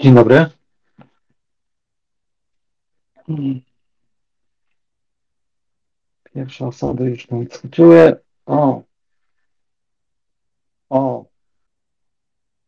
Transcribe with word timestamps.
Dzień 0.00 0.14
dobry. 0.14 0.46
Pierwsze 6.34 6.66
osoby 6.66 7.04
już 7.04 7.28
nam 7.28 7.46
wskoczyły. 7.46 8.16
O. 8.46 8.82
O. 10.88 11.24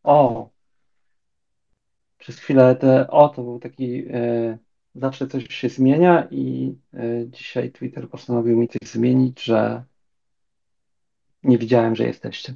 O. 0.03 0.51
Przez 2.19 2.39
chwilę 2.39 2.77
te 2.77 3.11
o 3.11 3.29
to 3.29 3.43
był 3.43 3.59
taki 3.59 4.05
e, 4.13 4.59
zawsze 4.95 5.27
coś 5.27 5.55
się 5.55 5.69
zmienia 5.69 6.29
i 6.31 6.75
e, 6.95 7.29
dzisiaj 7.29 7.71
Twitter 7.73 8.09
postanowił 8.11 8.57
mi 8.57 8.69
coś 8.69 8.91
zmienić, 8.91 9.43
że 9.43 9.85
nie 11.43 11.59
widziałem, 11.59 11.97
że 11.97 12.05
jesteście. 12.05 12.55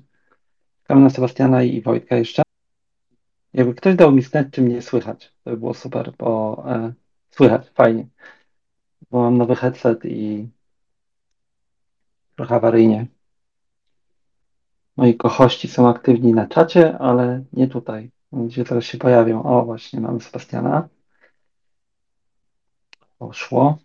Na 0.89 1.11
Sebastiana 1.11 1.63
i 1.63 1.83
Wojtka 1.83 2.17
jeszcze. 2.17 2.44
Jakby 3.55 3.75
ktoś 3.75 3.95
dał 3.95 4.13
mi 4.13 4.23
znać, 4.23 4.47
czy 4.53 4.63
mnie 4.63 4.83
słychać, 4.83 5.33
to 5.45 5.51
by 5.51 5.57
było 5.57 5.75
super, 5.75 6.13
bo 6.19 6.65
e, 6.69 6.93
słychać, 7.31 7.71
fajnie. 7.71 8.07
Bo 9.11 9.19
mam 9.21 9.39
nowy 9.39 9.57
headset 9.57 10.05
i 10.05 10.49
trochę 12.37 12.55
awaryjnie. 12.55 13.07
Moi 14.97 15.17
kochości 15.17 15.69
są 15.69 15.89
aktywni 15.89 16.33
na 16.33 16.47
czacie, 16.47 16.99
ale 16.99 17.45
nie 17.53 17.69
tutaj. 17.69 18.11
Gdzie 18.33 18.65
teraz 18.65 18.85
się 18.85 18.99
pojawią. 18.99 19.43
O, 19.43 19.65
właśnie, 19.65 20.01
mamy 20.01 20.21
Sebastiana. 20.21 20.89
Poszło. 23.19 23.79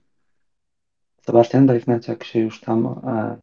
Sebastian, 1.21 1.67
daj 1.67 1.81
znać, 1.81 2.07
jak 2.07 2.23
się 2.23 2.39
już 2.39 2.61
tam 2.61 2.85
e, 2.87 3.37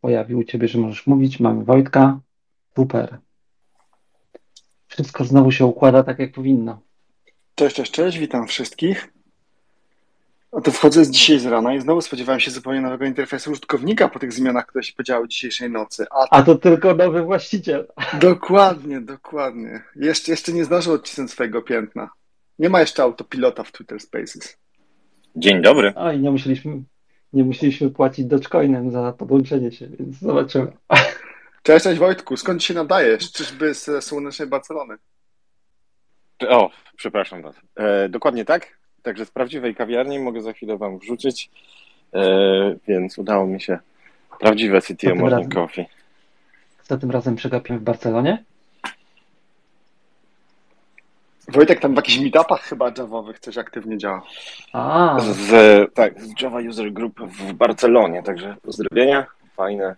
pojawił 0.00 0.38
u 0.38 0.44
Ciebie, 0.44 0.68
że 0.68 0.78
możesz 0.78 1.06
mówić. 1.06 1.40
Mamy 1.40 1.64
Wojtka. 1.64 2.20
Super. 2.76 3.18
Wszystko 4.92 5.24
znowu 5.24 5.52
się 5.52 5.66
układa 5.66 6.02
tak, 6.02 6.18
jak 6.18 6.32
powinno. 6.32 6.80
Cześć, 7.54 7.76
cześć, 7.76 7.92
cześć, 7.92 8.18
witam 8.18 8.46
wszystkich. 8.46 9.12
Oto 10.50 10.70
wchodzę 10.70 11.04
z 11.04 11.10
dzisiaj 11.10 11.38
z 11.38 11.46
rana 11.46 11.74
i 11.74 11.80
znowu 11.80 12.00
spodziewałem 12.00 12.40
się 12.40 12.50
zupełnie 12.50 12.80
nowego 12.80 13.04
interfejsu 13.04 13.50
użytkownika 13.50 14.08
po 14.08 14.18
tych 14.18 14.32
zmianach, 14.32 14.66
które 14.66 14.84
się 14.84 14.92
podziały 14.92 15.28
dzisiejszej 15.28 15.70
nocy. 15.70 16.06
A, 16.10 16.26
A 16.30 16.42
to 16.42 16.54
tylko 16.54 16.94
nowy 16.94 17.22
właściciel. 17.22 17.88
Dokładnie, 18.20 19.00
dokładnie. 19.00 19.82
Jeszcze, 19.96 20.30
jeszcze 20.30 20.52
nie 20.52 20.64
zdążył 20.64 20.92
odcisnąć 20.92 21.30
swojego 21.30 21.62
piętna. 21.62 22.10
Nie 22.58 22.68
ma 22.68 22.80
jeszcze 22.80 23.02
autopilota 23.02 23.64
w 23.64 23.72
Twitter 23.72 24.00
Spaces. 24.00 24.56
Dzień 25.36 25.62
dobry. 25.62 25.92
A 25.96 26.12
i 26.12 26.20
nie 26.20 26.30
musieliśmy, 26.30 26.82
nie 27.32 27.44
musieliśmy 27.44 27.90
płacić 27.90 28.26
Dogecoinem 28.26 28.90
za 28.90 29.12
podłączenie 29.12 29.72
się, 29.72 29.86
więc 29.86 30.18
zobaczymy. 30.18 30.72
Cześć, 31.62 31.84
cześć 31.84 31.98
Wojtku, 31.98 32.36
skąd 32.36 32.62
się 32.64 32.74
nadajesz? 32.74 33.32
Czyżby 33.32 33.74
z 33.74 34.04
słonecznej 34.04 34.48
Barcelony? 34.48 34.96
O, 36.48 36.70
przepraszam 36.96 37.42
was. 37.42 37.56
E, 37.76 38.08
dokładnie 38.08 38.44
tak. 38.44 38.78
Także 39.02 39.26
z 39.26 39.30
prawdziwej 39.30 39.74
kawiarni 39.74 40.18
mogę 40.18 40.42
za 40.42 40.52
chwilę 40.52 40.78
wam 40.78 40.98
wrzucić, 40.98 41.50
e, 42.14 42.20
więc 42.88 43.18
udało 43.18 43.46
mi 43.46 43.60
się 43.60 43.78
prawdziwe 44.40 44.82
City 44.82 45.08
Morning 45.08 45.30
razem? 45.30 45.50
Coffee. 45.50 45.84
Co 46.82 46.98
tym 46.98 47.10
razem 47.10 47.36
przegapiłem 47.36 47.80
w 47.80 47.84
Barcelonie? 47.84 48.44
Wojtek 51.48 51.80
tam 51.80 51.92
w 51.92 51.96
jakichś 51.96 52.18
meetupach 52.18 52.62
chyba 52.62 52.92
javowych 52.98 53.38
coś 53.38 53.58
aktywnie 53.58 53.98
działa. 53.98 54.22
A. 54.72 55.16
Z, 55.20 55.94
tak, 55.94 56.20
z 56.20 56.42
Java 56.42 56.60
User 56.60 56.92
Group 56.92 57.20
w 57.20 57.52
Barcelonie, 57.52 58.22
także 58.22 58.56
pozdrowienia, 58.62 59.26
fajne, 59.56 59.96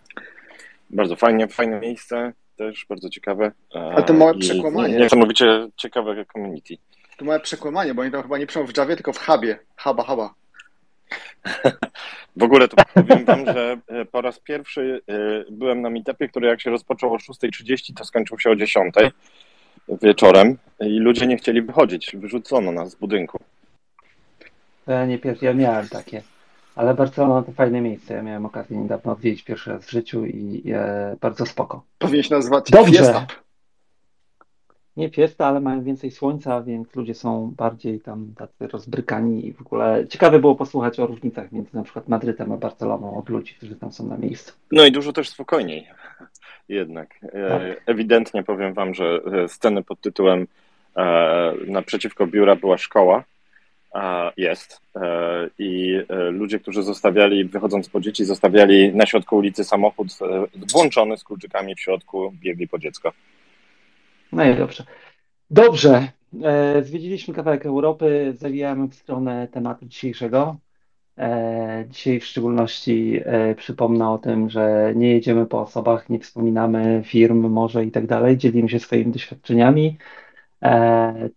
bardzo 0.89 1.15
fajnie, 1.15 1.47
fajne 1.47 1.79
miejsce, 1.79 2.33
też 2.57 2.85
bardzo 2.89 3.09
ciekawe. 3.09 3.51
Ale 3.73 4.03
to 4.03 4.13
małe 4.13 4.37
przekłamanie. 4.37 4.97
Niesamowicie 4.97 5.67
ciekawe 5.77 6.25
community. 6.33 6.77
To 7.17 7.25
małe 7.25 7.39
przekłamanie, 7.39 7.93
bo 7.93 8.01
oni 8.01 8.11
tam 8.11 8.23
chyba 8.23 8.37
nie 8.37 8.47
piszą 8.47 8.67
w 8.67 8.77
Javie, 8.77 8.95
tylko 8.95 9.13
w 9.13 9.25
Hubie. 9.25 9.59
Huba, 9.77 10.03
Huba. 10.03 10.33
W 12.37 12.43
ogóle 12.43 12.67
to 12.67 12.77
powiem 12.93 13.25
wam, 13.25 13.45
że 13.45 13.77
e, 13.87 14.05
po 14.05 14.21
raz 14.21 14.39
pierwszy 14.39 15.01
e, 15.07 15.51
byłem 15.51 15.81
na 15.81 15.89
meetupie, 15.89 16.27
który 16.27 16.47
jak 16.47 16.61
się 16.61 16.69
rozpoczął 16.69 17.13
o 17.13 17.17
6.30, 17.17 17.93
to 17.95 18.05
skończył 18.05 18.39
się 18.39 18.51
o 18.51 18.53
10.00 18.53 19.11
wieczorem 20.01 20.57
i 20.79 20.99
ludzie 20.99 21.27
nie 21.27 21.37
chcieli 21.37 21.61
wychodzić. 21.61 22.15
Wyrzucono 22.15 22.71
nas 22.71 22.91
z 22.91 22.95
budynku. 22.95 23.39
Ja 24.87 25.05
nie 25.05 25.19
pierwszy, 25.19 25.45
ja 25.45 25.53
miałem 25.53 25.89
takie. 25.89 26.21
Ale 26.75 26.93
Barcelona 26.93 27.41
to 27.41 27.51
fajne 27.51 27.81
miejsce. 27.81 28.13
Ja 28.13 28.21
miałem 28.21 28.45
okazję 28.45 28.77
niedawno 28.77 29.11
odwiedzić 29.11 29.43
pierwszy 29.43 29.69
raz 29.69 29.85
w 29.85 29.91
życiu 29.91 30.25
i 30.25 30.63
e, 30.73 31.15
bardzo 31.21 31.45
spoko. 31.45 31.83
Powinieneś 31.97 32.29
nazwać 32.29 32.71
Dobrze. 32.71 32.93
Fiesta. 32.93 33.27
Nie 34.97 35.09
fiesta, 35.09 35.47
ale 35.47 35.59
mają 35.59 35.83
więcej 35.83 36.11
słońca, 36.11 36.61
więc 36.61 36.95
ludzie 36.95 37.13
są 37.13 37.53
bardziej 37.57 37.99
tam 37.99 38.33
tacy 38.37 38.67
rozbrykani 38.67 39.47
i 39.47 39.53
w 39.53 39.61
ogóle 39.61 40.07
ciekawe 40.09 40.39
było 40.39 40.55
posłuchać 40.55 40.99
o 40.99 41.07
różnicach 41.07 41.51
między 41.51 41.75
na 41.75 41.83
przykład 41.83 42.07
Madrytem 42.07 42.51
a 42.51 42.57
Barceloną 42.57 43.17
od 43.17 43.29
ludzi, 43.29 43.53
którzy 43.53 43.75
tam 43.75 43.91
są 43.91 44.07
na 44.07 44.17
miejscu. 44.17 44.53
No 44.71 44.85
i 44.85 44.91
dużo 44.91 45.13
też 45.13 45.29
spokojniej 45.29 45.87
jednak. 46.69 47.19
E, 47.23 47.49
tak. 47.49 47.81
Ewidentnie 47.85 48.43
powiem 48.43 48.73
wam, 48.73 48.93
że 48.93 49.19
e, 49.43 49.47
sceny 49.47 49.83
pod 49.83 50.01
tytułem 50.01 50.47
e, 50.95 51.53
naprzeciwko 51.67 52.27
biura 52.27 52.55
była 52.55 52.77
szkoła, 52.77 53.23
jest 54.37 54.81
i 55.59 55.99
ludzie, 56.31 56.59
którzy 56.59 56.83
zostawiali, 56.83 57.45
wychodząc 57.45 57.89
po 57.89 57.99
dzieci, 57.99 58.25
zostawiali 58.25 58.95
na 58.95 59.05
środku 59.05 59.37
ulicy 59.37 59.63
samochód 59.63 60.07
włączony 60.73 61.17
z 61.17 61.23
kluczykami 61.23 61.75
w 61.75 61.79
środku, 61.79 62.33
biegli 62.41 62.67
po 62.67 62.79
dziecko. 62.79 63.11
No 64.31 64.45
i 64.45 64.55
dobrze. 64.55 64.83
Dobrze. 65.49 66.07
E, 66.43 66.83
zwiedziliśmy 66.83 67.33
kawałek 67.33 67.65
Europy, 67.65 68.33
zawijamy 68.37 68.87
w 68.87 68.95
stronę 68.95 69.47
tematu 69.47 69.85
dzisiejszego. 69.85 70.57
E, 71.17 71.85
dzisiaj 71.89 72.19
w 72.19 72.25
szczególności 72.25 73.19
e, 73.25 73.55
przypomnę 73.55 74.09
o 74.09 74.17
tym, 74.17 74.49
że 74.49 74.93
nie 74.95 75.11
jedziemy 75.11 75.45
po 75.45 75.61
osobach, 75.61 76.09
nie 76.09 76.19
wspominamy 76.19 77.01
firm 77.05 77.49
może 77.49 77.85
i 77.85 77.91
tak 77.91 78.07
dalej, 78.07 78.37
dzielimy 78.37 78.69
się 78.69 78.79
swoimi 78.79 79.11
doświadczeniami. 79.11 79.97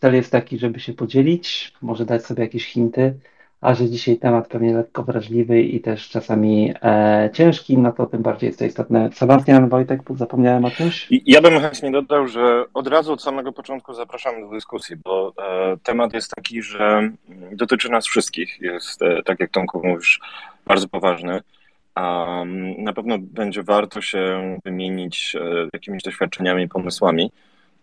Cel 0.01 0.15
jest 0.15 0.33
taki, 0.33 0.59
żeby 0.59 0.81
się 0.81 0.93
podzielić, 0.93 1.73
może 1.83 2.05
dać 2.05 2.27
sobie 2.27 2.43
jakieś 2.43 2.67
hinty 2.67 3.15
a 3.61 3.75
że 3.75 3.89
dzisiaj 3.89 4.17
temat 4.17 4.49
pewnie 4.49 4.75
lekko 4.75 5.03
wrażliwy 5.03 5.63
i 5.63 5.81
też 5.81 6.09
czasami 6.09 6.75
e, 6.83 7.31
ciężki, 7.33 7.79
no 7.79 7.93
to 7.93 8.07
tym 8.07 8.23
bardziej 8.23 8.47
jest 8.47 8.59
to 8.59 8.65
istotne. 8.65 9.11
Sebastian, 9.13 9.69
Wojtek, 9.69 10.01
zapomniałem 10.15 10.65
o 10.65 10.71
czymś? 10.71 11.09
Ja 11.11 11.41
bym 11.41 11.61
chętnie 11.61 11.91
dodał, 11.91 12.29
że 12.29 12.65
od 12.75 12.87
razu 12.87 13.13
od 13.13 13.23
samego 13.23 13.53
początku 13.53 13.95
zapraszam 13.95 14.41
do 14.41 14.49
dyskusji, 14.49 14.97
bo 15.05 15.33
e, 15.39 15.77
temat 15.83 16.15
jest 16.15 16.35
taki, 16.37 16.63
że 16.63 17.11
dotyczy 17.53 17.91
nas 17.91 18.07
wszystkich. 18.07 18.61
Jest, 18.61 19.03
e, 19.03 19.23
tak 19.23 19.41
jak 19.41 19.51
Tomku 19.51 19.87
mówisz, 19.87 20.21
bardzo 20.67 20.89
poważny. 20.89 21.41
A 21.95 22.27
na 22.79 22.93
pewno 22.93 23.17
będzie 23.19 23.63
warto 23.63 24.01
się 24.01 24.59
wymienić 24.65 25.37
e, 25.41 25.69
jakimiś 25.73 26.03
doświadczeniami, 26.03 26.69
pomysłami 26.69 27.31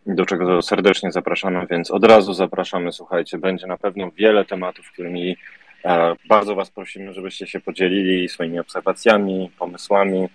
do 0.06 0.26
czego 0.26 0.62
serdecznie 0.62 1.12
zapraszamy, 1.12 1.68
więc 1.70 1.92
od 1.92 2.06
razu 2.06 2.34
zapraszamy, 2.34 2.92
słuchajcie, 2.92 3.38
będzie 3.38 3.68
na 3.68 3.78
pewno 3.78 4.12
wiele 4.12 4.46
tematów, 4.46 4.92
którymi 4.92 5.36
E, 5.86 6.16
bardzo 6.28 6.56
Was 6.56 6.70
prosimy, 6.70 7.14
żebyście 7.14 7.48
się 7.48 7.60
podzielili 7.60 8.30
swoimi 8.30 8.60
obserwacjami, 8.60 9.52
pomysłami, 9.60 10.30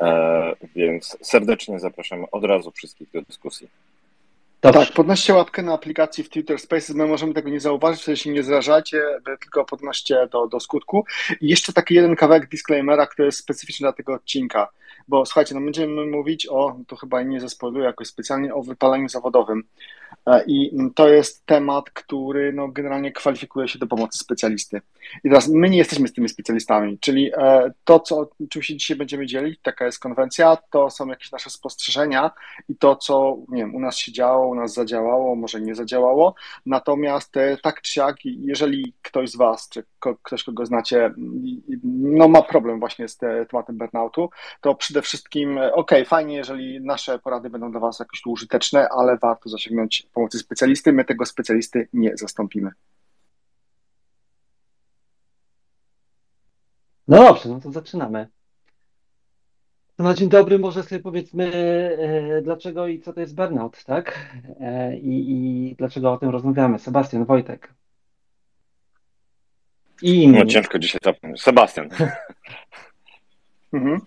e, 0.00 0.52
więc 0.76 1.18
serdecznie 1.22 1.78
zapraszamy 1.78 2.24
od 2.32 2.44
razu 2.44 2.70
wszystkich 2.70 3.10
do 3.10 3.22
dyskusji. 3.22 3.68
Dobrze. 4.62 4.80
Tak, 4.80 4.94
podnoście 4.94 5.34
łapkę 5.34 5.62
na 5.62 5.72
aplikacji 5.72 6.24
w 6.24 6.28
Twitter 6.28 6.58
Spaces, 6.58 6.96
my 6.96 7.06
możemy 7.06 7.34
tego 7.34 7.50
nie 7.50 7.60
zauważyć, 7.60 8.02
wtedy 8.02 8.16
się 8.16 8.30
nie 8.30 8.42
zrażacie, 8.42 9.02
tylko 9.40 9.64
podnoście 9.64 10.28
do, 10.32 10.46
do 10.46 10.60
skutku. 10.60 11.04
I 11.40 11.48
jeszcze 11.48 11.72
taki 11.72 11.94
jeden 11.94 12.16
kawałek 12.16 12.48
disclaimera, 12.48 13.06
który 13.06 13.26
jest 13.26 13.38
specyficzny 13.38 13.84
dla 13.84 13.92
tego 13.92 14.14
odcinka, 14.14 14.68
bo 15.08 15.26
słuchajcie, 15.26 15.54
no 15.54 15.60
będziemy 15.60 16.06
mówić 16.06 16.46
o, 16.46 16.76
to 16.86 16.96
chyba 16.96 17.22
nie 17.22 17.40
zespołuję 17.40 17.84
jakoś 17.84 18.08
specjalnie, 18.08 18.54
o 18.54 18.62
wypaleniu 18.62 19.08
zawodowym. 19.08 19.62
E, 20.26 20.44
I 20.46 20.72
to 20.94 21.08
jest 21.08 21.46
temat, 21.46 21.90
który 21.90 22.52
no, 22.52 22.68
generalnie 22.68 23.12
kwalifikuje 23.12 23.68
się 23.68 23.78
do 23.78 23.86
pomocy 23.86 24.18
specjalisty. 24.18 24.80
I 25.24 25.28
teraz 25.28 25.48
my 25.48 25.70
nie 25.70 25.78
jesteśmy 25.78 26.08
z 26.08 26.12
tymi 26.12 26.28
specjalistami, 26.28 26.98
czyli 26.98 27.30
e, 27.36 27.72
to, 27.84 28.00
co, 28.00 28.30
czym 28.50 28.62
się 28.62 28.76
dzisiaj 28.76 28.96
będziemy 28.96 29.26
dzielić, 29.26 29.60
taka 29.62 29.86
jest 29.86 29.98
konwencja, 29.98 30.58
to 30.70 30.90
są 30.90 31.06
jakieś 31.06 31.32
nasze 31.32 31.50
spostrzeżenia 31.50 32.30
i 32.68 32.76
to, 32.76 32.96
co 32.96 33.36
nie 33.48 33.62
wiem, 33.62 33.74
u 33.74 33.80
nas 33.80 33.96
się 33.96 34.12
działo, 34.12 34.48
u 34.48 34.54
nas 34.54 34.74
zadziałało, 34.74 35.36
może 35.36 35.60
nie 35.60 35.74
zadziałało. 35.74 36.34
Natomiast 36.66 37.36
e, 37.36 37.56
tak 37.62 37.82
czy 37.82 37.92
siak, 37.92 38.16
jeżeli 38.24 38.94
ktoś 39.02 39.30
z 39.30 39.36
Was, 39.36 39.68
czy 39.68 39.84
ktoś, 40.22 40.44
kogo 40.44 40.66
znacie, 40.66 41.14
no, 41.84 42.28
ma 42.28 42.42
problem 42.42 42.80
właśnie 42.80 43.08
z 43.08 43.16
tematem 43.50 43.76
burnoutu, 43.76 44.30
to 44.60 44.74
przede 44.74 45.02
wszystkim, 45.02 45.58
ok, 45.72 45.90
fajnie, 46.06 46.36
jeżeli 46.36 46.80
nasze 46.80 47.18
porady 47.18 47.50
będą 47.50 47.70
dla 47.70 47.80
Was 47.80 47.98
jakoś 47.98 48.22
użyteczne, 48.26 48.88
ale 48.88 49.16
warto 49.18 49.48
zasięgnąć 49.48 50.06
pomocy 50.16 50.38
specjalisty, 50.38 50.92
my 50.92 51.04
tego 51.04 51.26
specjalisty 51.26 51.88
nie 51.92 52.16
zastąpimy. 52.16 52.70
No 57.08 57.16
dobrze, 57.16 57.48
no 57.48 57.60
to 57.60 57.72
zaczynamy. 57.72 58.28
Na 59.98 60.14
dzień 60.14 60.28
dobry 60.28 60.58
może 60.58 60.82
sobie 60.82 61.00
powiedzmy, 61.00 61.44
e, 62.38 62.42
dlaczego 62.42 62.86
i 62.86 63.00
co 63.00 63.12
to 63.12 63.20
jest 63.20 63.34
burnout, 63.34 63.84
tak? 63.84 64.30
E, 64.60 64.96
I, 64.98 65.30
I 65.30 65.74
dlaczego 65.78 66.12
o 66.12 66.18
tym 66.18 66.30
rozmawiamy. 66.30 66.78
Sebastian, 66.78 67.24
Wojtek. 67.24 67.74
I 70.02 70.22
inni. 70.22 70.38
No 70.38 70.46
ciężko 70.46 70.78
dzisiaj 70.78 71.00
zapomnieć. 71.04 71.42
Sebastian. 71.42 71.88
Mhm. 73.72 74.00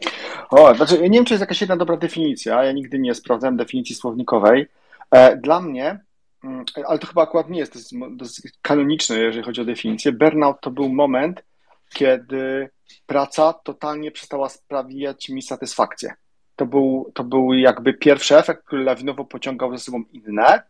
O, 0.49 0.75
znaczy, 0.75 1.01
nie 1.01 1.17
wiem, 1.17 1.25
czy 1.25 1.33
jest 1.33 1.41
jakaś 1.41 1.61
jedna 1.61 1.77
dobra 1.77 1.97
definicja. 1.97 2.63
Ja 2.63 2.71
nigdy 2.71 2.99
nie 2.99 3.15
sprawdzałem 3.15 3.57
definicji 3.57 3.95
słownikowej. 3.95 4.67
E, 5.11 5.37
dla 5.37 5.61
mnie, 5.61 5.99
mm, 6.43 6.65
ale 6.87 6.99
to 6.99 7.07
chyba 7.07 7.23
akurat 7.23 7.49
nie 7.49 7.59
jest 7.59 7.95
dosyć 8.11 8.53
kanoniczne, 8.61 9.19
jeżeli 9.19 9.43
chodzi 9.43 9.61
o 9.61 9.65
definicję. 9.65 10.11
Burnout 10.11 10.61
to 10.61 10.71
był 10.71 10.89
moment, 10.89 11.43
kiedy 11.93 12.69
praca 13.05 13.53
totalnie 13.53 14.11
przestała 14.11 14.49
sprawiać 14.49 15.29
mi 15.29 15.41
satysfakcję. 15.41 16.13
To 16.55 16.65
był, 16.65 17.11
to 17.13 17.23
był 17.23 17.53
jakby 17.53 17.93
pierwszy 17.93 18.37
efekt, 18.37 18.65
który 18.65 18.83
lawinowo 18.83 19.25
pociągał 19.25 19.77
ze 19.77 19.83
sobą 19.83 20.03
inne. 20.11 20.63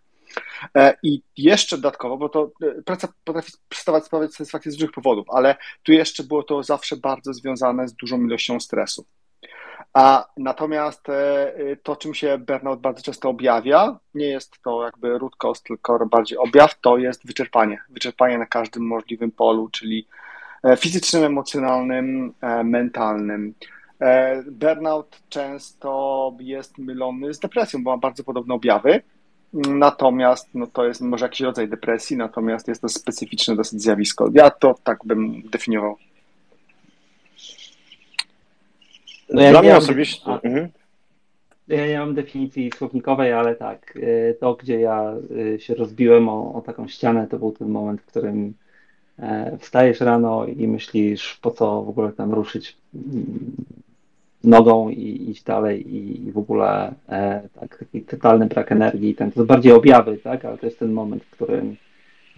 E, 0.76 0.98
I 1.04 1.22
jeszcze 1.38 1.78
dodatkowo, 1.78 2.18
bo 2.18 2.30
to 2.30 2.52
e, 2.64 2.82
praca 2.82 3.08
potrafi 3.24 3.52
przestawać 3.70 4.06
sprawiać 4.06 4.32
satysfakcję 4.32 4.72
z 4.72 4.76
różnych 4.76 4.92
powodów, 4.92 5.26
ale 5.30 5.56
tu 5.84 5.92
jeszcze 5.92 6.24
było 6.24 6.44
to 6.44 6.64
zawsze 6.64 6.98
bardzo 6.98 7.34
związane 7.34 7.88
z 7.88 7.94
dużą 7.94 8.22
ilością 8.22 8.60
stresu. 8.60 9.06
A 9.94 10.28
natomiast 10.38 11.10
e, 11.10 11.54
to, 11.84 11.96
czym 11.96 12.14
się 12.14 12.38
burnout 12.38 12.80
bardzo 12.80 13.04
często 13.04 13.30
objawia, 13.30 14.00
nie 14.14 14.28
jest 14.28 14.62
to 14.64 14.84
jakby 14.84 15.18
root 15.18 15.36
cause, 15.36 15.62
tylko 15.64 16.06
bardziej 16.06 16.38
objaw, 16.38 16.80
to 16.82 16.98
jest 16.98 17.28
wyczerpanie. 17.28 17.82
Wyczerpanie 17.90 18.38
na 18.38 18.46
każdym 18.46 18.88
możliwym 18.88 19.32
polu, 19.32 19.70
czyli 19.70 20.08
fizycznym, 20.78 21.24
emocjonalnym, 21.24 22.34
mentalnym. 22.64 23.54
Burnout 24.52 25.20
często 25.30 26.34
jest 26.40 26.78
mylony 26.78 27.34
z 27.34 27.40
depresją, 27.40 27.84
bo 27.84 27.92
ma 27.92 27.98
bardzo 27.98 28.24
podobne 28.24 28.54
objawy. 28.54 29.02
Natomiast 29.54 30.50
no 30.54 30.68
to 30.68 30.86
jest 30.86 31.02
może 31.02 31.26
jakiś 31.26 31.42
rodzaj 31.42 31.70
depresji, 31.70 32.18
natomiast 32.18 32.68
jest 32.68 32.82
to 32.82 32.90
specyficzne 32.90 33.56
dosyć 33.56 33.82
zjawisko. 33.82 34.30
Ja 34.34 34.50
to 34.50 34.76
tak 34.84 35.00
bym 35.06 35.42
definiował. 35.50 35.98
No 39.34 39.42
ja 39.42 39.52
Dla 39.52 39.62
mnie 39.62 39.78
osobiście. 39.78 40.32
Mhm. 40.44 40.70
Ja 41.68 41.88
nie 41.88 42.00
mam 42.00 42.14
definicji 42.14 42.72
słownikowej, 42.78 43.34
ale 43.34 43.56
tak, 43.56 43.96
y, 43.96 44.38
to 44.40 44.56
gdzie 44.56 44.80
ja 44.80 45.14
y, 45.56 45.60
się 45.60 45.76
rozbiłem 45.76 46.30
o, 46.30 46.54
o 46.54 46.62
taką 46.62 46.88
ścianę, 46.88 47.28
to 47.28 47.40
był 47.40 47.52
ten 47.52 47.70
moment, 47.70 48.02
w 48.02 48.06
którym 48.06 48.54
e, 49.20 49.58
wstajesz 49.58 50.00
rano 50.00 50.46
i 50.46 50.68
myślisz, 50.68 51.40
po 51.42 51.52
co 51.52 51.82
w 51.84 51.90
ogóle 51.90 52.12
tam 52.12 52.34
ruszyć 52.34 52.78
nogą 54.44 54.90
i 54.90 55.30
iść 55.30 55.44
dalej 55.44 55.96
i, 55.96 56.28
i 56.28 56.32
w 56.32 56.38
ogóle 56.38 56.94
e, 57.10 57.42
tak, 57.60 57.78
taki 57.78 58.02
totalny 58.02 58.46
brak 58.46 58.72
energii. 58.72 59.16
Ten, 59.16 59.32
to 59.32 59.46
bardziej 59.46 59.72
objawy, 59.72 60.18
tak, 60.18 60.46
ale 60.46 60.58
to 60.58 60.66
jest 60.66 60.80
ten 60.80 60.92
moment, 60.92 61.24
w 61.24 61.30
którym 61.30 61.76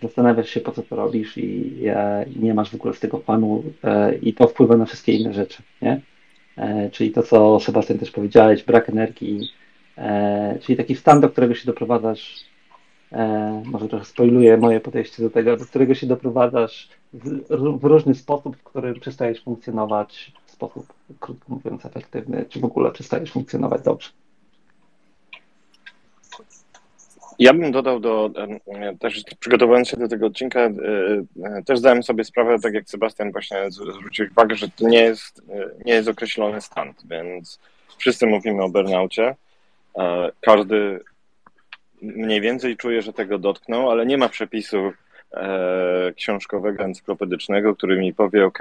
zastanawiasz 0.02 0.50
się, 0.50 0.60
po 0.60 0.72
co 0.72 0.82
to 0.82 0.96
robisz 0.96 1.38
i, 1.38 1.82
e, 1.88 2.26
i 2.36 2.40
nie 2.40 2.54
masz 2.54 2.72
w 2.72 2.76
ogóle 2.76 2.94
z 2.94 3.00
tego 3.00 3.20
fanu 3.20 3.64
e, 3.84 4.16
i 4.16 4.34
to 4.34 4.48
wpływa 4.48 4.78
na 4.78 4.86
wszystkie 4.86 5.14
inne 5.14 5.34
rzeczy, 5.34 5.64
nie? 5.82 6.02
E, 6.58 6.90
czyli 6.90 7.12
to, 7.12 7.24
co 7.24 7.60
Sebastian 7.60 7.98
też 7.98 8.12
powiedziałeś, 8.12 8.64
brak 8.64 8.90
energii, 8.90 9.50
e, 9.98 10.60
czyli 10.62 10.78
taki 10.78 10.96
stan, 10.96 11.22
do 11.22 11.30
którego 11.30 11.56
się 11.56 11.66
doprowadzasz, 11.66 12.46
e, 13.12 13.64
może 13.66 13.88
trochę 13.88 14.06
spoiluję 14.06 14.58
moje 14.58 14.80
podejście 14.80 15.24
do 15.24 15.30
tego, 15.30 15.58
do 15.58 15.66
którego 15.66 15.96
się 15.96 16.08
doprowadzasz 16.08 16.90
w, 17.14 17.80
w 17.80 17.84
różny 17.84 18.16
sposób, 18.16 18.58
w 18.58 18.64
którym 18.64 19.00
przestajesz 19.00 19.44
funkcjonować 19.44 20.32
sposób, 20.46 20.94
krótko 21.20 21.54
mówiąc, 21.54 21.86
efektywny, 21.86 22.46
czy 22.50 22.60
w 22.60 22.66
ogóle 22.66 22.92
przestajesz 22.92 23.32
funkcjonować 23.32 23.82
dobrze. 23.82 24.10
Ja 27.40 27.54
bym 27.54 27.72
dodał 27.72 28.00
do, 28.00 28.30
też 29.00 29.24
przygotowując 29.40 29.90
się 29.90 29.98
do 29.98 30.08
tego 30.08 30.26
odcinka, 30.28 30.60
e, 30.60 30.70
e, 31.44 31.64
też 31.66 31.80
zdałem 31.80 32.04
sobie 32.04 32.24
sprawę, 32.24 32.60
tak 32.60 32.74
jak 32.74 32.90
Sebastian 32.90 33.32
właśnie 33.32 33.58
zwrócił 33.72 34.26
uwagę, 34.32 34.56
że 34.56 34.70
to 34.70 34.88
nie 34.88 35.02
jest, 35.02 35.42
e, 35.50 35.70
nie 35.86 35.94
jest 35.94 36.10
określony 36.10 36.62
stan, 36.62 36.94
więc 37.06 37.60
wszyscy 37.98 38.28
mówimy 38.28 38.64
o 38.64 38.70
burnaucie. 38.70 39.36
Każdy 40.42 41.00
mniej 42.02 42.42
więcej 42.42 42.78
czuje, 42.78 43.02
że 43.02 43.14
tego 43.14 43.40
dotknął, 43.40 43.92
ale 43.92 44.06
nie 44.06 44.18
ma 44.18 44.30
przepisu 44.30 44.92
E, 45.34 46.14
książkowego, 46.16 46.84
encyklopedycznego, 46.84 47.76
który 47.76 48.00
mi 48.00 48.14
powie, 48.14 48.46
OK, 48.46 48.60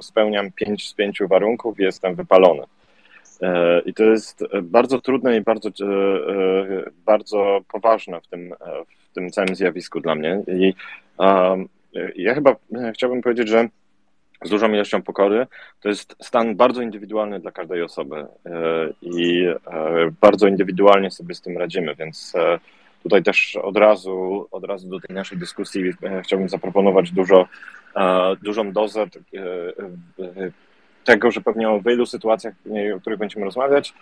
spełniam 0.00 0.52
pięć 0.52 0.88
z 0.88 0.94
pięciu 0.94 1.28
warunków, 1.28 1.80
jestem 1.80 2.14
wypalony. 2.14 2.62
E, 3.42 3.80
I 3.80 3.94
to 3.94 4.04
jest 4.04 4.44
bardzo 4.62 5.00
trudne 5.00 5.36
i 5.36 5.40
bardzo, 5.40 5.68
e, 5.68 6.90
bardzo 7.06 7.60
poważne 7.72 8.20
w 8.20 8.26
tym, 8.26 8.54
w 9.10 9.14
tym 9.14 9.30
całym 9.30 9.54
zjawisku 9.54 10.00
dla 10.00 10.14
mnie. 10.14 10.42
I 10.48 10.74
ja 12.16 12.34
chyba 12.34 12.56
chciałbym 12.94 13.22
powiedzieć, 13.22 13.48
że 13.48 13.68
z 14.44 14.50
dużą 14.50 14.72
ilością 14.72 15.02
pokory 15.02 15.46
to 15.80 15.88
jest 15.88 16.16
stan 16.22 16.56
bardzo 16.56 16.82
indywidualny 16.82 17.40
dla 17.40 17.50
każdej 17.50 17.82
osoby 17.82 18.26
i 19.02 19.46
bardzo 20.20 20.48
indywidualnie 20.48 21.10
sobie 21.10 21.34
z 21.34 21.40
tym 21.40 21.58
radzimy, 21.58 21.94
więc 21.94 22.34
Tutaj 23.04 23.22
też 23.22 23.56
od 23.56 23.76
razu, 23.76 24.46
od 24.50 24.64
razu 24.64 24.88
do 24.88 25.00
tej 25.00 25.16
naszej 25.16 25.38
dyskusji 25.38 25.82
e, 26.02 26.22
chciałbym 26.22 26.48
zaproponować 26.48 27.10
dużo, 27.10 27.48
e, 27.96 28.36
dużą 28.42 28.72
dozę 28.72 29.02
e, 29.02 29.08
tego, 31.04 31.30
że 31.30 31.40
pewnie 31.40 31.70
o 31.70 31.80
wielu 31.80 32.06
sytuacjach, 32.06 32.54
o 32.96 33.00
których 33.00 33.18
będziemy 33.18 33.44
rozmawiać, 33.44 33.94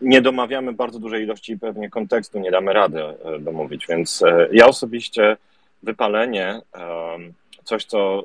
nie 0.00 0.22
domawiamy 0.22 0.72
bardzo 0.72 0.98
dużej 0.98 1.22
ilości 1.22 1.58
pewnie 1.58 1.90
kontekstu, 1.90 2.38
nie 2.38 2.50
damy 2.50 2.72
rady 2.72 3.02
domówić, 3.40 3.86
więc 3.86 4.22
ja 4.52 4.66
osobiście 4.66 5.36
wypalenie, 5.82 6.60
coś 7.64 7.84
co, 7.84 8.24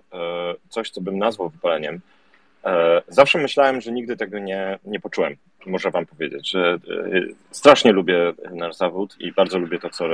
coś, 0.69 0.89
co 0.89 1.01
bym 1.01 1.17
nazwał 1.17 1.49
wypaleniem, 1.49 2.01
zawsze 3.07 3.39
myślałem, 3.39 3.81
że 3.81 3.91
nigdy 3.91 4.17
tego 4.17 4.39
nie, 4.39 4.79
nie 4.85 4.99
poczułem 4.99 5.35
muszę 5.65 5.91
wam 5.91 6.05
powiedzieć, 6.05 6.51
że 6.51 6.73
e, 6.73 7.21
strasznie 7.51 7.91
lubię 7.91 8.33
nasz 8.51 8.75
zawód 8.75 9.15
i 9.19 9.31
bardzo 9.31 9.59
lubię 9.59 9.79
to, 9.79 9.89
co, 9.89 10.05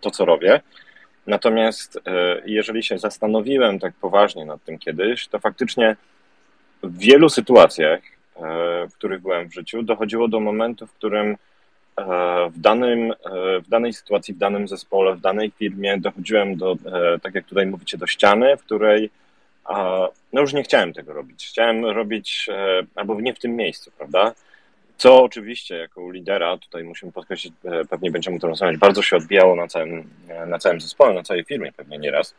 to, 0.00 0.10
co 0.10 0.24
robię. 0.24 0.60
Natomiast 1.26 1.96
e, 2.06 2.42
jeżeli 2.46 2.82
się 2.82 2.98
zastanowiłem 2.98 3.78
tak 3.78 3.94
poważnie 4.00 4.44
nad 4.44 4.64
tym 4.64 4.78
kiedyś, 4.78 5.28
to 5.28 5.38
faktycznie 5.38 5.96
w 6.82 6.98
wielu 6.98 7.28
sytuacjach, 7.28 8.00
e, 8.36 8.40
w 8.86 8.94
których 8.94 9.22
byłem 9.22 9.48
w 9.48 9.54
życiu, 9.54 9.82
dochodziło 9.82 10.28
do 10.28 10.40
momentu, 10.40 10.86
w 10.86 10.92
którym 10.92 11.36
w, 12.50 12.60
danym, 12.60 13.12
w 13.64 13.68
danej 13.68 13.92
sytuacji, 13.92 14.34
w 14.34 14.38
danym 14.38 14.68
zespole, 14.68 15.14
w 15.14 15.20
danej 15.20 15.50
firmie 15.50 15.98
dochodziłem 15.98 16.56
do, 16.56 16.76
tak 17.22 17.34
jak 17.34 17.44
tutaj 17.44 17.66
mówicie, 17.66 17.98
do 17.98 18.06
ściany, 18.06 18.56
w 18.56 18.64
której 18.64 19.10
no 20.32 20.40
już 20.40 20.52
nie 20.52 20.62
chciałem 20.62 20.92
tego 20.92 21.12
robić. 21.12 21.48
Chciałem 21.48 21.84
robić, 21.84 22.46
albo 22.94 23.20
nie 23.20 23.34
w 23.34 23.38
tym 23.38 23.56
miejscu, 23.56 23.90
prawda? 23.98 24.34
Co 24.98 25.22
oczywiście 25.22 25.76
jako 25.76 26.12
lidera, 26.12 26.58
tutaj 26.58 26.84
musimy 26.84 27.12
podkreślić, 27.12 27.54
e, 27.64 27.84
pewnie 27.84 28.10
będziemy 28.10 28.40
to 28.40 28.46
rozmawiać, 28.46 28.76
bardzo 28.76 29.02
się 29.02 29.16
odbijało 29.16 29.56
na 29.56 29.68
całym, 29.68 30.10
e, 30.28 30.46
na 30.46 30.58
całym 30.58 30.80
zespole, 30.80 31.14
na 31.14 31.22
całej 31.22 31.44
firmie 31.44 31.72
pewnie 31.72 31.98
nieraz. 31.98 32.34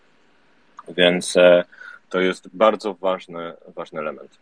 Więc 0.88 1.38
e, 1.38 1.63
to 2.09 2.19
jest 2.19 2.49
bardzo 2.53 2.93
ważny, 2.93 3.53
ważny 3.67 3.99
element. 3.99 4.39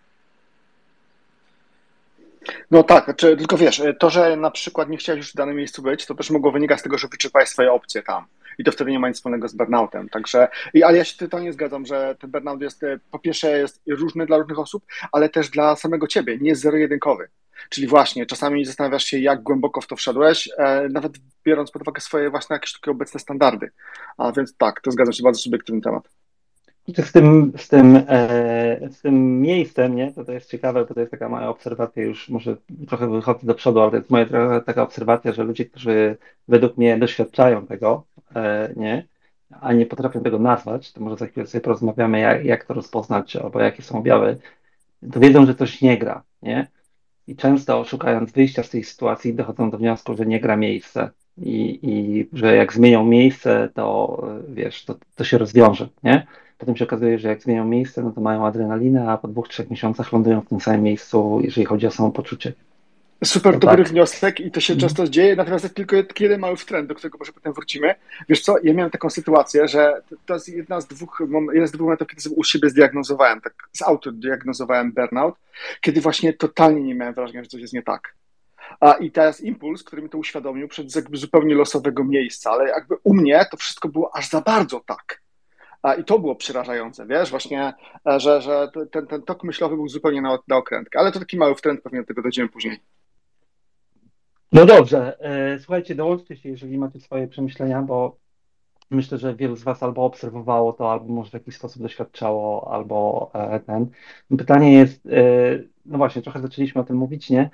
No 2.71 2.83
tak, 2.83 3.05
znaczy, 3.05 3.38
tylko 3.38 3.57
wiesz, 3.57 3.81
to, 4.00 4.09
że 4.09 4.36
na 4.36 4.51
przykład 4.51 4.89
nie 4.89 4.97
chciałeś 4.97 5.17
już 5.19 5.31
w 5.31 5.36
danym 5.36 5.55
miejscu 5.55 5.81
być, 5.81 6.05
to 6.05 6.15
też 6.15 6.29
mogło 6.29 6.51
wynikać 6.51 6.79
z 6.79 6.83
tego, 6.83 6.97
że 6.97 7.07
wyczerpałeś 7.07 7.50
swoje 7.50 7.71
opcje 7.71 8.03
tam. 8.03 8.25
I 8.57 8.63
to 8.63 8.71
wtedy 8.71 8.91
nie 8.91 9.00
ma 9.00 9.07
nic 9.07 9.17
wspólnego 9.17 9.47
z 9.47 9.53
burnoutem. 9.53 10.09
Także, 10.09 10.47
i, 10.74 10.83
ale 10.83 10.97
ja 10.97 11.03
się 11.03 11.17
totalnie 11.17 11.53
zgadzam, 11.53 11.86
że 11.86 12.15
ten 12.19 12.31
burnout 12.31 12.62
jest, 12.62 12.83
e, 12.83 13.00
po 13.12 13.19
pierwsze 13.19 13.57
jest 13.57 13.81
różny 13.88 14.25
dla 14.25 14.38
różnych 14.38 14.59
osób, 14.59 14.83
ale 15.12 15.29
też 15.29 15.50
dla 15.50 15.75
samego 15.75 16.07
ciebie, 16.07 16.38
nie 16.41 16.50
jest 16.50 16.62
zero-jedynkowy. 16.62 17.29
Czyli 17.69 17.88
właśnie, 17.88 18.25
czasami 18.25 18.65
zastanawiasz 18.65 19.03
się, 19.03 19.19
jak 19.19 19.43
głęboko 19.43 19.81
w 19.81 19.88
to 19.88 19.95
wszedłeś, 19.95 20.50
e, 20.57 20.89
nawet 20.89 21.13
biorąc 21.45 21.71
pod 21.71 21.81
uwagę 21.81 22.01
swoje 22.01 22.29
właśnie 22.29 22.53
jakieś 22.53 22.74
takie 22.74 22.91
obecne 22.91 23.19
standardy. 23.19 23.71
A 24.17 24.31
więc 24.31 24.57
tak, 24.57 24.81
to 24.81 24.91
zgadzam 24.91 25.13
się, 25.13 25.24
bardzo 25.24 25.39
subiektywny 25.39 25.81
temat. 25.81 26.09
Z 26.96 27.12
tym, 27.12 27.53
z, 27.58 27.67
tym, 27.67 28.03
e, 28.08 28.89
z 28.91 29.01
tym 29.01 29.41
miejscem, 29.41 29.96
nie? 29.96 30.12
To, 30.13 30.25
to 30.25 30.32
jest 30.32 30.50
ciekawe, 30.50 30.86
bo 30.86 30.94
to 30.94 31.00
jest 31.00 31.12
taka 31.12 31.29
moja 31.29 31.50
obserwacja, 31.50 32.03
już 32.03 32.29
może 32.29 32.58
trochę 32.88 33.08
wychodzę 33.10 33.48
do 33.48 33.56
przodu, 33.56 33.79
ale 33.79 33.91
to 33.91 33.98
jest 33.98 34.10
moja 34.10 34.25
trochę 34.25 34.62
taka 34.62 34.84
obserwacja, 34.84 35.34
że 35.34 35.44
ludzie, 35.44 35.65
którzy 35.65 36.17
według 36.48 36.77
mnie 36.77 36.98
doświadczają 36.98 37.67
tego, 37.67 38.03
e, 38.36 38.74
nie? 38.75 39.08
A 39.62 39.74
nie 39.74 39.86
potrafią 39.86 40.22
tego 40.24 40.39
nazwać, 40.39 40.94
to 40.94 41.01
może 41.01 41.17
za 41.17 41.27
chwilę 41.27 41.48
sobie 41.48 41.62
porozmawiamy, 41.62 42.20
jak, 42.20 42.46
jak 42.46 42.65
to 42.65 42.74
rozpoznać, 42.74 43.36
albo 43.36 43.60
jakie 43.60 43.84
są 43.84 43.98
objawy, 43.98 44.38
to 45.12 45.20
wiedzą, 45.20 45.46
że 45.46 45.56
coś 45.56 45.82
nie 45.82 45.98
gra, 45.98 46.24
nie? 46.41 46.67
I 47.27 47.36
często 47.36 47.84
szukając 47.84 48.32
wyjścia 48.32 48.63
z 48.63 48.70
tej 48.70 48.84
sytuacji 48.84 49.34
dochodzą 49.34 49.72
do 49.72 49.77
wniosku, 49.77 50.17
że 50.17 50.25
nie 50.25 50.39
gra 50.39 50.58
miejsce 50.58 51.10
i, 51.38 51.79
i 51.82 52.27
że 52.34 52.56
jak 52.56 52.74
zmienią 52.74 53.06
miejsce, 53.06 53.70
to 53.74 54.17
wiesz, 54.50 54.86
to, 54.86 54.96
to 55.15 55.24
się 55.24 55.38
rozwiąże, 55.38 55.89
nie? 56.03 56.27
Potem 56.58 56.76
się 56.76 56.86
okazuje, 56.86 57.20
że 57.20 57.28
jak 57.28 57.42
zmienią 57.42 57.66
miejsce, 57.66 58.04
no 58.04 58.12
to 58.12 58.22
mają 58.22 58.46
adrenalinę, 58.46 59.12
a 59.12 59.18
po 59.18 59.28
dwóch, 59.28 59.48
trzech 59.48 59.70
miesiącach 59.70 60.14
lądują 60.14 60.42
w 60.42 60.50
tym 60.50 60.62
samym 60.62 60.84
miejscu, 60.84 61.40
jeżeli 61.44 61.66
chodzi 61.66 61.88
o 61.88 61.92
samopoczucie. 61.92 62.54
Super 63.24 63.54
no 63.54 63.60
dobry 63.60 63.84
tak. 63.84 63.92
wniosek 63.92 64.40
i 64.40 64.52
to 64.52 64.60
się 64.60 64.74
mhm. 64.74 64.90
często 64.90 65.08
dzieje, 65.08 65.36
natomiast 65.36 65.64
jest 65.64 65.76
tylko 65.76 65.96
jeden 66.20 66.40
mały 66.40 66.58
trend, 66.58 66.90
do 66.90 66.96
którego 66.96 67.18
może 67.18 67.32
potem 67.32 67.54
wrócimy. 67.54 67.96
Wiesz 68.30 68.42
co, 68.42 68.56
ja 68.64 68.74
miałem 68.74 68.92
taką 68.92 69.10
sytuację, 69.10 69.68
że 69.68 70.02
to 70.26 70.34
jest 70.34 70.50
jedna 70.50 70.82
z 70.82 70.88
dwóch, 70.88 71.22
jeden 71.54 71.68
z 71.68 71.72
dwóch 71.72 71.82
momentów, 71.82 72.08
kiedy 72.08 72.36
u 72.36 72.44
siebie 72.44 72.70
zdiagnozowałem, 72.70 73.42
tak 73.42 73.54
z 73.74 73.82
auto 73.82 74.12
diagnozowałem 74.12 74.92
burnout, 74.92 75.36
kiedy 75.82 76.02
właśnie 76.02 76.34
totalnie 76.34 76.84
nie 76.84 76.96
miałem 76.96 77.14
wrażenia, 77.14 77.44
że 77.44 77.50
coś 77.50 77.62
jest 77.62 77.74
nie 77.74 77.84
tak. 77.84 78.14
A 78.80 78.94
i 78.94 79.12
teraz 79.12 79.42
impuls, 79.42 79.84
który 79.84 80.02
mi 80.02 80.10
to 80.10 80.18
uświadomił, 80.18 80.68
przed 80.68 80.96
jakby 80.96 81.18
zupełnie 81.18 81.56
losowego 81.56 82.04
miejsca, 82.04 82.52
ale 82.52 82.70
jakby 82.70 82.96
u 83.04 83.14
mnie 83.14 83.46
to 83.52 83.58
wszystko 83.58 83.90
było 83.90 84.16
aż 84.16 84.30
za 84.30 84.42
bardzo 84.42 84.80
tak. 84.80 85.22
I 86.00 86.03
to 86.03 86.19
było 86.19 86.36
przerażające, 86.36 87.05
wiesz, 87.05 87.29
właśnie, 87.29 87.74
e, 88.07 88.19
że, 88.19 88.41
że 88.41 88.72
ten, 88.91 89.07
ten 89.07 89.22
tok 89.22 89.43
myślowy 89.43 89.75
był 89.75 89.88
zupełnie 89.88 90.22
na, 90.22 90.38
na 90.48 90.57
okrętkę, 90.57 91.00
ale 91.00 91.12
to 91.12 91.19
taki 91.19 91.38
mały 91.38 91.55
wtręt, 91.55 91.81
pewnie 91.81 92.00
do 92.00 92.07
tego 92.07 92.22
dojdziemy 92.22 92.50
później. 92.50 92.79
No 94.51 94.65
dobrze, 94.65 95.17
e, 95.19 95.60
słuchajcie, 95.60 95.96
dołączcie 95.96 96.36
się, 96.36 96.50
jeżeli 96.50 96.77
macie 96.77 97.00
swoje 97.00 97.27
przemyślenia, 97.27 97.81
bo 97.81 98.17
myślę, 98.91 99.17
że 99.17 99.36
wielu 99.36 99.55
z 99.55 99.63
Was 99.63 99.84
albo 99.84 100.05
obserwowało 100.05 100.74
to, 100.74 100.91
albo 100.91 101.05
może 101.05 101.29
w 101.29 101.34
jakiś 101.34 101.55
sposób 101.55 101.81
doświadczało, 101.81 102.74
albo 102.74 103.29
e, 103.34 103.60
ten. 103.60 103.88
Pytanie 104.38 104.74
jest, 104.74 105.07
no 105.86 105.98
właśnie, 105.98 106.22
trochę 106.22 106.41
zaczęliśmy 106.41 106.81
o 106.81 106.84
tym 106.84 106.98
mówić, 106.98 107.29
nie? 107.29 107.50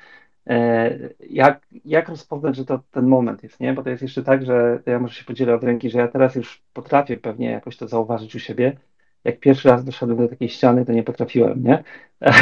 E, 0.48 1.00
jak, 1.30 1.62
jak 1.86 2.10
rozpoznać, 2.10 2.56
że 2.56 2.66
to 2.66 2.80
ten 2.92 3.08
moment 3.08 3.44
jest, 3.44 3.60
nie? 3.60 3.74
Bo 3.74 3.84
to 3.84 3.90
jest 3.90 4.02
jeszcze 4.02 4.24
tak, 4.24 4.46
że 4.46 4.80
ja 4.86 5.00
może 5.00 5.16
się 5.16 5.26
podzielę 5.26 5.56
od 5.56 5.64
ręki, 5.64 5.90
że 5.90 6.00
ja 6.00 6.08
teraz 6.08 6.36
już 6.36 6.62
potrafię 6.74 7.18
pewnie 7.18 7.52
jakoś 7.52 7.78
to 7.78 7.88
zauważyć 7.88 8.36
u 8.36 8.40
siebie. 8.40 8.78
Jak 9.24 9.40
pierwszy 9.40 9.70
raz 9.70 9.86
doszedłem 9.86 10.18
do 10.18 10.28
takiej 10.28 10.50
ściany, 10.50 10.86
to 10.86 10.94
nie 10.94 11.04
potrafiłem, 11.04 11.64
nie? 11.64 11.84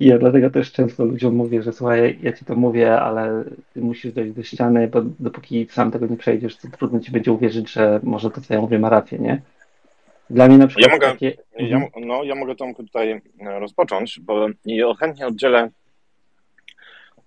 I 0.00 0.06
ja 0.06 0.18
dlatego 0.18 0.50
też 0.50 0.72
często 0.72 1.04
ludziom 1.04 1.34
mówię, 1.34 1.62
że 1.62 1.72
słuchaj, 1.72 2.18
ja 2.22 2.32
ci 2.32 2.44
to 2.44 2.56
mówię, 2.56 3.00
ale 3.00 3.44
ty 3.74 3.80
musisz 3.80 4.12
dojść 4.12 4.32
do 4.32 4.42
ściany, 4.42 4.88
bo 4.88 5.02
dopóki 5.02 5.66
sam 5.70 5.90
tego 5.90 6.06
nie 6.06 6.16
przejdziesz, 6.16 6.56
to 6.56 6.68
trudno 6.68 7.00
ci 7.00 7.12
będzie 7.12 7.32
uwierzyć, 7.32 7.72
że 7.72 8.00
może 8.02 8.30
to, 8.30 8.40
co 8.40 8.54
ja 8.54 8.60
mówię, 8.60 8.78
ma 8.78 8.88
rację, 8.88 9.18
nie? 9.18 9.42
Dla 10.30 10.48
mnie 10.48 10.58
na 10.58 10.66
przykład 10.66 10.86
ja 10.88 10.94
mogę, 10.94 11.10
takie... 11.10 11.36
ja, 11.58 11.80
no, 12.06 12.24
ja 12.24 12.34
mogę 12.34 12.54
Tomku 12.54 12.82
tutaj 12.82 13.20
rozpocząć, 13.40 14.20
bo 14.20 14.46
ja 14.64 14.94
chętnie 14.94 15.26
oddzielę 15.26 15.70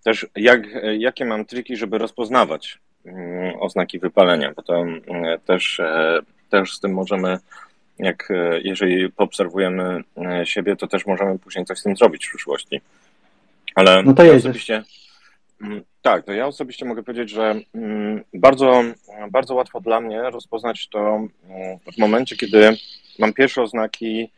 też 0.07 0.25
jak, 0.35 0.61
jakie 0.97 1.25
mam 1.25 1.45
triki, 1.45 1.77
żeby 1.77 1.97
rozpoznawać 1.97 2.79
mm, 3.05 3.59
oznaki 3.59 3.99
wypalenia, 3.99 4.53
bo 4.55 4.61
to 4.61 4.75
mm, 4.75 5.03
też, 5.45 5.79
e, 5.79 6.19
też 6.49 6.73
z 6.73 6.79
tym 6.79 6.93
możemy, 6.93 7.37
jak 7.99 8.31
e, 8.31 8.59
jeżeli 8.61 9.11
poobserwujemy 9.11 10.03
e, 10.17 10.45
siebie, 10.45 10.75
to 10.75 10.87
też 10.87 11.05
możemy 11.05 11.39
później 11.39 11.65
coś 11.65 11.79
z 11.79 11.83
tym 11.83 11.97
zrobić 11.97 12.25
w 12.25 12.29
przyszłości. 12.29 12.81
Ale 13.75 14.03
no 14.03 14.13
to 14.13 14.23
ja 14.23 14.33
osobiście, 14.33 14.83
mm, 15.61 15.83
tak, 16.01 16.25
to 16.25 16.33
ja 16.33 16.47
osobiście 16.47 16.85
mogę 16.85 17.03
powiedzieć, 17.03 17.29
że 17.29 17.55
bardzo, 18.33 18.83
bardzo 19.31 19.55
łatwo 19.55 19.81
dla 19.81 20.01
mnie 20.01 20.21
rozpoznać 20.21 20.87
to 20.87 21.19
w 21.93 21.97
momencie, 21.97 22.35
kiedy 22.35 22.77
mam 23.19 23.33
pierwsze 23.33 23.61
oznaki 23.61 24.31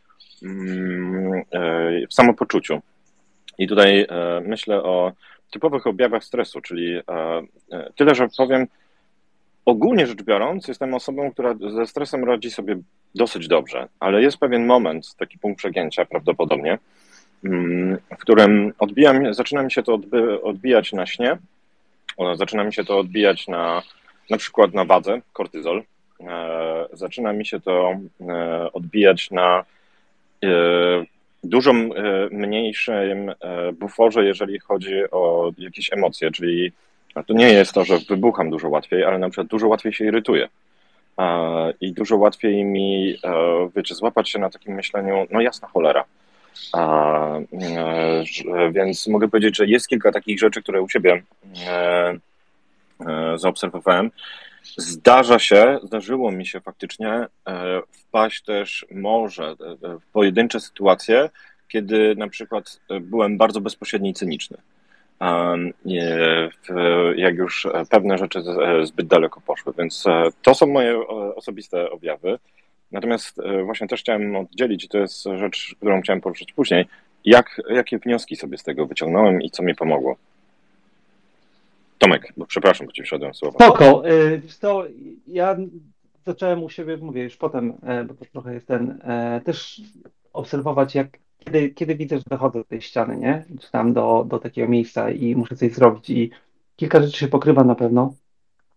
w 2.09 2.13
samopoczuciu. 2.13 2.81
I 3.57 3.67
tutaj 3.67 4.07
myślę 4.41 4.83
o 4.83 5.13
typowych 5.49 5.87
objawach 5.87 6.23
stresu, 6.23 6.61
czyli 6.61 6.97
e, 6.97 7.01
e, 7.71 7.91
tyle, 7.95 8.15
że 8.15 8.27
powiem, 8.37 8.67
ogólnie 9.65 10.07
rzecz 10.07 10.23
biorąc, 10.23 10.67
jestem 10.67 10.93
osobą, 10.93 11.31
która 11.31 11.55
ze 11.73 11.87
stresem 11.87 12.23
radzi 12.23 12.51
sobie 12.51 12.77
dosyć 13.15 13.47
dobrze, 13.47 13.87
ale 13.99 14.21
jest 14.21 14.37
pewien 14.37 14.65
moment, 14.65 15.15
taki 15.15 15.39
punkt 15.39 15.57
przegięcia 15.57 16.05
prawdopodobnie, 16.05 16.77
mm, 17.43 17.97
w 18.17 18.21
którym 18.21 18.73
odbijam, 18.79 19.33
zaczyna 19.33 19.63
mi 19.63 19.71
się 19.71 19.83
to 19.83 19.93
odby, 19.93 20.41
odbijać 20.41 20.93
na 20.93 21.05
śnie, 21.05 21.37
zaczyna 22.35 22.63
mi 22.63 22.73
się 22.73 22.83
to 22.83 22.99
odbijać 22.99 23.47
na 23.47 23.81
na 24.29 24.37
przykład 24.37 24.73
na 24.73 24.85
wadze, 24.85 25.21
kortyzol, 25.33 25.83
e, 26.19 26.85
zaczyna 26.93 27.33
mi 27.33 27.45
się 27.45 27.59
to 27.59 27.95
odbijać 28.73 29.31
na 29.31 29.65
dużo 31.43 31.71
e, 31.71 31.85
mniejszym 32.31 33.29
e, 33.29 33.71
buforze, 33.73 34.25
jeżeli 34.25 34.59
chodzi 34.59 34.95
o 35.11 35.51
jakieś 35.57 35.93
emocje, 35.93 36.31
czyli 36.31 36.71
to 37.27 37.33
nie 37.33 37.53
jest 37.53 37.73
to, 37.73 37.85
że 37.85 37.97
wybucham 38.09 38.49
dużo 38.49 38.69
łatwiej, 38.69 39.03
ale 39.03 39.17
na 39.19 39.29
przykład 39.29 39.47
dużo 39.47 39.67
łatwiej 39.67 39.93
się 39.93 40.05
irytuję. 40.05 40.47
I 41.81 41.93
dużo 41.93 42.17
łatwiej 42.17 42.65
mi, 42.65 43.15
e, 43.23 43.69
wiecie, 43.75 43.95
złapać 43.95 44.29
się 44.29 44.39
na 44.39 44.49
takim 44.49 44.75
myśleniu, 44.75 45.27
no 45.31 45.41
jasna 45.41 45.67
cholera. 45.67 46.03
Więc 48.71 49.07
mogę 49.07 49.27
powiedzieć, 49.27 49.57
że 49.57 49.65
jest 49.65 49.87
kilka 49.87 50.11
takich 50.11 50.39
rzeczy, 50.39 50.61
które 50.61 50.81
u 50.81 50.89
siebie 50.89 51.23
zaobserwowałem. 53.35 54.11
Zdarza 54.77 55.39
się, 55.39 55.79
zdarzyło 55.83 56.31
mi 56.31 56.45
się 56.45 56.61
faktycznie 56.61 57.09
e, 57.09 57.27
wpaść 57.91 58.43
też 58.43 58.85
może 58.91 59.43
e, 59.43 59.55
w 59.99 60.05
pojedyncze 60.13 60.59
sytuacje, 60.59 61.29
kiedy 61.67 62.15
na 62.15 62.27
przykład 62.27 62.79
byłem 63.01 63.37
bardzo 63.37 63.61
bezpośredni 63.61 64.09
i 64.09 64.13
cyniczny. 64.13 64.57
Jak 67.15 67.35
już 67.35 67.67
pewne 67.89 68.17
rzeczy 68.17 68.41
zbyt 68.83 69.07
daleko 69.07 69.41
poszły, 69.41 69.73
więc 69.77 70.07
e, 70.07 70.23
to 70.41 70.55
są 70.55 70.67
moje 70.67 71.07
osobiste 71.35 71.91
objawy. 71.91 72.39
Natomiast 72.91 73.41
właśnie 73.65 73.87
też 73.87 74.01
chciałem 74.01 74.35
oddzielić, 74.35 74.87
to 74.87 74.97
jest 74.97 75.23
rzecz, 75.23 75.75
którą 75.79 76.01
chciałem 76.01 76.21
poruszyć 76.21 76.53
później, 76.53 76.85
jak, 77.25 77.61
jakie 77.69 77.99
wnioski 77.99 78.35
sobie 78.35 78.57
z 78.57 78.63
tego 78.63 78.85
wyciągnąłem 78.85 79.41
i 79.41 79.49
co 79.49 79.63
mi 79.63 79.75
pomogło. 79.75 80.17
Tomek, 81.99 82.33
bo 82.37 82.45
przepraszam, 82.45 82.87
bo 82.87 82.93
ci 82.93 83.03
wszedłem 83.03 83.33
słowa. 83.33 83.59
Spoko. 83.59 84.09
Y, 84.09 84.41
to 84.59 84.85
ja 85.27 85.57
zacząłem 86.25 86.63
u 86.63 86.69
siebie, 86.69 86.97
mówię 86.97 87.23
już 87.23 87.37
potem, 87.37 87.73
e, 87.83 88.03
bo 88.03 88.13
to 88.13 88.25
trochę 88.25 88.53
jest 88.53 88.67
ten, 88.67 88.99
e, 89.03 89.41
też 89.45 89.81
obserwować, 90.33 90.95
jak 90.95 91.07
kiedy, 91.39 91.69
kiedy 91.69 91.95
widzę, 91.95 92.17
że 92.17 92.23
dochodzę 92.29 92.59
do 92.59 92.65
tej 92.65 92.81
ściany, 92.81 93.17
nie? 93.17 93.45
Czy 93.59 93.71
tam 93.71 93.93
do, 93.93 94.25
do 94.27 94.39
takiego 94.39 94.67
miejsca 94.67 95.11
i 95.11 95.35
muszę 95.35 95.55
coś 95.55 95.73
zrobić 95.73 96.09
i 96.09 96.31
kilka 96.75 97.01
rzeczy 97.01 97.17
się 97.19 97.27
pokrywa 97.27 97.63
na 97.63 97.75
pewno. 97.75 98.13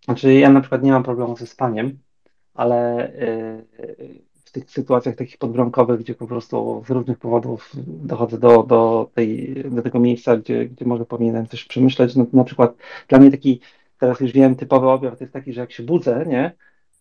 Znaczy 0.04 0.34
ja 0.34 0.50
na 0.50 0.60
przykład 0.60 0.82
nie 0.82 0.92
mam 0.92 1.02
problemu 1.02 1.36
ze 1.36 1.46
spaniem, 1.46 1.98
ale 2.54 3.08
e, 3.14 3.62
tych 4.52 4.70
sytuacjach 4.70 5.16
takich 5.16 5.38
podbramkowych, 5.38 6.00
gdzie 6.00 6.14
po 6.14 6.26
prostu 6.26 6.84
z 6.86 6.90
różnych 6.90 7.18
powodów 7.18 7.72
dochodzę 7.86 8.38
do, 8.38 8.62
do, 8.62 9.10
tej, 9.14 9.54
do 9.70 9.82
tego 9.82 10.00
miejsca, 10.00 10.36
gdzie, 10.36 10.66
gdzie 10.66 10.84
może 10.84 11.06
powinienem 11.06 11.46
coś 11.46 11.64
przemyśleć. 11.64 12.16
No, 12.16 12.26
na 12.32 12.44
przykład 12.44 12.74
dla 13.08 13.18
mnie 13.18 13.30
taki, 13.30 13.60
teraz 13.98 14.20
już 14.20 14.32
wiem, 14.32 14.56
typowy 14.56 14.88
objaw 14.88 15.18
to 15.18 15.24
jest 15.24 15.32
taki, 15.32 15.52
że 15.52 15.60
jak 15.60 15.72
się 15.72 15.82
budzę, 15.82 16.24
nie, 16.26 16.52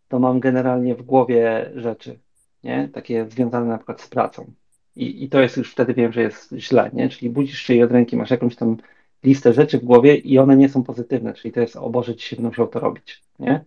to 0.08 0.20
mam 0.20 0.40
generalnie 0.40 0.96
w 0.96 1.02
głowie 1.02 1.72
rzeczy, 1.76 2.20
nie, 2.64 2.90
takie 2.94 3.26
związane 3.30 3.66
na 3.66 3.78
przykład 3.78 4.02
z 4.02 4.08
pracą. 4.08 4.52
I, 4.96 5.24
I 5.24 5.30
to 5.30 5.42
jest 5.42 5.58
już 5.58 5.72
wtedy 5.72 5.94
wiem, 5.94 6.12
że 6.12 6.22
jest 6.22 6.54
źle, 6.58 6.90
nie? 6.94 7.10
Czyli 7.10 7.30
budzisz 7.30 7.60
się 7.60 7.74
i 7.74 7.84
od 7.84 7.92
ręki 7.92 8.18
masz 8.18 8.32
jakąś 8.32 8.56
tam 8.56 8.78
listę 9.24 9.54
rzeczy 9.54 9.80
w 9.80 9.84
głowie 9.86 10.16
i 10.16 10.40
one 10.40 10.58
nie 10.58 10.70
są 10.70 10.84
pozytywne, 10.84 11.34
czyli 11.34 11.52
to 11.52 11.60
jest 11.60 11.76
o 11.76 11.90
Boże, 11.90 12.16
ci 12.16 12.36
się 12.36 12.42
musiał 12.42 12.68
to 12.68 12.80
robić, 12.80 13.24
nie? 13.40 13.66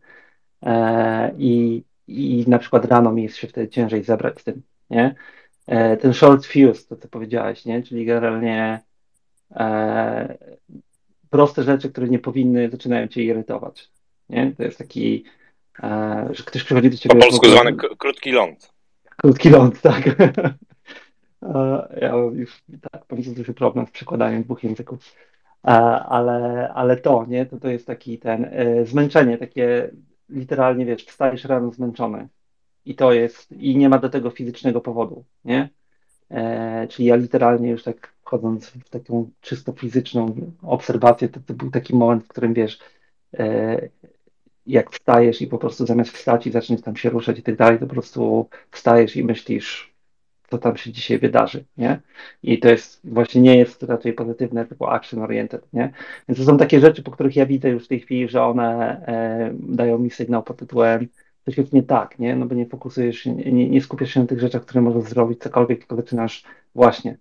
E, 0.62 1.34
I 1.38 1.82
i 2.06 2.44
na 2.48 2.58
przykład 2.58 2.84
rano 2.84 3.12
mi 3.12 3.22
jest 3.22 3.36
się 3.36 3.46
wtedy 3.46 3.68
ciężej 3.68 4.04
zebrać 4.04 4.40
z 4.40 4.44
tym, 4.44 4.62
nie? 4.90 5.14
E, 5.66 5.96
ten 5.96 6.14
short 6.14 6.46
fuse, 6.46 6.86
to 6.88 6.96
co 6.96 7.08
powiedziałeś, 7.08 7.64
nie? 7.64 7.82
Czyli 7.82 8.04
generalnie 8.06 8.80
e, 9.50 10.38
proste 11.30 11.62
rzeczy, 11.62 11.90
które 11.90 12.08
nie 12.08 12.18
powinny, 12.18 12.70
zaczynają 12.70 13.08
cię 13.08 13.22
irytować. 13.22 13.90
Nie? 14.28 14.52
To 14.56 14.62
jest 14.62 14.78
taki, 14.78 15.24
e, 15.82 16.28
że 16.30 16.44
ktoś 16.44 16.64
przychodzi 16.64 16.90
do 16.90 16.96
ciebie... 16.96 17.14
Po 17.14 17.20
polsku 17.20 17.46
zwany 17.46 17.76
krótki 17.98 18.32
ląd. 18.32 18.72
Krótki 19.16 19.50
ląd, 19.50 19.80
tak. 19.80 20.04
ja 22.00 22.14
już 22.34 22.62
tak, 22.90 23.04
mam 23.10 23.22
duży 23.22 23.54
problem 23.54 23.86
z 23.86 23.90
przekładaniem 23.90 24.42
dwóch 24.42 24.64
języków. 24.64 25.14
Ale, 26.08 26.70
ale 26.74 26.96
to, 26.96 27.26
nie? 27.28 27.46
To, 27.46 27.60
to 27.60 27.68
jest 27.68 27.86
taki 27.86 28.18
ten 28.18 28.44
e, 28.44 28.86
zmęczenie, 28.86 29.38
takie 29.38 29.90
literalnie, 30.28 30.86
wiesz, 30.86 31.04
wstajesz 31.04 31.44
rano 31.44 31.72
zmęczony. 31.72 32.28
I 32.84 32.94
to 32.94 33.12
jest, 33.12 33.52
i 33.52 33.76
nie 33.76 33.88
ma 33.88 33.98
do 33.98 34.08
tego 34.08 34.30
fizycznego 34.30 34.80
powodu, 34.80 35.24
nie? 35.44 35.68
E, 36.30 36.88
czyli 36.88 37.08
ja 37.08 37.16
literalnie 37.16 37.70
już 37.70 37.82
tak 37.82 38.14
wchodząc 38.22 38.66
w 38.66 38.88
taką 38.90 39.30
czysto 39.40 39.72
fizyczną 39.72 40.36
obserwację, 40.62 41.28
to, 41.28 41.40
to 41.46 41.54
był 41.54 41.70
taki 41.70 41.96
moment, 41.96 42.24
w 42.24 42.28
którym 42.28 42.54
wiesz, 42.54 42.78
e, 43.38 43.88
jak 44.66 44.90
wstajesz 44.90 45.42
i 45.42 45.46
po 45.46 45.58
prostu 45.58 45.86
zamiast 45.86 46.10
wstać 46.10 46.46
i 46.46 46.50
zaczniesz 46.50 46.80
tam 46.80 46.96
się 46.96 47.10
ruszać 47.10 47.38
i 47.38 47.42
tak 47.42 47.56
dalej, 47.56 47.78
to 47.78 47.86
po 47.86 47.92
prostu 47.92 48.48
wstajesz 48.70 49.16
i 49.16 49.24
myślisz, 49.24 49.93
co 50.54 50.58
tam 50.58 50.76
się 50.76 50.92
dzisiaj 50.92 51.18
wydarzy, 51.18 51.64
nie? 51.76 52.00
I 52.42 52.58
to 52.58 52.68
jest, 52.68 53.00
właśnie 53.04 53.40
nie 53.40 53.56
jest 53.56 53.82
raczej 53.82 54.12
pozytywne, 54.12 54.66
typu 54.66 54.86
action 54.86 55.22
oriented, 55.22 55.72
nie? 55.72 55.92
Więc 56.28 56.38
to 56.38 56.44
są 56.44 56.58
takie 56.58 56.80
rzeczy, 56.80 57.02
po 57.02 57.10
których 57.10 57.36
ja 57.36 57.46
widzę 57.46 57.70
już 57.70 57.84
w 57.84 57.88
tej 57.88 58.00
chwili, 58.00 58.28
że 58.28 58.42
one 58.42 59.00
e, 59.06 59.54
dają 59.58 59.98
mi 59.98 60.10
sygnał 60.10 60.42
pod 60.42 60.56
tytułem 60.56 61.08
coś 61.44 61.58
jest 61.58 61.72
nie 61.72 61.82
tak, 61.82 62.18
nie? 62.18 62.36
No 62.36 62.46
bo 62.46 62.54
nie 62.54 62.66
fokusujesz 62.66 63.18
się, 63.18 63.34
nie, 63.34 63.68
nie 63.68 63.80
skupiasz 63.80 64.10
się 64.10 64.20
na 64.20 64.26
tych 64.26 64.40
rzeczach, 64.40 64.62
które 64.62 64.80
możesz 64.80 65.02
zrobić, 65.02 65.40
cokolwiek, 65.40 65.78
tylko 65.78 65.96
zaczynasz 65.96 66.44
właśnie 66.74 67.18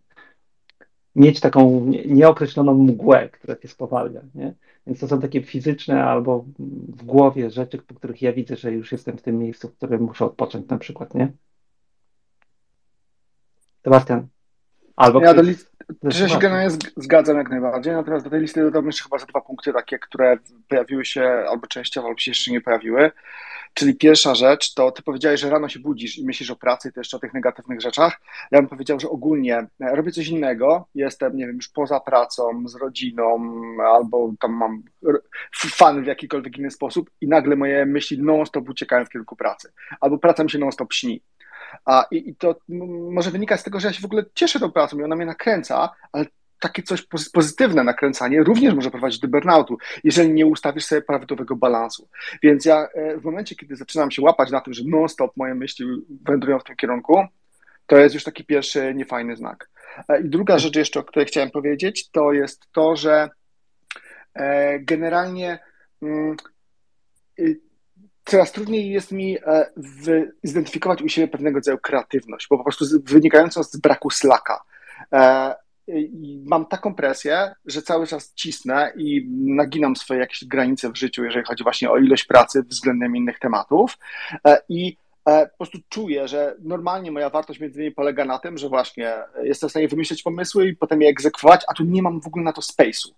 mieć 1.16 1.40
taką 1.40 1.92
nieokreśloną 2.06 2.74
mgłę, 2.74 3.30
która 3.30 3.56
cię 3.56 3.68
spowalnia, 3.68 4.22
nie? 4.36 4.54
Więc 4.88 5.00
to 5.00 5.08
są 5.08 5.22
takie 5.22 5.44
fizyczne 5.44 6.04
albo 6.04 6.46
w 6.88 7.06
głowie 7.06 7.50
rzeczy, 7.50 7.78
po 7.78 7.96
których 7.96 8.22
ja 8.22 8.34
widzę, 8.34 8.56
że 8.56 8.72
już 8.72 8.92
jestem 8.92 9.18
w 9.18 9.22
tym 9.22 9.40
miejscu, 9.40 9.70
w 9.70 9.76
którym 9.78 10.02
muszę 10.02 10.26
odpocząć 10.26 10.68
na 10.68 10.78
przykład, 10.78 11.14
nie? 11.16 11.32
Sebastian. 13.84 14.28
Albo 14.96 15.22
ja 15.22 15.34
do 15.34 15.42
list... 15.42 15.72
ja 16.04 16.30
się 16.30 16.40
generalnie 16.40 16.78
zgadzam 16.98 17.38
jak 17.38 17.50
najbardziej, 17.50 17.94
natomiast 17.94 18.26
do 18.26 18.30
tej 18.30 18.42
listy 18.42 18.64
dodam 18.64 18.86
jeszcze 18.86 19.04
chyba 19.04 19.18
za 19.18 19.26
dwa 19.26 19.42
punkty 19.42 19.74
takie, 19.74 20.00
które 20.00 20.38
pojawiły 20.68 21.06
się 21.06 21.46
albo 21.50 21.68
częściowo, 21.68 22.08
albo 22.08 22.20
się 22.20 22.32
jeszcze 22.32 22.52
nie 22.52 22.62
pojawiły. 22.62 23.12
Czyli 23.74 23.96
pierwsza 23.96 24.36
rzecz, 24.36 24.74
to 24.74 24.92
ty 24.92 25.04
powiedziałeś, 25.04 25.42
że 25.42 25.50
rano 25.50 25.70
się 25.70 25.80
budzisz 25.80 26.18
i 26.18 26.26
myślisz 26.26 26.52
o 26.52 26.56
pracy, 26.56 26.92
to 26.92 27.00
jeszcze 27.00 27.18
o 27.18 27.20
tych 27.20 27.34
negatywnych 27.34 27.82
rzeczach. 27.82 28.22
Ja 28.52 28.60
bym 28.60 28.68
powiedział, 28.68 29.00
że 29.00 29.10
ogólnie 29.10 29.58
e, 29.58 29.68
robię 29.80 30.12
coś 30.12 30.28
innego, 30.28 30.88
jestem, 30.96 31.36
nie 31.36 31.48
wiem, 31.48 31.56
już 31.56 31.68
poza 31.68 32.00
pracą, 32.00 32.68
z 32.68 32.76
rodziną, 32.76 33.54
albo 33.96 34.34
tam 34.40 34.52
mam 34.54 34.84
fan 35.54 36.04
w 36.04 36.08
jakikolwiek 36.08 36.58
inny 36.58 36.72
sposób 36.72 37.10
i 37.22 37.28
nagle 37.28 37.56
moje 37.56 37.86
myśli 37.86 38.22
non-stop 38.22 38.70
uciekają 38.70 39.06
w 39.06 39.10
kierunku 39.10 39.36
pracy. 39.36 39.72
Albo 40.02 40.18
praca 40.18 40.44
mi 40.44 40.50
się 40.50 40.60
non-stop 40.60 40.94
śni. 40.94 41.22
A, 41.86 42.06
i, 42.12 42.30
I 42.30 42.36
to 42.36 42.56
może 43.12 43.32
wynika 43.32 43.58
z 43.58 43.64
tego, 43.64 43.80
że 43.80 43.88
ja 43.88 43.94
się 43.94 44.02
w 44.02 44.06
ogóle 44.06 44.26
cieszę 44.34 44.60
tą 44.60 44.72
pracą 44.72 45.00
i 45.00 45.04
ona 45.04 45.16
mnie 45.16 45.26
nakręca, 45.26 45.90
ale 46.12 46.26
takie 46.64 46.84
coś 46.84 47.02
pozytywne 47.34 47.84
nakręcanie 47.84 48.44
również 48.44 48.74
może 48.74 48.92
prowadzić 48.92 49.20
do 49.20 49.28
burnoutu, 49.28 49.78
jeżeli 50.04 50.34
nie 50.34 50.46
ustawisz 50.46 50.86
sobie 50.86 51.02
prawidłowego 51.02 51.56
balansu. 51.56 52.08
Więc 52.44 52.66
ja 52.66 52.88
e, 52.94 53.18
w 53.18 53.24
momencie, 53.24 53.56
kiedy 53.56 53.76
zaczynam 53.76 54.12
się 54.12 54.22
łapać 54.22 54.52
na 54.52 54.62
tym, 54.62 54.74
że 54.74 54.84
non-stop 54.86 55.38
moje 55.38 55.56
myśli 55.56 55.86
wędrują 56.26 56.60
w 56.60 56.64
tym 56.64 56.76
kierunku, 56.76 57.26
to 57.88 57.98
jest 57.98 58.16
już 58.16 58.24
taki 58.24 58.46
pierwszy 58.46 58.94
niefajny 58.96 59.36
znak. 59.36 59.70
E, 60.10 60.22
I 60.22 60.30
druga 60.30 60.60
rzecz 60.60 60.76
jeszcze, 60.76 61.00
o 61.00 61.04
której 61.04 61.28
chciałem 61.28 61.52
powiedzieć, 61.52 62.10
to 62.10 62.34
jest 62.34 62.72
to, 62.72 62.96
że 62.96 63.30
e, 64.34 64.80
generalnie 64.80 65.60
mm, 66.02 66.36
y, 67.40 67.60
coraz 68.26 68.52
trudniej 68.52 68.92
jest 68.92 69.12
mi 69.12 69.38
zidentyfikować 70.44 71.02
u 71.02 71.10
siebie 71.10 71.28
pewnego 71.28 71.58
rodzaju 71.58 71.78
kreatywność, 71.78 72.48
bo 72.50 72.58
po 72.58 72.64
prostu 72.64 72.86
wynikającą 73.04 73.64
z 73.64 73.78
braku 73.78 74.10
slaka 74.10 74.64
i 75.88 76.44
mam 76.46 76.66
taką 76.66 76.96
presję, 76.96 77.56
że 77.66 77.82
cały 77.82 78.08
czas 78.08 78.34
cisnę 78.34 78.94
i 78.96 79.28
naginam 79.46 79.96
swoje 79.96 80.20
jakieś 80.20 80.46
granice 80.46 80.92
w 80.92 80.98
życiu, 80.98 81.24
jeżeli 81.24 81.46
chodzi 81.46 81.64
właśnie 81.64 81.92
o 81.92 81.98
ilość 81.98 82.24
pracy 82.24 82.64
względem 82.64 83.16
innych 83.16 83.40
tematów. 83.40 83.98
E, 84.48 84.62
I 84.70 84.98
e, 85.26 85.48
po 85.48 85.58
prostu 85.58 85.78
czuję, 85.90 86.28
że 86.28 86.56
normalnie 86.60 87.12
moja 87.12 87.30
wartość 87.30 87.60
między 87.60 87.80
innymi 87.80 87.96
polega 87.96 88.26
na 88.26 88.40
tym, 88.40 88.58
że 88.58 88.70
właśnie 88.70 89.14
jestem 89.44 89.70
w 89.70 89.72
stanie 89.72 89.88
wymyśleć 89.88 90.24
pomysły 90.24 90.68
i 90.68 90.76
potem 90.76 91.02
je 91.02 91.10
egzekwować, 91.10 91.62
a 91.68 91.74
tu 91.74 91.84
nie 91.84 92.02
mam 92.02 92.22
w 92.22 92.28
ogóle 92.28 92.46
na 92.46 92.54
to 92.54 92.62
space'u. 92.62 93.12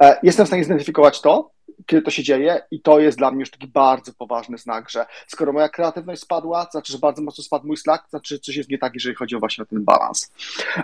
E, 0.00 0.18
jestem 0.22 0.46
w 0.46 0.48
stanie 0.48 0.64
zidentyfikować 0.64 1.20
to, 1.20 1.50
kiedy 1.86 2.02
to 2.02 2.10
się 2.10 2.22
dzieje 2.22 2.62
i 2.70 2.80
to 2.80 3.00
jest 3.00 3.18
dla 3.18 3.30
mnie 3.30 3.40
już 3.40 3.50
taki 3.50 3.66
bardzo 3.66 4.12
poważny 4.12 4.58
znak, 4.58 4.90
że 4.90 5.06
skoro 5.26 5.52
moja 5.52 5.68
kreatywność 5.68 6.22
spadła, 6.22 6.64
to 6.64 6.70
znaczy, 6.70 6.92
że 6.92 6.98
bardzo 6.98 7.22
mocno 7.22 7.44
spadł 7.44 7.66
mój 7.66 7.76
slack, 7.76 8.04
to 8.04 8.10
znaczy, 8.10 8.38
coś 8.38 8.56
jest 8.56 8.70
nie 8.70 8.78
tak, 8.78 8.94
jeżeli 8.94 9.14
chodzi 9.14 9.36
o 9.36 9.40
właśnie 9.40 9.62
o 9.62 9.66
ten 9.66 9.84
balans. 9.84 10.32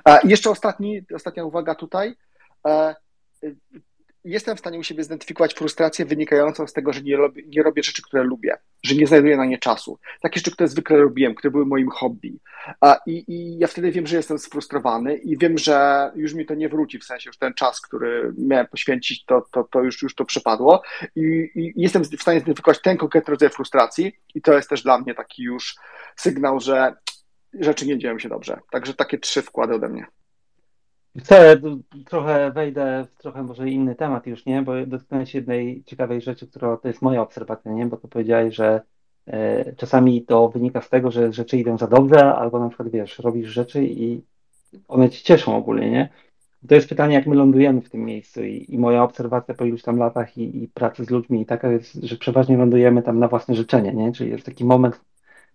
E, 0.05 0.19
I 0.25 0.29
jeszcze 0.29 0.51
ostatni, 0.51 1.03
ostatnia 1.15 1.45
uwaga 1.45 1.75
tutaj. 1.75 2.17
Jestem 4.31 4.57
w 4.57 4.61
stanie 4.61 4.79
u 4.79 4.83
siebie 4.83 5.03
zidentyfikować 5.03 5.55
frustrację 5.55 6.05
wynikającą 6.05 6.67
z 6.67 6.73
tego, 6.73 6.93
że 6.93 7.03
nie, 7.03 7.17
robię, 7.17 7.43
nie 7.47 7.63
robię 7.63 7.83
rzeczy, 7.83 8.03
które 8.03 8.23
lubię, 8.23 8.57
że 8.83 8.95
nie 8.95 9.07
znajduję 9.07 9.37
na 9.37 9.45
nie 9.45 9.59
czasu. 9.59 9.99
Takie 10.23 10.41
rzeczy, 10.41 10.51
które 10.51 10.69
zwykle 10.69 10.97
robiłem, 10.97 11.35
które 11.35 11.51
były 11.51 11.67
moim 11.67 11.89
hobby. 11.89 12.39
I, 13.07 13.25
I 13.29 13.59
ja 13.59 13.67
wtedy 13.67 13.93
wiem, 13.93 14.07
że 14.07 14.17
jestem 14.17 14.39
sfrustrowany 14.39 15.17
i 15.17 15.39
wiem, 15.39 15.59
że 15.59 16.11
już 16.15 16.35
mi 16.35 16.47
to 16.47 16.55
nie 16.55 16.69
wróci, 16.69 16.99
w 16.99 17.05
sensie 17.05 17.29
już 17.29 17.39
ten 17.39 17.55
czas, 17.55 17.81
który 17.81 18.33
miałem 18.39 18.67
poświęcić, 18.67 19.25
to, 19.25 19.47
to, 19.53 19.65
to 19.65 19.83
już, 19.83 20.03
już 20.03 20.15
to 20.15 20.25
przepadło. 20.25 20.83
I, 21.17 21.51
I 21.55 21.73
jestem 21.77 22.05
w 22.05 22.23
stanie 22.23 22.41
zidentyfikować 22.41 22.83
ten 22.83 22.97
konkretny 22.97 23.31
rodzaj 23.31 23.51
frustracji 23.51 24.13
i 24.35 24.43
to 24.43 24.53
jest 24.53 24.69
też 24.69 24.83
dla 24.83 24.99
mnie 24.99 25.15
taki 25.15 25.43
już 25.43 25.77
sygnał, 26.17 26.61
że 26.61 26.95
rzeczy 27.61 27.87
nie 27.87 27.99
dzieją 27.99 28.19
się 28.19 28.29
dobrze. 28.29 28.61
Także 28.71 28.95
takie 28.95 29.19
trzy 29.19 29.43
wkłady 29.43 29.75
ode 29.75 29.89
mnie. 29.89 30.07
Chcę, 31.19 31.61
trochę 32.07 32.53
wejdę 32.53 33.07
w 33.11 33.23
trochę 33.23 33.43
może 33.43 33.69
inny 33.69 33.95
temat 33.95 34.27
już, 34.27 34.47
nie? 34.47 34.63
Bo 34.63 34.87
dotknąłeś 34.87 35.35
jednej 35.35 35.85
ciekawej 35.85 36.21
rzeczy, 36.21 36.47
która 36.47 36.77
to 36.77 36.89
jest 36.89 37.03
moja 37.03 37.23
obserwacja, 37.23 37.73
nie? 37.73 37.87
Bo 37.87 37.97
to 37.97 38.09
powiedziałeś, 38.09 38.55
że 38.55 38.81
e, 39.27 39.73
czasami 39.77 40.23
to 40.23 40.49
wynika 40.49 40.81
z 40.81 40.89
tego, 40.89 41.11
że 41.11 41.33
rzeczy 41.33 41.59
idą 41.59 41.79
za 41.79 41.87
dobrze, 41.87 42.35
albo 42.35 42.61
na 42.61 42.69
przykład, 42.69 42.89
wiesz, 42.89 43.19
robisz 43.19 43.49
rzeczy 43.49 43.85
i 43.85 44.23
one 44.89 45.11
ci 45.11 45.25
cieszą 45.25 45.57
ogólnie, 45.57 45.91
nie? 45.91 46.09
To 46.69 46.75
jest 46.75 46.89
pytanie, 46.89 47.15
jak 47.15 47.27
my 47.27 47.37
lądujemy 47.37 47.81
w 47.81 47.91
tym 47.91 48.05
miejscu 48.05 48.45
i, 48.45 48.67
i 48.69 48.79
moja 48.79 49.03
obserwacja 49.03 49.55
po 49.55 49.65
iluś 49.65 49.83
tam 49.83 49.99
latach 49.99 50.39
i, 50.39 50.63
i 50.63 50.69
pracy 50.69 51.05
z 51.05 51.11
ludźmi 51.11 51.47
taka 51.47 51.73
jest, 51.73 51.95
że 51.95 52.17
przeważnie 52.17 52.57
lądujemy 52.57 53.03
tam 53.03 53.19
na 53.19 53.29
własne 53.29 53.55
życzenie, 53.55 53.93
nie? 53.93 54.13
Czyli 54.13 54.31
jest 54.31 54.47
taki 54.47 54.65
moment 54.65 55.01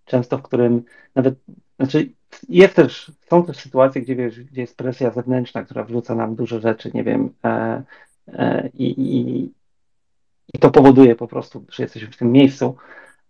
często, 0.05 0.37
w 0.37 0.41
którym 0.41 0.83
nawet, 1.15 1.35
znaczy 1.79 2.09
jest 2.49 2.75
też, 2.75 3.11
są 3.29 3.45
też 3.45 3.57
sytuacje, 3.57 4.01
gdzie, 4.01 4.15
wiesz, 4.15 4.43
gdzie 4.43 4.61
jest 4.61 4.77
presja 4.77 5.11
zewnętrzna, 5.11 5.63
która 5.63 5.83
wrzuca 5.83 6.15
nam 6.15 6.35
dużo 6.35 6.59
rzeczy, 6.59 6.91
nie 6.93 7.03
wiem, 7.03 7.33
e, 7.45 7.83
e, 8.27 8.69
i, 8.73 9.17
i, 9.17 10.59
to 10.59 10.71
powoduje 10.71 11.15
po 11.15 11.27
prostu, 11.27 11.65
że 11.69 11.83
jesteśmy 11.83 12.11
w 12.11 12.17
tym 12.17 12.31
miejscu, 12.31 12.75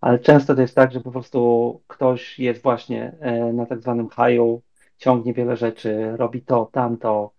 ale 0.01 0.19
często 0.19 0.55
to 0.55 0.61
jest 0.61 0.75
tak, 0.75 0.91
że 0.91 1.01
po 1.01 1.11
prostu 1.11 1.81
ktoś 1.87 2.39
jest 2.39 2.63
właśnie 2.63 3.15
e, 3.19 3.53
na 3.53 3.65
tak 3.65 3.81
zwanym 3.81 4.09
haju, 4.09 4.61
ciągnie 4.97 5.33
wiele 5.33 5.57
rzeczy, 5.57 6.17
robi 6.17 6.41
to, 6.41 6.69
tamto, 6.71 7.31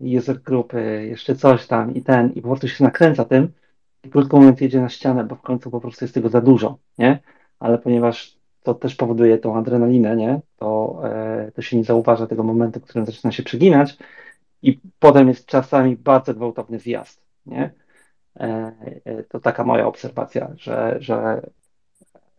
user 0.00 0.42
grupy, 0.42 1.06
jeszcze 1.08 1.36
coś 1.36 1.66
tam 1.66 1.94
i 1.94 2.02
ten, 2.02 2.32
i 2.32 2.42
po 2.42 2.48
prostu 2.48 2.68
się 2.68 2.84
nakręca 2.84 3.24
tym 3.24 3.52
i 4.04 4.10
krótko 4.10 4.36
mówiąc 4.36 4.60
jedzie 4.60 4.80
na 4.80 4.88
ścianę, 4.88 5.24
bo 5.24 5.34
w 5.34 5.42
końcu 5.42 5.70
po 5.70 5.80
prostu 5.80 6.04
jest 6.04 6.14
tego 6.14 6.28
za 6.28 6.40
dużo, 6.40 6.78
nie? 6.98 7.18
Ale 7.58 7.78
ponieważ 7.78 8.36
to 8.64 8.74
też 8.74 8.94
powoduje 8.94 9.38
tą 9.38 9.56
adrenalinę, 9.56 10.16
nie? 10.16 10.40
To, 10.56 11.00
e, 11.04 11.52
to 11.54 11.62
się 11.62 11.76
nie 11.76 11.84
zauważa 11.84 12.26
tego 12.26 12.42
momentu, 12.42 12.80
w 12.80 12.82
którym 12.82 13.06
zaczyna 13.06 13.32
się 13.32 13.42
przeginać 13.42 13.96
i 14.62 14.80
potem 14.98 15.28
jest 15.28 15.46
czasami 15.46 15.96
bardzo 15.96 16.34
gwałtowny 16.34 16.78
zjazd, 16.78 17.22
nie? 17.46 17.70
E, 18.36 18.72
e, 19.04 19.22
to 19.22 19.40
taka 19.40 19.64
moja 19.64 19.86
obserwacja, 19.86 20.50
że, 20.56 20.96
że, 21.00 21.50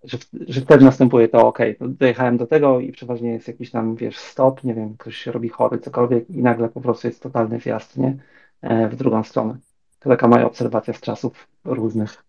że, 0.04 0.18
że 0.48 0.62
wtedy 0.62 0.86
następuje 0.86 1.28
to, 1.28 1.48
ok, 1.48 1.60
dojechałem 1.80 2.38
do 2.38 2.48
tego 2.48 2.80
i 2.80 2.92
przeważnie 2.92 3.32
jest 3.32 3.48
jakiś 3.48 3.72
tam, 3.72 3.96
wiesz, 3.96 4.18
stop, 4.18 4.64
nie 4.64 4.74
wiem, 4.74 4.98
ktoś 4.98 5.16
się 5.18 5.32
robi 5.32 5.50
chory, 5.50 5.80
cokolwiek 5.80 6.30
i 6.30 6.44
nagle 6.44 6.70
po 6.70 6.82
prostu 6.82 7.08
jest 7.08 7.24
totalny 7.24 7.60
zjazd, 7.60 7.98
nie? 7.98 8.18
W 8.90 8.96
drugą 8.96 9.24
stronę. 9.24 9.58
To 10.00 10.10
taka 10.10 10.28
moja 10.28 10.46
obserwacja 10.46 10.94
z 10.94 11.02
czasów 11.02 11.48
różnych. 11.66 12.24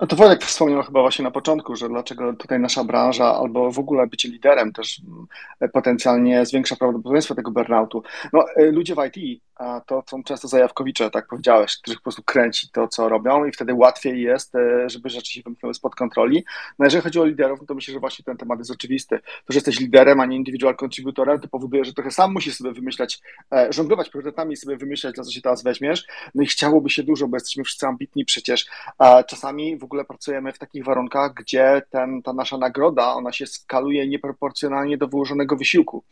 No 0.00 0.06
to 0.06 0.16
Wojek 0.16 0.44
wspomniał 0.44 0.82
chyba 0.82 1.00
właśnie 1.00 1.22
na 1.22 1.30
początku, 1.30 1.76
że 1.76 1.88
dlaczego 1.88 2.32
tutaj 2.32 2.60
nasza 2.60 2.84
branża 2.84 3.34
albo 3.36 3.72
w 3.72 3.78
ogóle 3.78 4.06
bycie 4.06 4.28
liderem 4.28 4.72
też 4.72 5.00
mm, 5.08 5.70
potencjalnie 5.72 6.46
zwiększa 6.46 6.76
prawdopodobieństwo 6.76 7.34
tego 7.34 7.50
burnoutu. 7.50 8.02
No, 8.32 8.44
y, 8.58 8.72
ludzie 8.72 8.94
w 8.94 8.98
IT 9.06 9.42
to 9.86 10.02
są 10.10 10.22
często 10.24 10.48
zajawkowicze, 10.48 11.10
tak 11.10 11.26
powiedziałeś, 11.26 11.76
których 11.76 11.98
po 11.98 12.02
prostu 12.02 12.22
kręci 12.22 12.68
to, 12.72 12.88
co 12.88 13.08
robią 13.08 13.44
i 13.44 13.52
wtedy 13.52 13.74
łatwiej 13.74 14.22
jest, 14.22 14.54
e, 14.54 14.90
żeby 14.90 15.08
rzeczy 15.08 15.32
się 15.32 15.42
wymknęły 15.42 15.74
spod 15.74 15.94
kontroli. 15.94 16.44
No 16.78 16.86
jeżeli 16.86 17.02
chodzi 17.02 17.20
o 17.20 17.24
liderów, 17.24 17.60
no 17.60 17.66
to 17.66 17.74
myślę, 17.74 17.94
że 17.94 18.00
właśnie 18.00 18.24
ten 18.24 18.36
temat 18.36 18.58
jest 18.58 18.70
oczywisty. 18.70 19.18
To, 19.18 19.52
że 19.52 19.56
jesteś 19.56 19.80
liderem, 19.80 20.20
a 20.20 20.26
nie 20.26 20.36
indywidual 20.36 20.76
contributorem, 20.76 21.40
to 21.40 21.48
powoduje, 21.48 21.84
że 21.84 21.92
trochę 21.92 22.10
sam 22.10 22.32
musisz 22.32 22.56
sobie 22.56 22.72
wymyślać, 22.72 23.20
e, 23.52 23.72
żonglować 23.72 24.08
priorytetami 24.08 24.52
i 24.52 24.56
sobie 24.56 24.76
wymyślać, 24.76 25.14
dla 25.14 25.24
co 25.24 25.30
się 25.30 25.40
teraz 25.40 25.62
weźmiesz. 25.62 26.06
No 26.34 26.42
i 26.42 26.46
chciałoby 26.46 26.90
się 26.90 27.02
dużo, 27.02 27.28
bo 27.28 27.36
jesteśmy 27.36 27.64
wszyscy 27.64 27.86
ambitni 27.86 28.24
przecież. 28.24 28.66
A 28.98 29.22
czasami 29.22 29.78
w 29.78 29.84
ogóle 29.84 30.04
pracujemy 30.04 30.52
w 30.52 30.58
takich 30.58 30.84
warunkach, 30.84 31.34
gdzie 31.34 31.82
ten, 31.90 32.22
ta 32.22 32.32
nasza 32.32 32.58
nagroda, 32.58 33.14
ona 33.14 33.32
się 33.32 33.46
skaluje 33.46 34.08
nieproporcjonalnie 34.08 34.98
do 34.98 35.08
wyłożonego 35.08 35.56
wysiłku. 35.56 36.04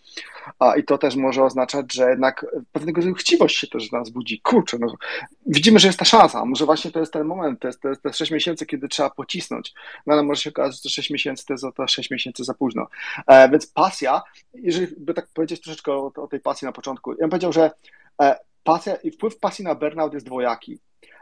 A, 0.58 0.76
I 0.76 0.84
to 0.84 0.98
też 0.98 1.16
może 1.16 1.44
oznaczać, 1.44 1.94
że 1.94 2.10
jednak 2.10 2.46
pewnego 2.72 3.00
rodzaju 3.00 3.14
się 3.48 3.66
też 3.66 3.92
nas 3.92 4.10
budzi. 4.10 4.40
Kurczę, 4.40 4.76
no, 4.80 4.94
widzimy, 5.46 5.78
że 5.78 5.86
jest 5.86 5.98
ta 5.98 6.04
szansa. 6.04 6.44
Może 6.44 6.66
właśnie 6.66 6.90
to 6.90 7.00
jest 7.00 7.12
ten 7.12 7.24
moment, 7.24 7.60
to 7.60 7.66
jest 7.68 7.80
te, 7.80 7.96
te 7.96 8.12
6 8.12 8.30
miesięcy, 8.30 8.66
kiedy 8.66 8.88
trzeba 8.88 9.10
pocisnąć. 9.10 9.74
No 10.06 10.12
ale 10.14 10.22
może 10.22 10.42
się 10.42 10.50
okazać, 10.50 10.76
że 10.76 10.82
to 10.82 10.88
6 10.88 11.10
miesięcy 11.10 11.46
to 11.46 11.54
jest 11.54 11.64
to 11.76 11.88
6 11.88 12.10
miesięcy 12.10 12.44
za 12.44 12.54
późno. 12.54 12.86
E, 13.26 13.50
więc 13.50 13.66
pasja, 13.66 14.22
jeżeli 14.54 14.94
by 14.98 15.14
tak 15.14 15.28
powiedzieć 15.34 15.60
troszeczkę 15.60 15.92
o, 15.92 16.12
o, 16.16 16.26
tej 16.26 16.40
pasji 16.40 16.66
na 16.66 16.72
początku, 16.72 17.12
ja 17.12 17.18
bym 17.18 17.30
powiedział, 17.30 17.52
że 17.52 17.70
e, 18.22 18.38
pasja 18.64 18.94
i 18.94 19.10
wpływ 19.10 19.38
pasji 19.38 19.64
na 19.64 19.74
burnout 19.74 20.14
jest 20.14 20.26
dwojaki 20.26 20.78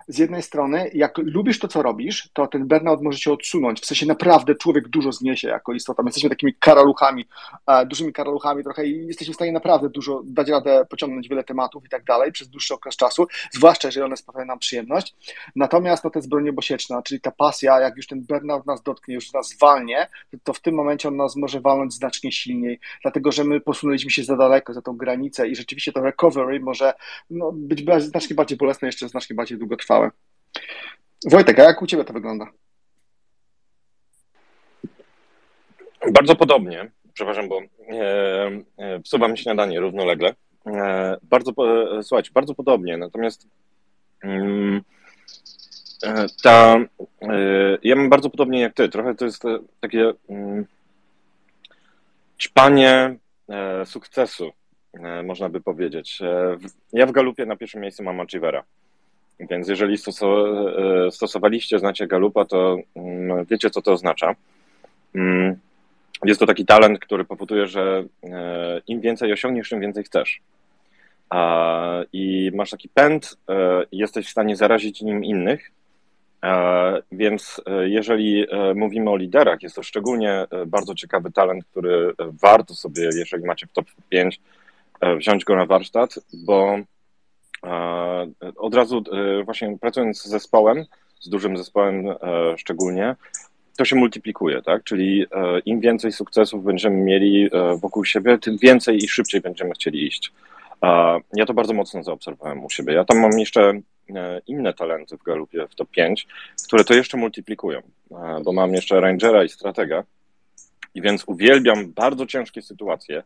z 0.08 0.18
jednej 0.18 0.42
strony, 0.42 0.90
jak 0.94 1.18
lubisz 1.18 1.58
to, 1.58 1.68
co 1.68 1.82
robisz, 1.82 2.28
to 2.32 2.46
ten 2.46 2.68
burnout 2.68 3.02
może 3.02 3.18
się 3.18 3.32
odsunąć. 3.32 3.80
W 3.80 3.86
sensie 3.86 4.06
naprawdę 4.06 4.54
człowiek 4.54 4.88
dużo 4.88 5.12
zniesie 5.12 5.48
jako 5.48 5.72
istota. 5.72 6.02
My 6.02 6.08
jesteśmy 6.08 6.30
takimi 6.30 6.54
karaluchami, 6.54 7.28
e, 7.66 7.86
dużymi 7.86 8.12
karaluchami 8.12 8.64
trochę 8.64 8.86
i 8.86 9.06
jesteśmy 9.06 9.32
w 9.32 9.36
stanie 9.36 9.52
naprawdę 9.52 9.88
dużo 9.88 10.22
dać 10.24 10.48
radę 10.48 10.86
pociągnąć 10.90 11.28
wiele 11.28 11.44
tematów 11.44 11.86
i 11.86 11.88
tak 11.88 12.04
dalej 12.04 12.32
przez 12.32 12.48
dłuższy 12.48 12.74
okres 12.74 12.96
czasu, 12.96 13.26
zwłaszcza 13.52 13.88
jeżeli 13.88 14.04
one 14.04 14.16
sprawiają 14.16 14.46
nam 14.46 14.58
przyjemność. 14.58 15.14
Natomiast 15.56 16.04
no, 16.04 16.10
to 16.10 16.18
jest 16.18 16.28
broń 16.28 16.44
niebosieczna, 16.44 17.02
czyli 17.02 17.20
ta 17.20 17.30
pasja, 17.30 17.80
jak 17.80 17.96
już 17.96 18.06
ten 18.06 18.22
burnout 18.28 18.66
nas 18.66 18.82
dotknie, 18.82 19.14
już 19.14 19.32
nas 19.32 19.56
walnie, 19.60 20.08
to 20.44 20.52
w 20.52 20.60
tym 20.60 20.74
momencie 20.74 21.08
on 21.08 21.16
nas 21.16 21.36
może 21.36 21.60
walnąć 21.60 21.94
znacznie 21.94 22.32
silniej, 22.32 22.80
dlatego 23.02 23.32
że 23.32 23.44
my 23.44 23.60
posunęliśmy 23.60 24.10
się 24.10 24.24
za 24.24 24.36
daleko, 24.36 24.74
za 24.74 24.82
tą 24.82 24.96
granicę 24.96 25.48
i 25.48 25.56
rzeczywiście 25.56 25.92
to 25.92 26.00
recovery 26.00 26.60
może 26.60 26.92
no, 27.30 27.52
być 27.52 27.84
znacznie 27.98 28.36
bardziej 28.36 28.58
bolesne, 28.58 28.88
jeszcze 28.88 29.08
znacznie 29.08 29.36
bardziej 29.36 29.58
długotrwałe. 29.58 29.97
Wojtek, 31.30 31.58
a 31.58 31.62
jak 31.62 31.82
u 31.82 31.86
Ciebie 31.86 32.04
to 32.04 32.12
wygląda? 32.12 32.46
Bardzo 36.12 36.36
podobnie. 36.36 36.90
Przepraszam, 37.12 37.48
bo 37.48 37.60
e, 37.60 38.50
e, 38.78 39.00
wsuwam 39.02 39.36
śniadanie 39.36 39.80
równolegle. 39.80 40.34
E, 40.66 41.16
bardzo, 41.22 41.52
e, 41.98 42.02
słuchajcie, 42.02 42.30
bardzo 42.34 42.54
podobnie. 42.54 42.96
Natomiast 42.96 43.46
mm, 44.22 44.80
e, 46.02 46.26
ta, 46.42 46.76
e, 47.22 47.78
ja 47.82 47.96
mam 47.96 48.08
bardzo 48.08 48.30
podobnie 48.30 48.60
jak 48.60 48.74
Ty. 48.74 48.88
Trochę 48.88 49.14
to 49.14 49.24
jest 49.24 49.42
takie 49.80 50.12
mm, 50.30 50.64
ćpanie 52.38 53.16
sukcesu, 53.84 54.50
można 55.24 55.48
by 55.48 55.60
powiedzieć. 55.60 56.18
Ja 56.92 57.06
w 57.06 57.12
galupie 57.12 57.46
na 57.46 57.56
pierwszym 57.56 57.80
miejscu 57.80 58.02
mam 58.02 58.20
Achievera. 58.20 58.64
Więc 59.40 59.68
jeżeli 59.68 59.94
e, 59.94 61.10
stosowaliście, 61.10 61.78
znacie 61.78 62.06
Galupa, 62.06 62.44
to 62.44 62.76
mm, 62.96 63.44
wiecie, 63.44 63.70
co 63.70 63.82
to 63.82 63.92
oznacza. 63.92 64.34
Mm, 65.14 65.56
jest 66.24 66.40
to 66.40 66.46
taki 66.46 66.66
talent, 66.66 66.98
który 66.98 67.24
powoduje, 67.24 67.66
że 67.66 68.04
e, 68.24 68.80
im 68.86 69.00
więcej 69.00 69.32
osiągniesz, 69.32 69.68
tym 69.68 69.80
więcej 69.80 70.04
chcesz. 70.04 70.40
I 72.12 72.50
masz 72.54 72.70
taki 72.70 72.88
pęd, 72.88 73.36
e, 73.48 73.84
jesteś 73.92 74.26
w 74.26 74.30
stanie 74.30 74.56
zarazić 74.56 75.02
nim 75.02 75.24
innych. 75.24 75.70
Więc 77.12 77.60
jeżeli 77.84 78.46
mówimy 78.74 79.10
o 79.10 79.16
liderach, 79.16 79.62
jest 79.62 79.76
to 79.76 79.82
szczególnie 79.82 80.46
bardzo 80.66 80.94
ciekawy 80.94 81.32
talent, 81.32 81.64
który 81.64 82.12
warto 82.18 82.74
sobie, 82.74 83.02
jeżeli 83.02 83.44
macie 83.44 83.66
w 83.66 83.72
top 83.72 83.86
5, 84.08 84.40
wziąć 85.16 85.44
go 85.44 85.56
na 85.56 85.66
warsztat, 85.66 86.14
bo 86.32 86.78
od 88.56 88.74
razu 88.74 89.02
e, 89.12 89.44
właśnie 89.44 89.78
pracując 89.80 90.22
z 90.22 90.26
zespołem, 90.26 90.84
z 91.20 91.28
dużym 91.28 91.56
zespołem 91.56 92.08
e, 92.08 92.14
szczególnie, 92.58 93.16
to 93.76 93.84
się 93.84 93.96
multiplikuje, 93.96 94.62
tak? 94.62 94.84
Czyli 94.84 95.26
e, 95.32 95.58
im 95.58 95.80
więcej 95.80 96.12
sukcesów 96.12 96.64
będziemy 96.64 96.96
mieli 96.96 97.50
wokół 97.80 98.04
siebie, 98.04 98.38
tym 98.38 98.58
więcej 98.58 98.96
i 98.96 99.08
szybciej 99.08 99.40
będziemy 99.40 99.70
chcieli 99.70 100.06
iść. 100.06 100.32
Ja 101.32 101.46
to 101.46 101.54
bardzo 101.54 101.74
mocno 101.74 102.02
zaobserwowałem 102.02 102.64
u 102.64 102.70
siebie. 102.70 102.92
Ja 102.92 103.04
tam 103.04 103.18
mam 103.18 103.38
jeszcze 103.38 103.80
inne 104.46 104.74
talenty 104.74 105.16
w 105.16 105.22
Galupie, 105.22 105.66
w 105.68 105.74
top 105.74 105.90
5, 105.90 106.26
które 106.66 106.84
to 106.84 106.94
jeszcze 106.94 107.16
multiplikują, 107.16 107.82
bo 108.44 108.52
mam 108.52 108.74
jeszcze 108.74 109.00
Rangera 109.00 109.44
i 109.44 109.48
Stratega 109.48 110.04
i 110.94 111.02
więc 111.02 111.24
uwielbiam 111.26 111.92
bardzo 111.92 112.26
ciężkie 112.26 112.62
sytuacje, 112.62 113.22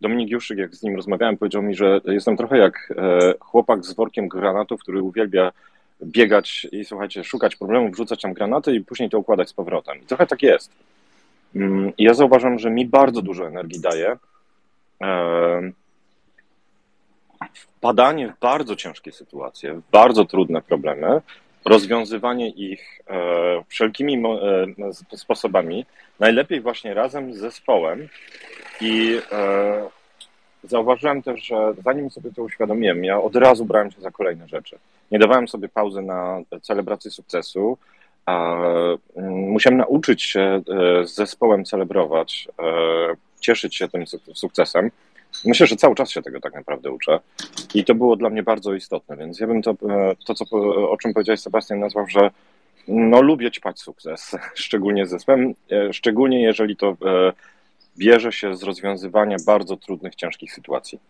Dominik 0.00 0.30
Juszyk, 0.30 0.58
jak 0.58 0.74
z 0.74 0.82
nim 0.82 0.96
rozmawiałem, 0.96 1.36
powiedział 1.36 1.62
mi, 1.62 1.74
że 1.74 2.00
jestem 2.04 2.36
trochę 2.36 2.58
jak 2.58 2.92
e, 2.96 3.34
chłopak 3.40 3.84
z 3.84 3.94
workiem 3.94 4.28
granatów, 4.28 4.80
który 4.80 5.02
uwielbia 5.02 5.52
biegać 6.02 6.66
i 6.72 6.84
słuchajcie, 6.84 7.24
szukać 7.24 7.56
problemów, 7.56 7.92
wrzucać 7.92 8.20
tam 8.20 8.32
granaty 8.32 8.74
i 8.74 8.84
później 8.84 9.10
to 9.10 9.18
układać 9.18 9.48
z 9.48 9.52
powrotem. 9.52 10.02
I 10.02 10.06
trochę 10.06 10.26
tak 10.26 10.42
jest. 10.42 10.70
Mm, 11.56 11.92
ja 11.98 12.14
zauważam, 12.14 12.58
że 12.58 12.70
mi 12.70 12.86
bardzo 12.86 13.22
dużo 13.22 13.48
energii 13.48 13.80
daje 13.80 14.16
e, 15.02 15.72
wpadanie 17.54 18.28
w 18.28 18.40
bardzo 18.40 18.76
ciężkie 18.76 19.12
sytuacje, 19.12 19.74
w 19.74 19.82
bardzo 19.90 20.24
trudne 20.24 20.62
problemy, 20.62 21.20
rozwiązywanie 21.64 22.48
ich 22.48 23.00
e, 23.10 23.64
wszelkimi 23.68 24.22
sposobami, 25.16 25.86
najlepiej 26.20 26.60
właśnie 26.60 26.94
razem 26.94 27.34
z 27.34 27.38
zespołem, 27.38 28.08
i 28.80 29.20
e, 29.32 29.88
zauważyłem 30.64 31.22
też, 31.22 31.44
że 31.44 31.72
zanim 31.84 32.10
sobie 32.10 32.32
to 32.32 32.42
uświadomiłem, 32.42 33.04
ja 33.04 33.20
od 33.20 33.36
razu 33.36 33.64
brałem 33.64 33.90
się 33.90 34.00
za 34.00 34.10
kolejne 34.10 34.48
rzeczy. 34.48 34.78
Nie 35.10 35.18
dawałem 35.18 35.48
sobie 35.48 35.68
pauzy 35.68 36.02
na 36.02 36.40
celebrację 36.62 37.10
sukcesu. 37.10 37.78
Mm, 38.26 38.98
musiałem 39.50 39.78
nauczyć 39.78 40.22
się 40.22 40.40
e, 40.40 40.60
z 41.06 41.14
zespołem 41.14 41.64
celebrować, 41.64 42.48
e, 42.58 42.62
cieszyć 43.40 43.76
się 43.76 43.88
tym 43.88 44.04
sukcesem. 44.34 44.90
Myślę, 45.44 45.66
że 45.66 45.76
cały 45.76 45.94
czas 45.94 46.10
się 46.10 46.22
tego 46.22 46.40
tak 46.40 46.54
naprawdę 46.54 46.90
uczę 46.90 47.20
i 47.74 47.84
to 47.84 47.94
było 47.94 48.16
dla 48.16 48.30
mnie 48.30 48.42
bardzo 48.42 48.74
istotne, 48.74 49.16
więc 49.16 49.40
ja 49.40 49.46
bym 49.46 49.62
to, 49.62 49.70
e, 49.70 50.14
to 50.26 50.34
co, 50.34 50.44
o 50.90 50.96
czym 50.96 51.14
powiedziałeś 51.14 51.40
Sebastian, 51.40 51.78
nazwał, 51.78 52.08
że 52.08 52.30
no 52.88 53.22
lubię 53.22 53.50
ćpać 53.50 53.80
sukces, 53.80 54.36
szczególnie 54.54 55.06
z 55.06 55.10
zespołem, 55.10 55.54
e, 55.72 55.92
szczególnie 55.92 56.42
jeżeli 56.42 56.76
to 56.76 56.96
bierze 57.98 58.32
się 58.32 58.56
z 58.56 58.62
rozwiązywania 58.62 59.36
bardzo 59.46 59.76
trudnych, 59.76 60.14
ciężkich 60.14 60.52
sytuacji. 60.52 61.00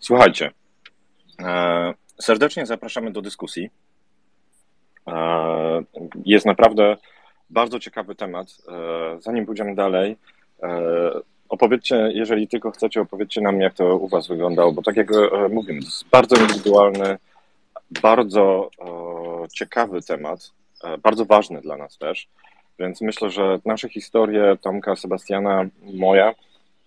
Słuchajcie, 0.00 0.50
e, 1.40 1.94
serdecznie 2.20 2.66
zapraszamy 2.66 3.10
do 3.10 3.22
dyskusji. 3.22 3.70
E, 5.08 5.82
jest 6.24 6.46
naprawdę 6.46 6.96
bardzo 7.50 7.80
ciekawy 7.80 8.14
temat. 8.14 8.46
E, 8.68 9.20
zanim 9.20 9.46
pójdziemy 9.46 9.74
dalej, 9.74 10.16
opowiedzcie, 11.48 12.10
jeżeli 12.14 12.48
tylko 12.48 12.70
chcecie, 12.70 13.00
opowiedzcie 13.00 13.40
nam, 13.40 13.60
jak 13.60 13.74
to 13.74 13.96
u 13.96 14.08
Was 14.08 14.28
wyglądało, 14.28 14.72
bo 14.72 14.82
tak 14.82 14.96
jak 14.96 15.08
mówimy, 15.50 15.80
to 15.80 15.86
jest 15.86 16.08
bardzo 16.08 16.36
indywidualny, 16.36 17.18
bardzo 18.02 18.70
ciekawy 19.52 20.02
temat, 20.02 20.52
bardzo 21.02 21.24
ważny 21.24 21.60
dla 21.60 21.76
nas 21.76 21.98
też. 21.98 22.28
Więc 22.78 23.00
myślę, 23.00 23.30
że 23.30 23.58
nasze 23.64 23.88
historie, 23.88 24.56
Tomka, 24.60 24.96
Sebastiana, 24.96 25.66
moja, 25.94 26.34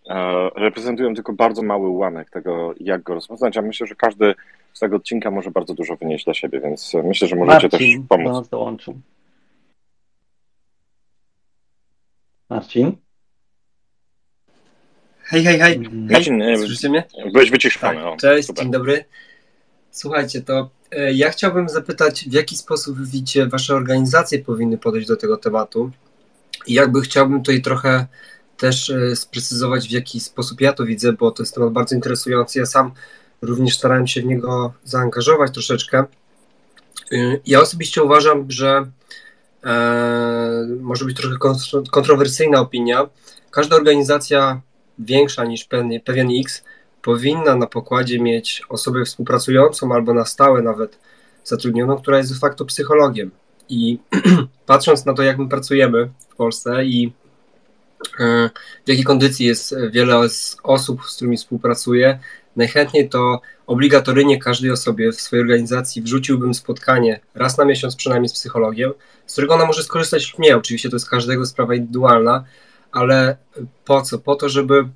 e, 0.09 0.49
reprezentują 0.55 1.15
tylko 1.15 1.33
bardzo 1.33 1.62
mały 1.62 1.89
ułamek 1.89 2.29
tego, 2.29 2.73
jak 2.79 3.03
go 3.03 3.13
rozpoznać, 3.13 3.57
a 3.57 3.62
myślę, 3.62 3.88
że 3.88 3.95
każdy 3.95 4.36
z 4.73 4.79
tego 4.79 4.95
odcinka 4.95 5.31
może 5.31 5.51
bardzo 5.51 5.73
dużo 5.73 5.95
wynieść 5.95 6.25
dla 6.25 6.33
siebie, 6.33 6.59
więc 6.59 6.93
myślę, 7.03 7.27
że 7.27 7.36
możecie 7.36 7.69
Marcin 7.71 7.97
też 7.99 8.07
pomóc. 8.09 8.33
Do 8.33 8.39
nas 8.39 8.49
dołączył. 8.49 8.93
Marcin? 12.49 12.95
Hej, 15.23 15.43
hej, 15.43 15.59
hej. 15.59 15.79
Marcin, 15.91 16.41
hej. 16.41 16.57
Słyszycie 16.57 16.89
mnie? 16.89 17.03
Byłeś 17.33 17.51
wyciszony. 17.51 18.01
Tak. 18.01 18.19
Cześć, 18.19 18.47
super. 18.47 18.63
dzień 18.63 18.71
dobry. 18.71 19.05
Słuchajcie, 19.91 20.41
to 20.41 20.69
E, 20.95 21.13
ja 21.13 21.29
chciałbym 21.29 21.69
zapytać, 21.69 22.25
w 22.29 22.33
jaki 22.33 22.57
sposób 22.57 23.01
widzicie, 23.01 23.47
wasze 23.47 23.75
organizacje 23.75 24.39
powinny 24.39 24.77
podejść 24.77 25.07
do 25.07 25.15
tego 25.15 25.38
tematu 25.38 25.91
i 26.67 26.73
jakby 26.73 27.01
chciałbym 27.01 27.43
tutaj 27.43 27.62
trochę 27.62 28.07
też 28.57 28.89
e, 28.89 29.15
sprecyzować, 29.15 29.88
w 29.88 29.91
jaki 29.91 30.19
sposób 30.19 30.62
ja 30.62 30.73
to 30.73 30.86
widzę, 30.86 31.13
bo 31.13 31.31
to 31.31 31.43
jest 31.43 31.55
temat 31.55 31.73
bardzo 31.73 31.95
interesujący. 31.95 32.59
Ja 32.59 32.65
sam 32.65 32.91
również 33.41 33.75
starałem 33.75 34.07
się 34.07 34.21
w 34.21 34.25
niego 34.25 34.73
zaangażować 34.83 35.53
troszeczkę. 35.53 36.05
E, 37.12 37.39
ja 37.45 37.62
osobiście 37.62 38.03
uważam, 38.03 38.51
że 38.51 38.91
e, 39.63 40.67
może 40.81 41.05
być 41.05 41.17
trochę 41.17 41.38
kontrowersyjna 41.91 42.59
opinia. 42.59 43.09
Każda 43.51 43.75
organizacja 43.75 44.62
większa 44.99 45.45
niż 45.45 45.65
pewien, 45.65 46.01
pewien 46.01 46.29
X 46.39 46.63
powinna 47.01 47.56
na 47.56 47.67
pokładzie 47.67 48.19
mieć 48.19 48.62
osobę 48.69 49.06
współpracującą 49.06 49.93
albo 49.93 50.13
na 50.13 50.25
stałe 50.25 50.62
nawet 50.62 50.99
zatrudnioną, 51.43 51.97
która 51.97 52.17
jest 52.17 52.34
de 52.34 52.39
facto 52.39 52.65
psychologiem. 52.65 53.32
I 53.69 53.99
patrząc 54.65 55.06
na 55.06 55.13
to, 55.13 55.23
jak 55.23 55.38
my 55.38 55.49
pracujemy 55.49 56.10
w 56.29 56.36
Polsce 56.36 56.86
i 56.86 57.13
e, 58.19 58.49
w 58.86 58.89
jakiej 58.89 59.03
kondycji 59.03 59.45
jest 59.45 59.75
wiele 59.91 60.29
z 60.29 60.58
osób, 60.63 61.06
z 61.06 61.15
którymi 61.15 61.38
współpracuję, 61.38 62.19
najchętniej 62.56 63.10
to 63.10 63.41
obligatoryjnie 63.67 64.39
każdej 64.39 64.71
osobie 64.71 65.12
w 65.12 65.21
swojej 65.21 65.41
organizacji 65.43 66.01
wrzuciłbym 66.01 66.53
spotkanie 66.53 67.19
raz 67.36 67.58
na 67.58 67.65
miesiąc 67.65 67.95
przynajmniej 67.95 68.29
z 68.29 68.34
psychologiem, 68.34 68.91
z 69.25 69.32
którego 69.32 69.53
ona 69.53 69.65
może 69.65 69.84
skorzystać 69.84 70.32
lub 70.32 70.39
nie. 70.39 70.58
Oczywiście 70.58 70.89
to 70.89 70.95
jest 70.95 71.10
każdego 71.10 71.45
sprawa 71.45 71.75
indywidualna, 71.75 72.43
ale 72.93 73.38
po 73.86 74.01
co? 74.01 74.19
Po 74.19 74.36
to, 74.36 74.49
żeby 74.49 74.89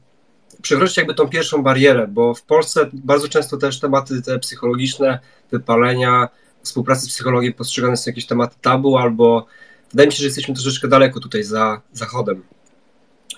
przekroczyć 0.62 0.98
jakby 0.98 1.14
tą 1.14 1.30
pierwszą 1.30 1.64
barierę, 1.64 2.08
bo 2.08 2.34
w 2.34 2.42
Polsce 2.42 2.90
bardzo 2.94 3.28
często 3.28 3.58
też 3.58 3.80
tematy 3.80 4.22
te 4.22 4.40
psychologiczne, 4.40 5.20
wypalenia, 5.52 6.30
współpracy 6.64 7.06
z 7.06 7.10
psychologiem 7.10 7.54
postrzegane 7.54 7.98
są 7.98 8.12
jakieś 8.12 8.26
tematy 8.26 8.56
tabu, 8.62 8.98
albo 8.98 9.46
wydaje 9.92 10.08
mi 10.08 10.14
się, 10.14 10.20
że 10.20 10.26
jesteśmy 10.26 10.54
troszeczkę 10.54 10.88
daleko 10.88 11.20
tutaj 11.20 11.44
za 11.44 11.82
zachodem. 11.94 12.44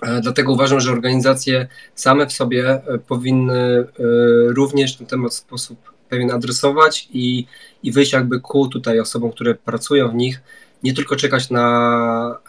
E, 0.01 0.21
dlatego 0.21 0.53
uważam, 0.53 0.79
że 0.79 0.91
organizacje 0.91 1.67
same 1.95 2.27
w 2.27 2.33
sobie 2.33 2.69
e, 2.69 2.97
powinny 2.97 3.53
e, 3.55 3.85
również 4.47 4.95
ten 4.95 5.07
temat 5.07 5.31
w 5.31 5.35
sposób 5.35 5.79
pewien 6.09 6.31
adresować 6.31 7.09
i, 7.13 7.45
i 7.83 7.91
wyjść 7.91 8.13
jakby 8.13 8.39
ku 8.39 8.67
tutaj 8.67 8.99
osobom, 8.99 9.31
które 9.31 9.55
pracują 9.55 10.09
w 10.09 10.15
nich, 10.15 10.41
nie 10.83 10.93
tylko 10.93 11.15
czekać 11.15 11.49
na, 11.49 12.39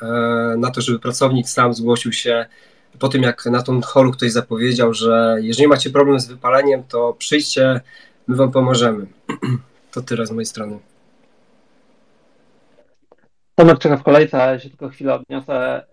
na 0.59 0.71
to, 0.71 0.81
żeby 0.81 0.99
pracownik 0.99 1.49
sam 1.49 1.75
zgłosił 1.75 2.13
się 2.13 2.47
po 2.99 3.09
tym, 3.09 3.23
jak 3.23 3.47
na 3.47 3.63
tą 3.63 3.81
choru 3.81 4.13
ktoś 4.13 4.33
zapowiedział, 4.33 4.95
że 4.95 5.37
jeżeli 5.41 5.69
macie 5.69 5.91
problem 5.91 6.21
z 6.21 6.27
wypaleniem, 6.27 6.83
to 6.89 7.13
przyjdźcie, 7.19 7.81
my 8.27 8.37
wam 8.37 8.53
pomożemy. 8.53 9.07
To 9.91 10.03
tyle 10.03 10.27
z 10.27 10.31
mojej 10.31 10.47
strony. 10.47 10.79
Tomek 13.55 13.79
czeka 13.79 13.97
w 13.97 14.03
kolejce, 14.03 14.43
ale 14.43 14.61
się 14.61 14.69
tylko 14.69 14.89
chwilę 14.89 15.15
odniosę. 15.15 15.87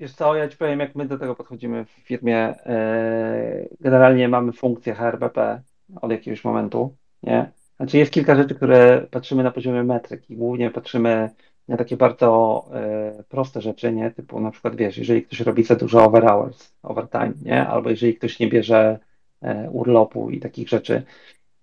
Wiesz 0.00 0.12
co, 0.12 0.34
ja 0.34 0.48
Ci 0.48 0.56
powiem, 0.56 0.80
jak 0.80 0.94
my 0.94 1.06
do 1.06 1.18
tego 1.18 1.34
podchodzimy 1.34 1.84
w 1.84 1.90
firmie. 1.90 2.36
E, 2.36 3.68
generalnie 3.80 4.28
mamy 4.28 4.52
funkcję 4.52 4.94
HRBP 4.94 5.62
od 6.00 6.10
jakiegoś 6.10 6.44
momentu, 6.44 6.96
nie? 7.22 7.52
Znaczy 7.80 7.98
jest 7.98 8.12
kilka 8.12 8.36
rzeczy, 8.36 8.54
które 8.54 9.06
patrzymy 9.10 9.42
na 9.42 9.50
poziomie 9.50 9.82
metryki. 9.84 10.36
Głównie 10.36 10.70
patrzymy 10.70 11.30
na 11.68 11.76
takie 11.76 11.96
bardzo 11.96 12.64
e, 12.72 13.24
proste 13.28 13.60
rzeczy, 13.60 13.92
nie? 13.92 14.10
Typu 14.10 14.40
na 14.40 14.50
przykład, 14.50 14.76
wiesz, 14.76 14.98
jeżeli 14.98 15.22
ktoś 15.22 15.40
robi 15.40 15.64
za 15.64 15.76
dużo 15.76 16.04
over 16.04 16.24
hours, 16.24 16.72
overtime, 16.82 17.32
nie? 17.42 17.66
Albo 17.66 17.90
jeżeli 17.90 18.14
ktoś 18.14 18.38
nie 18.38 18.48
bierze 18.48 18.98
e, 19.42 19.70
urlopu 19.70 20.30
i 20.30 20.40
takich 20.40 20.68
rzeczy, 20.68 21.02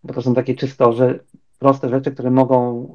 bo 0.04 0.14
to 0.14 0.22
są 0.22 0.34
takie 0.34 0.56
czysto, 0.56 0.94
że 0.94 1.20
proste 1.60 1.90
rzeczy, 1.90 2.12
które 2.12 2.32
mogą 2.32 2.88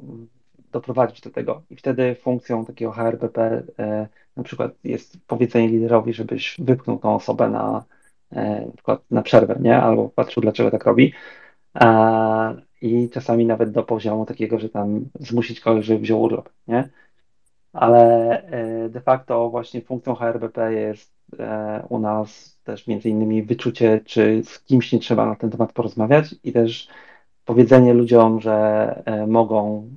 doprowadzić 0.71 1.21
do 1.21 1.29
tego. 1.29 1.61
I 1.69 1.75
wtedy 1.75 2.15
funkcją 2.15 2.65
takiego 2.65 2.91
HRBP 2.91 3.63
e, 3.79 4.07
na 4.35 4.43
przykład 4.43 4.71
jest 4.83 5.17
powiedzenie 5.27 5.67
liderowi, 5.67 6.13
żebyś 6.13 6.55
wypchnął 6.59 6.99
tą 6.99 7.15
osobę 7.15 7.49
na, 7.49 7.83
na 8.31 8.71
przykład 8.73 9.01
na 9.11 9.21
przerwę, 9.21 9.57
nie? 9.59 9.77
Albo 9.77 10.09
patrzył, 10.09 10.41
dlaczego 10.41 10.71
tak 10.71 10.83
robi. 10.83 11.13
E, 11.75 12.72
I 12.83 13.09
czasami 13.09 13.45
nawet 13.45 13.71
do 13.71 13.83
poziomu 13.83 14.25
takiego, 14.25 14.59
że 14.59 14.69
tam 14.69 15.05
zmusić 15.19 15.59
kogoś, 15.59 15.85
żeby 15.85 15.99
wziął 15.99 16.21
urlop, 16.21 16.49
nie? 16.67 16.89
Ale 17.73 18.41
e, 18.43 18.89
de 18.89 19.01
facto 19.01 19.49
właśnie 19.49 19.81
funkcją 19.81 20.15
HRBP 20.15 20.73
jest 20.73 21.13
e, 21.39 21.85
u 21.89 21.99
nas 21.99 22.59
też 22.63 22.87
między 22.87 23.09
innymi 23.09 23.43
wyczucie, 23.43 24.01
czy 24.05 24.41
z 24.43 24.59
kimś 24.59 24.91
nie 24.91 24.99
trzeba 24.99 25.25
na 25.25 25.35
ten 25.35 25.49
temat 25.49 25.73
porozmawiać 25.73 26.35
i 26.43 26.53
też 26.53 26.87
powiedzenie 27.45 27.93
ludziom, 27.93 28.41
że 28.41 28.53
e, 29.05 29.27
mogą 29.27 29.89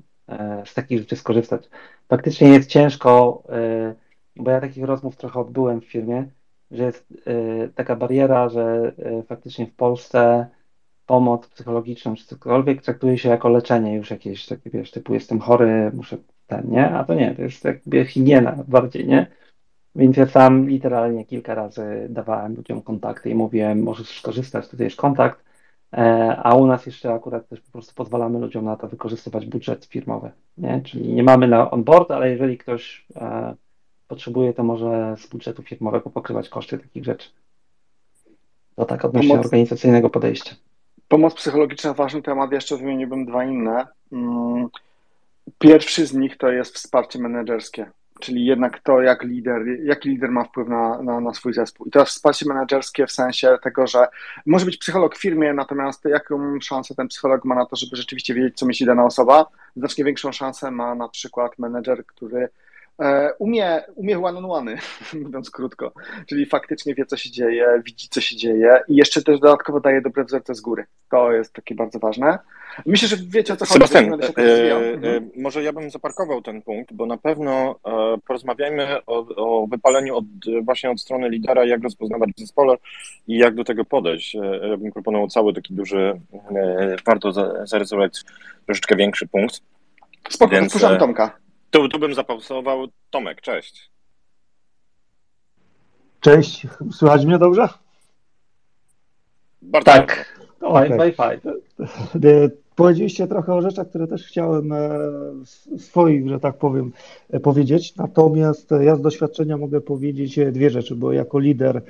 z 0.65 0.75
takich 0.75 0.99
rzeczy 0.99 1.17
skorzystać. 1.17 1.69
Faktycznie 2.09 2.49
jest 2.49 2.69
ciężko, 2.69 3.43
bo 4.37 4.51
ja 4.51 4.61
takich 4.61 4.85
rozmów 4.85 5.17
trochę 5.17 5.41
odbyłem 5.41 5.81
w 5.81 5.85
firmie, 5.85 6.29
że 6.71 6.85
jest 6.85 7.07
taka 7.75 7.97
bariera, 7.97 8.49
że 8.49 8.93
faktycznie 9.29 9.67
w 9.67 9.75
Polsce 9.75 10.47
pomoc 11.07 11.47
psychologiczną 11.49 12.17
czy 12.17 12.27
cokolwiek 12.27 12.83
traktuje 12.83 13.19
się 13.19 13.29
jako 13.29 13.49
leczenie 13.49 13.95
już 13.95 14.11
jakieś 14.11 14.47
takie, 14.47 14.71
wiesz, 14.71 14.91
typu 14.91 15.15
jestem 15.15 15.41
chory, 15.41 15.91
muszę 15.95 16.17
ten, 16.47 16.71
nie? 16.71 16.91
A 16.91 17.05
to 17.05 17.15
nie, 17.15 17.35
to 17.35 17.43
jest 17.43 17.65
jakby 17.65 18.05
higiena 18.05 18.65
bardziej, 18.69 19.07
nie? 19.07 19.27
Więc 19.95 20.17
ja 20.17 20.27
sam 20.27 20.69
literalnie 20.69 21.25
kilka 21.25 21.55
razy 21.55 22.07
dawałem 22.11 22.57
ludziom 22.57 22.83
kontakty 22.83 23.31
i 23.31 23.35
mówiłem, 23.35 23.83
możesz 23.83 24.19
skorzystać, 24.19 24.69
tutaj 24.69 24.87
jest 24.87 24.97
kontakt, 24.97 25.47
E, 25.93 26.37
a 26.43 26.55
u 26.55 26.67
nas 26.67 26.87
jeszcze 26.87 27.13
akurat 27.13 27.49
też 27.49 27.61
po 27.61 27.73
prostu 27.73 27.95
pozwalamy 27.95 28.39
ludziom 28.39 28.65
na 28.65 28.77
to 28.77 28.89
wykorzystywać 28.89 29.47
budżet 29.47 29.85
firmowy, 29.85 30.31
nie? 30.59 30.81
Czyli 30.85 31.15
nie 31.15 31.23
mamy 31.23 31.49
na 31.49 31.71
onboard, 31.71 32.11
ale 32.11 32.31
jeżeli 32.31 32.59
ktoś 32.59 33.07
e, 33.17 33.55
potrzebuje, 34.09 34.53
to 34.53 34.65
może 34.65 35.15
z 35.19 35.27
budżetu 35.27 35.63
firmowego 35.63 36.11
pokrywać 36.11 36.49
koszty 36.49 36.79
takich 36.79 37.05
rzeczy. 37.05 37.31
To 38.77 38.85
tak 38.85 39.05
odnośnie 39.05 39.31
Pomoc... 39.31 39.47
organizacyjnego 39.47 40.11
podejścia. 40.11 40.55
Pomoc 41.09 41.35
psychologiczna 41.35 41.95
ważny 41.95 42.23
temat, 42.23 42.53
jeszcze 42.53 42.77
wymieniłbym 42.77 43.27
dwa 43.27 43.45
inne. 43.45 43.87
Mm, 44.13 44.69
pierwszy 45.59 46.07
z 46.07 46.15
nich 46.15 46.37
to 46.37 46.51
jest 46.51 46.75
wsparcie 46.75 47.19
menedżerskie 47.19 47.91
czyli 48.21 48.47
jednak 48.47 48.81
to, 48.81 49.03
jak 49.03 49.23
lider, 49.23 49.63
jaki 49.85 50.09
lider 50.09 50.31
ma 50.31 50.45
wpływ 50.45 50.69
na, 50.69 51.03
na, 51.03 51.21
na, 51.21 51.35
swój 51.35 51.55
zespół. 51.55 51.87
I 51.87 51.91
teraz 51.91 52.09
wsparcie 52.09 52.47
menedżerskie 52.49 53.07
w 53.07 53.13
sensie 53.13 53.59
tego, 53.63 53.87
że 53.87 54.07
może 54.47 54.65
być 54.65 54.77
psycholog 54.77 55.17
w 55.17 55.21
firmie, 55.21 55.53
natomiast 55.53 56.05
jaką 56.05 56.61
szansę 56.61 56.95
ten 56.95 57.09
psycholog 57.09 57.45
ma 57.45 57.55
na 57.55 57.67
to, 57.67 57.77
żeby 57.77 57.97
rzeczywiście 57.97 58.35
wiedzieć, 58.35 58.59
co 58.59 58.67
myśli 58.67 58.87
dana 58.87 59.05
osoba? 59.05 59.47
Znacznie 59.77 60.05
większą 60.05 60.33
szansę 60.33 60.71
ma 60.71 60.95
na 60.95 61.09
przykład 61.09 61.59
menedżer, 61.59 62.07
który 62.07 62.49
umie, 63.39 63.83
umie 63.95 64.19
one-on-one, 64.19 64.79
mówiąc 65.25 65.51
krótko, 65.51 65.93
czyli 66.27 66.47
faktycznie 66.47 66.95
wie, 66.95 67.07
co 67.07 67.17
się 67.17 67.31
dzieje, 67.31 67.83
widzi, 67.85 68.09
co 68.09 68.21
się 68.21 68.37
dzieje 68.37 68.81
i 68.89 68.97
jeszcze 68.97 69.23
też 69.23 69.41
dodatkowo 69.41 69.81
daje 69.81 70.01
dobre 70.01 70.25
wzorce 70.25 70.55
z 70.55 70.61
góry. 70.61 70.85
To 71.11 71.33
jest 71.33 71.53
takie 71.53 71.75
bardzo 71.75 71.99
ważne. 71.99 72.39
Myślę, 72.87 73.09
że 73.09 73.17
wiecie, 73.29 73.53
o 73.53 73.57
co 73.57 73.65
chodzi. 73.65 73.89
Sebastian, 73.89 74.21
e, 74.23 74.43
e, 74.43 74.77
mhm. 74.77 75.31
może 75.37 75.63
ja 75.63 75.73
bym 75.73 75.91
zaparkował 75.91 76.43
ten 76.43 76.63
punkt, 76.63 76.93
bo 76.93 77.07
na 77.07 77.17
pewno 77.17 77.81
e, 77.85 78.19
porozmawiajmy 78.27 79.05
o, 79.07 79.27
o, 79.37 79.67
wypaleniu 79.67 80.17
od, 80.17 80.25
właśnie 80.63 80.91
od 80.91 81.01
strony 81.01 81.29
lidera, 81.29 81.65
jak 81.65 81.83
rozpoznawać 81.83 82.31
w 82.37 82.41
zespole 82.41 82.77
i 83.29 83.39
jak 83.39 83.55
do 83.55 83.65
tego 83.65 83.85
podejść. 83.85 84.37
E, 84.37 84.69
ja 84.69 84.77
bym 84.77 84.93
proponował 84.93 85.29
cały 85.29 85.55
taki 85.55 85.75
duży, 85.75 86.21
e, 86.57 86.97
warto 87.07 87.33
zarysować 87.67 88.23
troszeczkę 88.67 88.97
większy 88.97 89.27
punkt. 89.27 89.61
Spoko, 90.29 90.51
Więc, 90.51 90.81
Tomka. 90.99 91.46
Tu, 91.71 91.89
tu 91.89 91.99
bym 91.99 92.15
zapausował. 92.15 92.87
Tomek, 93.11 93.41
cześć. 93.41 93.91
Cześć, 96.21 96.67
słychać 96.93 97.25
mnie 97.25 97.39
dobrze? 97.39 97.69
Bardzo 99.63 99.93
tak. 99.93 100.39
Okay. 100.61 100.99
Wi-Fi. 100.99 101.49
E, 102.29 102.51
powiedzieliście 102.77 103.27
trochę 103.27 103.55
o 103.55 103.63
rzeczach, 103.63 103.89
które 103.89 104.07
też 104.07 104.27
chciałem 104.27 104.73
e, 104.73 104.99
swoich, 105.79 106.29
że 106.29 106.41
tak 106.41 106.59
powiem, 106.59 106.93
e, 107.31 107.41
powiedzieć. 107.41 107.97
Natomiast 107.97 108.71
ja 108.81 108.97
z 108.97 109.01
doświadczenia 109.01 109.57
mogę 109.57 109.81
powiedzieć 109.81 110.39
dwie 110.53 110.71
rzeczy, 110.71 110.95
bo 110.95 111.13
jako 111.13 111.39
lider 111.39 111.83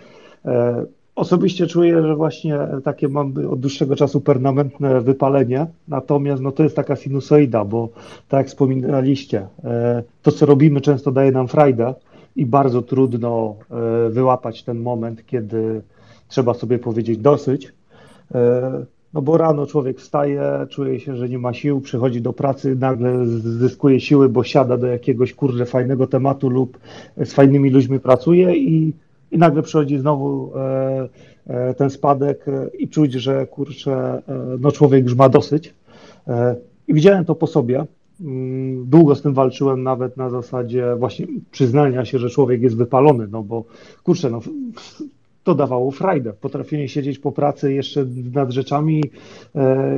Osobiście 1.17 1.67
czuję, 1.67 2.03
że 2.03 2.17
właśnie 2.17 2.59
takie 2.85 3.09
mam 3.09 3.35
od 3.51 3.61
dłuższego 3.61 3.97
czasu 3.97 4.21
permanentne 4.21 5.01
wypalenie, 5.01 5.67
natomiast 5.89 6.43
no 6.43 6.53
to 6.53 6.63
jest 6.63 6.77
taka 6.77 6.97
sinusoida, 6.97 7.65
bo 7.65 7.89
tak 8.29 8.39
jak 8.39 8.47
wspominaliście, 8.47 9.47
e, 9.65 10.03
to 10.23 10.33
co 10.33 10.47
robimy 10.47 10.81
często 10.81 11.13
daje 11.13 11.33
nam 11.33 11.49
frajdę 11.49 11.95
i 12.37 12.47
bardzo 12.47 12.83
trudno 12.83 13.57
e, 13.71 14.11
wyłapać 14.11 14.63
ten 14.63 14.79
moment, 14.79 15.27
kiedy 15.27 15.83
trzeba 16.29 16.55
sobie 16.55 16.79
powiedzieć 16.79 17.19
dosyć. 17.19 17.73
E, 18.35 18.85
no 19.15 19.23
bo 19.23 19.37
rano 19.37 19.67
człowiek 19.67 20.01
wstaje, 20.01 20.43
czuje 20.71 21.01
się, 21.01 21.17
że 21.17 21.29
nie 21.29 21.39
ma 21.39 21.53
sił, 21.53 21.81
przychodzi 21.81 22.21
do 22.21 22.33
pracy, 22.33 22.77
nagle 22.77 23.27
zyskuje 23.39 24.01
siły, 24.01 24.29
bo 24.29 24.45
siada 24.45 24.77
do 24.77 24.87
jakiegoś 24.87 25.35
kurde 25.35 25.67
fajnego 25.67 26.07
tematu 26.07 26.49
lub 26.49 26.79
z 27.17 27.33
fajnymi 27.33 27.71
ludźmi 27.71 28.01
pracuje 28.01 28.57
i 28.57 28.93
i 29.33 29.39
nagle 29.39 29.63
przychodzi 29.63 29.99
znowu 29.99 30.53
e, 30.57 31.09
e, 31.47 31.75
ten 31.75 31.91
spadek 31.91 32.49
e, 32.49 32.69
i 32.79 32.89
czuć, 32.89 33.13
że 33.13 33.47
kurczę, 33.47 34.23
no 34.61 34.73
człowiek 34.73 35.05
już 35.05 35.15
ma 35.15 35.29
dosyć. 35.29 35.75
I 36.89 36.95
widziałem 36.95 37.25
to 37.25 37.35
po 37.35 37.47
sobie. 37.47 37.85
Mm, 38.21 38.91
długo 38.91 39.15
z 39.15 39.23
tym 39.23 39.35
walczyłem, 39.35 39.83
nawet 39.83 40.17
na 40.17 40.31
zasadzie 40.31 40.97
właśnie 40.99 41.27
przyznania 41.51 42.05
się, 42.05 42.19
że 42.19 42.31
człowiek 42.31 42.63
jest 42.63 42.77
wypalony, 42.77 43.29
no 43.31 43.43
bo 43.43 43.65
kurczę, 44.03 44.31
no 44.31 44.41
to 45.45 45.55
dawało 45.55 45.91
frajdę. 45.91 46.33
Potrafienie 46.33 46.89
siedzieć 46.89 47.19
po 47.19 47.33
pracy 47.33 47.73
jeszcze 47.73 48.07
nad 48.35 48.51
rzeczami 48.51 49.05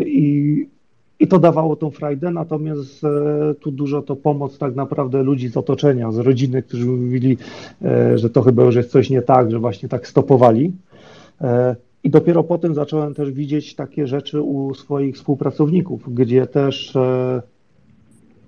i, 0.07 0.67
i 1.20 1.28
to 1.28 1.38
dawało 1.38 1.76
tą 1.76 1.90
frajdę, 1.90 2.31
natomiast 2.31 3.04
e, 3.04 3.54
tu 3.61 3.70
dużo 3.70 4.02
to 4.02 4.16
pomoc 4.16 4.59
tak 4.59 4.74
naprawdę 4.74 5.22
ludzi 5.22 5.48
z 5.48 5.57
otoczenia, 5.57 6.12
z 6.12 6.18
rodziny, 6.18 6.62
którzy 6.62 6.87
mówili, 6.87 7.37
e, 7.83 8.18
że 8.18 8.31
to 8.31 8.42
chyba 8.42 8.64
już 8.64 8.74
jest 8.74 8.90
coś 8.90 9.11
nie 9.11 9.22
tak, 9.22 9.50
że 9.50 9.59
właśnie 9.59 9.88
tak 9.88 10.09
stopowali. 10.09 10.72
I 12.04 12.11
dopiero 12.11 12.44
potem 12.44 12.74
zacząłem 12.74 13.14
też 13.14 13.33
widzieć 13.33 13.74
takie 13.74 14.07
rzeczy 14.07 14.42
u 14.42 14.74
swoich 14.74 15.16
współpracowników, 15.16 16.14
gdzie 16.14 16.46
też 16.46 16.94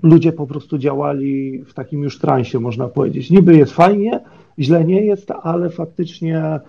ludzie 0.02 0.32
po 0.32 0.46
prostu 0.46 0.78
działali 0.78 1.64
w 1.64 1.74
takim 1.74 2.02
już 2.02 2.18
transie, 2.18 2.60
można 2.60 2.88
powiedzieć. 2.88 3.30
Niby 3.30 3.56
jest 3.56 3.72
fajnie, 3.72 4.20
źle 4.58 4.84
nie 4.84 5.04
jest, 5.04 5.30
ale 5.42 5.70
faktycznie 5.70 6.60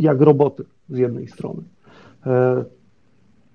jak 0.00 0.20
roboty 0.20 0.64
z 0.88 0.98
jednej 0.98 1.28
strony. 1.28 1.62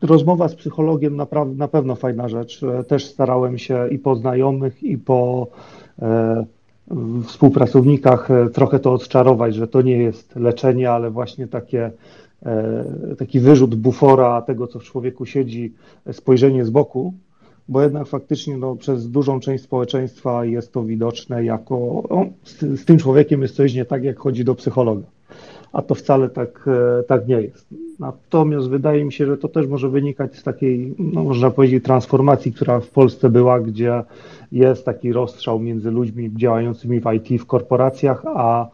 Rozmowa 0.01 0.47
z 0.47 0.55
psychologiem 0.55 1.15
naprawdę, 1.15 1.55
na 1.55 1.67
pewno 1.67 1.95
fajna 1.95 2.29
rzecz. 2.29 2.61
Też 2.87 3.05
starałem 3.05 3.57
się 3.57 3.87
i 3.91 3.99
po 3.99 4.15
znajomych, 4.15 4.83
i 4.83 4.97
po 4.97 5.47
e, 6.01 6.45
współpracownikach 7.25 8.31
e, 8.31 8.49
trochę 8.49 8.79
to 8.79 8.93
odczarować, 8.93 9.55
że 9.55 9.67
to 9.67 9.81
nie 9.81 9.97
jest 9.97 10.35
leczenie, 10.35 10.91
ale 10.91 11.11
właśnie 11.11 11.47
takie, 11.47 11.91
e, 12.45 13.15
taki 13.17 13.39
wyrzut 13.39 13.75
bufora 13.75 14.41
tego, 14.41 14.67
co 14.67 14.79
w 14.79 14.83
człowieku 14.83 15.25
siedzi, 15.25 15.73
spojrzenie 16.11 16.65
z 16.65 16.69
boku, 16.69 17.13
bo 17.69 17.81
jednak 17.81 18.07
faktycznie 18.07 18.57
no, 18.57 18.75
przez 18.75 19.09
dużą 19.09 19.39
część 19.39 19.63
społeczeństwa 19.63 20.45
jest 20.45 20.71
to 20.71 20.83
widoczne 20.83 21.43
jako 21.45 21.75
o, 21.75 22.25
z, 22.43 22.59
z 22.59 22.85
tym 22.85 22.97
człowiekiem 22.97 23.41
jest 23.41 23.55
coś 23.55 23.73
nie 23.73 23.85
tak, 23.85 24.03
jak 24.03 24.19
chodzi 24.19 24.45
do 24.45 24.55
psychologa 24.55 25.07
a 25.73 25.81
to 25.81 25.95
wcale 25.95 26.29
tak, 26.29 26.65
e, 26.99 27.03
tak 27.03 27.27
nie 27.27 27.41
jest. 27.41 27.65
Natomiast 27.99 28.69
wydaje 28.69 29.05
mi 29.05 29.13
się, 29.13 29.25
że 29.25 29.37
to 29.37 29.47
też 29.47 29.67
może 29.67 29.89
wynikać 29.89 30.35
z 30.35 30.43
takiej, 30.43 30.95
no 30.99 31.23
można 31.23 31.51
powiedzieć, 31.51 31.83
transformacji, 31.83 32.53
która 32.53 32.79
w 32.79 32.89
Polsce 32.89 33.29
była, 33.29 33.59
gdzie 33.59 34.03
jest 34.51 34.85
taki 34.85 35.13
rozstrzał 35.13 35.59
między 35.59 35.91
ludźmi 35.91 36.31
działającymi 36.35 36.99
w 36.99 37.05
IT 37.13 37.41
w 37.41 37.45
korporacjach, 37.45 38.23
a 38.25 38.67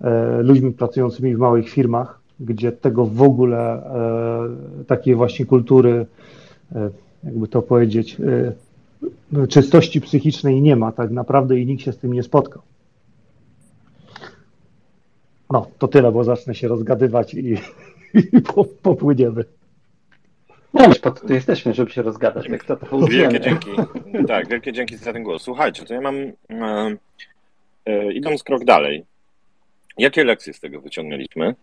e, 0.00 0.42
ludźmi 0.42 0.72
pracującymi 0.72 1.36
w 1.36 1.38
małych 1.38 1.68
firmach, 1.68 2.20
gdzie 2.40 2.72
tego 2.72 3.06
w 3.06 3.22
ogóle 3.22 3.82
e, 4.80 4.84
takiej 4.86 5.14
właśnie 5.14 5.46
kultury, 5.46 6.06
jakby 7.24 7.48
to 7.48 7.62
powiedzieć, 7.62 8.16
czystości 9.48 10.00
psychicznej 10.00 10.62
nie 10.62 10.76
ma 10.76 10.92
tak 10.92 11.10
naprawdę 11.10 11.58
i 11.58 11.66
nikt 11.66 11.82
się 11.82 11.92
z 11.92 11.98
tym 11.98 12.12
nie 12.12 12.22
spotkał. 12.22 12.62
No, 15.50 15.70
to 15.78 15.88
tyle, 15.88 16.12
bo 16.12 16.24
zacznę 16.24 16.54
się 16.54 16.68
rozgadywać 16.68 17.34
i, 17.34 17.52
i 18.32 18.40
popłyniemy. 18.82 19.44
No 20.74 20.86
już 20.86 20.98
po 20.98 21.10
to 21.10 21.26
tu 21.26 21.34
jesteśmy, 21.34 21.74
żeby 21.74 21.90
się 21.90 22.02
rozgadać, 22.02 22.48
jak 22.48 22.64
to 22.64 22.76
to 22.76 22.98
Wielkie 22.98 23.40
dzięki. 23.40 23.70
Tak, 24.28 24.48
wielkie 24.48 24.72
dzięki 24.72 24.96
za 24.96 25.12
ten 25.12 25.22
głos. 25.22 25.42
Słuchajcie, 25.42 25.84
to 25.84 25.94
ja 25.94 26.00
mam, 26.00 26.16
e, 26.16 26.96
e, 27.86 28.12
idąc 28.12 28.42
krok 28.42 28.64
dalej, 28.64 29.04
jakie 29.98 30.24
lekcje 30.24 30.52
z 30.52 30.60
tego 30.60 30.80
wyciągnęliśmy, 30.80 31.54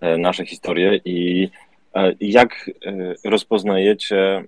e, 0.00 0.18
nasze 0.18 0.46
historie 0.46 1.00
i 1.04 1.48
e, 1.94 2.12
jak 2.20 2.70
e, 2.86 3.14
rozpoznajecie, 3.30 4.44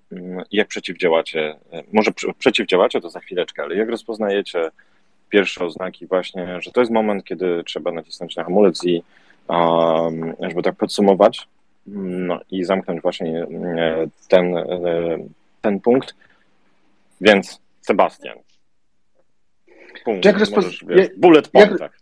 jak 0.53 0.68
przeciwdziałacie, 0.68 1.57
e, 1.72 1.83
może 1.92 2.11
przeciwdziałacie 2.38 3.00
to 3.00 3.11
za 3.11 3.20
chwileczkę, 3.20 3.62
ale 3.62 3.76
jak 3.76 3.88
rozpoznajecie 3.88 4.70
pierwsze 5.31 5.64
oznaki 5.64 6.07
właśnie, 6.07 6.61
że 6.61 6.73
to 6.73 6.81
jest 6.81 6.93
moment, 6.93 7.25
kiedy 7.25 7.64
trzeba 7.64 7.93
nacisnąć 7.93 8.37
na 8.37 8.45
hamulec 8.45 8.85
i 8.85 9.03
żeby 10.40 10.62
tak 10.62 10.75
podsumować 10.77 11.47
no, 11.87 12.40
i 12.51 12.64
zamknąć 12.64 13.03
właśnie 13.03 13.43
e, 13.43 14.07
ten, 14.29 14.57
e, 14.57 14.64
ten 15.62 15.81
punkt. 15.81 16.14
Więc 17.21 17.61
Sebastian, 17.81 18.38
punkt, 20.05 20.25
jak 20.25 20.39
rozpoz... 20.39 20.65
możesz, 20.65 20.85
wiesz, 20.89 21.09
bullet 21.17 21.49
point, 21.49 21.81
jak, 21.81 21.93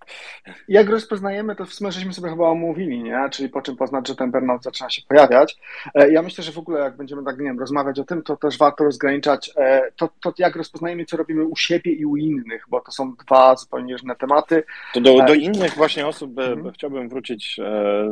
jak 0.69 0.89
rozpoznajemy, 0.89 1.57
to 1.57 1.65
w 1.65 1.75
sumie 1.75 1.93
żeśmy 1.93 2.13
sobie 2.13 2.31
chyba 2.31 2.49
omówili, 2.49 3.03
nie? 3.03 3.29
czyli 3.33 3.49
po 3.49 3.63
czym 3.63 3.77
poznać, 3.77 4.09
że 4.09 4.17
ten 4.17 4.31
burnout 4.31 4.63
zaczyna 4.63 4.91
się 4.91 5.03
pojawiać. 5.09 5.57
E, 5.95 6.13
ja 6.13 6.23
myślę, 6.23 6.45
że 6.45 6.53
w 6.53 6.59
ogóle 6.59 6.81
jak 6.81 6.97
będziemy 6.97 7.25
tak, 7.25 7.39
nie 7.39 7.45
wiem, 7.45 7.59
rozmawiać 7.59 7.99
o 7.99 8.05
tym, 8.05 8.23
to 8.23 8.37
też 8.37 8.59
warto 8.59 8.85
rozgraniczać 8.85 9.51
e, 9.57 9.83
to, 9.97 10.09
to 10.21 10.33
jak 10.39 10.57
rozpoznajemy, 10.57 11.05
co 11.05 11.17
robimy 11.17 11.45
u 11.45 11.57
siebie 11.57 11.93
i 11.93 12.07
u 12.07 12.17
innych, 12.17 12.65
bo 12.69 12.81
to 12.81 12.93
są 12.93 13.15
dwa 13.27 13.57
zupełnie 13.57 13.93
różne 13.93 14.17
tematy. 14.17 14.63
To 14.95 15.01
do, 15.01 15.17
do 15.17 15.33
e, 15.33 15.37
innych 15.37 15.75
właśnie 15.75 16.07
osób 16.07 16.39
mhm. 16.39 16.73
chciałbym 16.73 17.09
wrócić, 17.09 17.61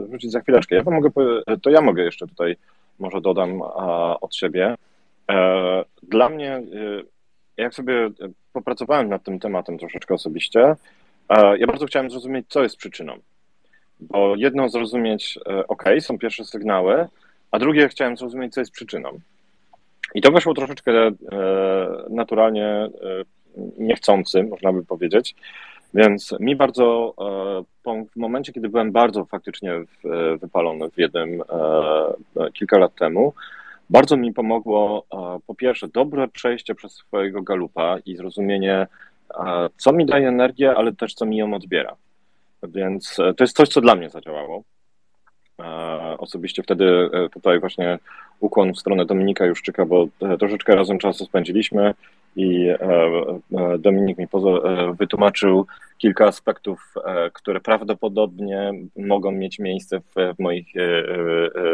wrócić 0.09 0.31
za 0.31 0.41
chwileczkę. 0.41 0.77
Ja 0.77 0.85
to, 0.85 0.91
mogę, 0.91 1.11
to 1.63 1.71
ja 1.71 1.81
mogę 1.81 2.03
jeszcze 2.03 2.27
tutaj, 2.27 2.57
może 2.99 3.21
dodam 3.21 3.63
od 4.21 4.35
siebie. 4.35 4.75
Dla 6.03 6.29
mnie 6.29 6.63
jak 7.57 7.75
sobie 7.75 8.11
popracowałem 8.53 9.09
nad 9.09 9.23
tym 9.23 9.39
tematem 9.39 9.79
troszeczkę 9.79 10.15
osobiście, 10.15 10.77
ja 11.59 11.67
bardzo 11.67 11.87
chciałem 11.87 12.11
zrozumieć, 12.11 12.47
co 12.49 12.63
jest 12.63 12.77
przyczyną. 12.77 13.19
Bo 14.01 14.37
jedno 14.37 14.69
zrozumieć, 14.69 15.39
e, 15.49 15.67
ok, 15.67 15.85
są 16.01 16.19
pierwsze 16.19 16.45
sygnały, 16.45 17.07
a 17.51 17.59
drugie 17.59 17.89
chciałem 17.89 18.17
zrozumieć, 18.17 18.55
co 18.55 18.61
jest 18.61 18.73
przyczyną. 18.73 19.21
I 20.15 20.21
to 20.21 20.33
weszło 20.33 20.55
troszeczkę 20.55 20.93
e, 20.93 21.13
naturalnie, 22.11 22.67
e, 22.67 22.91
niechcący, 23.79 24.43
można 24.43 24.73
by 24.73 24.85
powiedzieć. 24.85 25.35
Więc 25.95 26.35
mi 26.41 26.57
bardzo, 26.57 27.15
w 27.85 28.17
momencie, 28.17 28.53
kiedy 28.53 28.69
byłem 28.69 28.93
bardzo 28.93 29.25
faktycznie 29.25 29.73
wypalony 30.41 30.91
w 30.91 30.99
jednym 30.99 31.43
kilka 32.53 32.79
lat 32.79 32.95
temu, 32.95 33.33
bardzo 33.91 34.17
mi 34.17 34.33
pomogło 34.33 35.07
po 35.47 35.55
pierwsze 35.55 35.89
dobre 35.89 36.29
przejście 36.29 36.75
przez 36.75 36.93
swojego 36.93 37.43
galupa 37.43 37.99
i 38.07 38.17
zrozumienie, 38.17 38.87
co 39.77 39.93
mi 39.93 40.07
daje 40.07 40.29
energię, 40.29 40.75
ale 40.77 40.93
też 40.93 41.15
co 41.15 41.27
mi 41.27 41.37
ją 41.37 41.55
odbiera. 41.55 41.97
Więc 42.63 43.19
e, 43.19 43.35
to 43.35 43.45
jest 43.45 43.57
coś, 43.57 43.69
co 43.69 43.81
dla 43.81 43.95
mnie 43.95 44.11
zadziałało. 44.11 44.63
Osobiście 46.19 46.63
wtedy 46.63 47.11
e, 47.13 47.29
tutaj 47.29 47.61
właśnie 47.61 47.99
ukłon 48.41 48.75
w 48.75 48.79
stronę 48.79 49.07
Dominika 49.07 49.47
Juszczyka, 49.47 49.87
bo 49.87 50.07
e, 50.23 50.39
troszeczkę 50.39 50.75
razem 50.75 50.99
czasu 50.99 51.25
spędziliśmy 51.25 51.95
i 52.37 52.69
Dominik 53.79 54.19
mi 54.19 54.27
wytłumaczył 54.99 55.67
kilka 55.99 56.27
aspektów, 56.27 56.95
które 57.33 57.61
prawdopodobnie 57.61 58.73
mogą 58.97 59.33
mieć 59.33 59.59
miejsce 59.59 60.01
w, 60.01 60.35
moich 60.39 60.67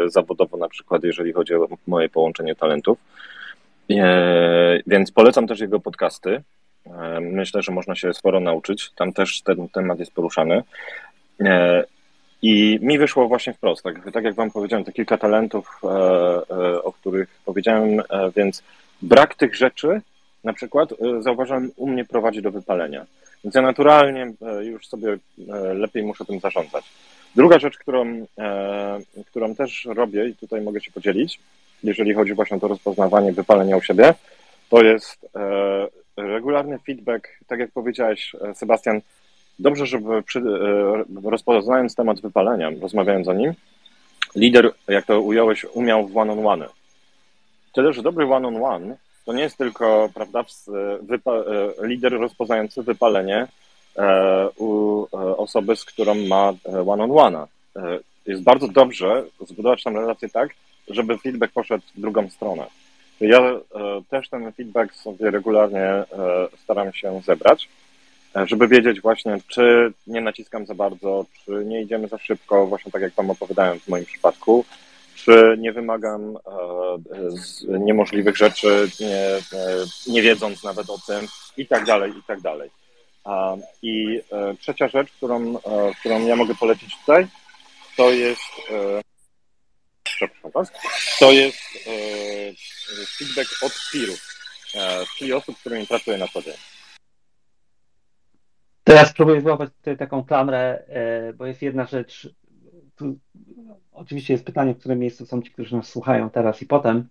zawodowo, 0.07 0.57
na 0.57 0.69
przykład 0.69 1.03
jeżeli 1.03 1.33
chodzi 1.33 1.55
o 1.55 1.67
moje 1.87 2.09
połączenie 2.09 2.55
talentów. 2.55 2.97
Więc 4.87 5.11
polecam 5.11 5.47
też 5.47 5.59
jego 5.59 5.79
podcasty. 5.79 6.41
Myślę, 7.21 7.61
że 7.61 7.71
można 7.71 7.95
się 7.95 8.13
sporo 8.13 8.39
nauczyć. 8.39 8.91
Tam 8.95 9.13
też 9.13 9.41
ten 9.41 9.69
temat 9.69 9.99
jest 9.99 10.11
poruszany. 10.11 10.63
I 12.43 12.79
mi 12.81 12.97
wyszło 12.97 13.27
właśnie 13.27 13.53
wprost, 13.53 13.83
tak, 13.83 14.11
tak 14.11 14.23
jak 14.23 14.35
Wam 14.35 14.51
powiedziałem, 14.51 14.85
te 14.85 14.91
kilka 14.91 15.17
talentów, 15.17 15.81
e, 15.83 15.87
e, 15.87 16.83
o 16.83 16.93
których 16.93 17.29
powiedziałem, 17.45 17.99
e, 17.99 18.31
więc 18.35 18.63
brak 19.01 19.35
tych 19.35 19.55
rzeczy 19.55 20.01
na 20.43 20.53
przykład 20.53 20.89
zauważyłem 21.19 21.71
u 21.75 21.87
mnie 21.87 22.05
prowadzi 22.05 22.41
do 22.41 22.51
wypalenia. 22.51 23.05
Więc 23.43 23.55
ja 23.55 23.61
naturalnie 23.61 24.33
już 24.61 24.87
sobie 24.87 25.17
lepiej 25.73 26.03
muszę 26.03 26.25
tym 26.25 26.39
zarządzać. 26.39 26.85
Druga 27.35 27.59
rzecz, 27.59 27.77
którą, 27.77 28.25
którą 29.25 29.55
też 29.55 29.85
robię 29.85 30.27
i 30.27 30.35
tutaj 30.35 30.61
mogę 30.61 30.81
się 30.81 30.91
podzielić, 30.91 31.39
jeżeli 31.83 32.13
chodzi 32.13 32.33
właśnie 32.33 32.57
o 32.57 32.59
to 32.59 32.67
rozpoznawanie 32.67 33.31
wypalenia 33.31 33.77
u 33.77 33.81
siebie, 33.81 34.13
to 34.69 34.83
jest 34.83 35.29
regularny 36.17 36.79
feedback, 36.79 37.27
tak 37.47 37.59
jak 37.59 37.71
powiedziałeś, 37.71 38.35
Sebastian, 38.53 39.01
dobrze, 39.59 39.85
żeby 39.85 40.23
przy, 40.23 40.39
e, 40.39 41.29
rozpoznając 41.29 41.95
temat 41.95 42.21
wypalenia, 42.21 42.71
rozmawiając 42.81 43.27
o 43.27 43.33
nim, 43.33 43.53
lider, 44.35 44.71
jak 44.87 45.05
to 45.05 45.21
ująłeś, 45.21 45.65
umiał 45.73 46.07
w 46.07 46.17
one-on-one. 46.17 46.67
Tyle, 47.73 47.93
że 47.93 48.01
dobry 48.01 48.25
one-on-one 48.25 48.95
to 49.25 49.33
nie 49.33 49.43
jest 49.43 49.57
tylko 49.57 50.09
prawda, 50.13 50.39
e, 50.41 51.87
lider 51.87 52.13
rozpoznający 52.13 52.83
wypalenie 52.83 53.47
e, 53.97 54.49
u 54.57 55.07
osoby, 55.37 55.75
z 55.75 55.85
którą 55.85 56.15
ma 56.15 56.53
one-on-one. 56.87 57.47
Jest 58.25 58.43
bardzo 58.43 58.67
dobrze 58.67 59.23
zbudować 59.47 59.83
tam 59.83 59.95
relację 59.95 60.29
tak, 60.29 60.49
żeby 60.87 61.17
feedback 61.17 61.53
poszedł 61.53 61.83
w 61.95 62.01
drugą 62.01 62.29
stronę. 62.29 62.65
Ja 63.21 63.41
też 64.09 64.29
ten 64.29 64.51
feedback 64.51 64.95
sobie 64.95 65.31
regularnie 65.31 66.03
staram 66.63 66.93
się 66.93 67.21
zebrać 67.25 67.69
żeby 68.45 68.67
wiedzieć 68.67 69.01
właśnie, 69.01 69.37
czy 69.47 69.93
nie 70.07 70.21
naciskam 70.21 70.65
za 70.65 70.75
bardzo, 70.75 71.25
czy 71.45 71.65
nie 71.65 71.81
idziemy 71.81 72.07
za 72.07 72.17
szybko, 72.17 72.67
właśnie 72.67 72.91
tak 72.91 73.01
jak 73.01 73.13
Wam 73.13 73.29
opowiadałem 73.29 73.79
w 73.79 73.87
moim 73.87 74.05
przypadku, 74.05 74.65
czy 75.15 75.55
nie 75.59 75.73
wymagam 75.73 76.37
e, 76.37 77.79
niemożliwych 77.79 78.37
rzeczy, 78.37 78.89
nie, 78.99 79.17
e, 79.17 79.41
nie 80.07 80.21
wiedząc 80.21 80.63
nawet 80.63 80.89
o 80.89 80.97
tym 81.07 81.27
i 81.57 81.67
tak 81.67 81.85
dalej, 81.85 82.11
i 82.11 82.23
tak 82.23 82.41
dalej. 82.41 82.69
I 83.81 84.21
e, 84.31 84.55
trzecia 84.59 84.87
rzecz, 84.87 85.11
którą, 85.11 85.57
którą 85.99 86.25
ja 86.25 86.35
mogę 86.35 86.55
polecić 86.55 86.97
tutaj, 86.99 87.27
to 87.97 88.11
jest 88.11 88.41
przepraszam 90.03 90.51
Was, 90.51 90.71
to 91.19 91.31
jest 91.31 91.59
feedback 93.17 93.63
od 93.63 93.73
peerów, 93.91 94.19
czyli 95.17 95.33
osób, 95.33 95.57
z 95.57 95.59
którymi 95.59 95.87
pracuję 95.87 96.17
na 96.17 96.27
co 96.27 96.41
dzień. 96.41 96.53
Teraz 98.83 99.09
spróbuję 99.09 99.41
złapać 99.41 99.69
tutaj 99.77 99.97
taką 99.97 100.23
klamrę, 100.23 100.83
bo 101.35 101.45
jest 101.45 101.61
jedna 101.61 101.85
rzecz, 101.85 102.29
oczywiście 103.91 104.33
jest 104.33 104.45
pytanie, 104.45 104.73
w 104.73 104.79
którym 104.79 104.99
miejscu 104.99 105.25
są 105.25 105.41
ci, 105.41 105.51
którzy 105.51 105.75
nas 105.75 105.87
słuchają 105.87 106.29
teraz 106.29 106.61
i 106.61 106.65
potem, 106.65 107.07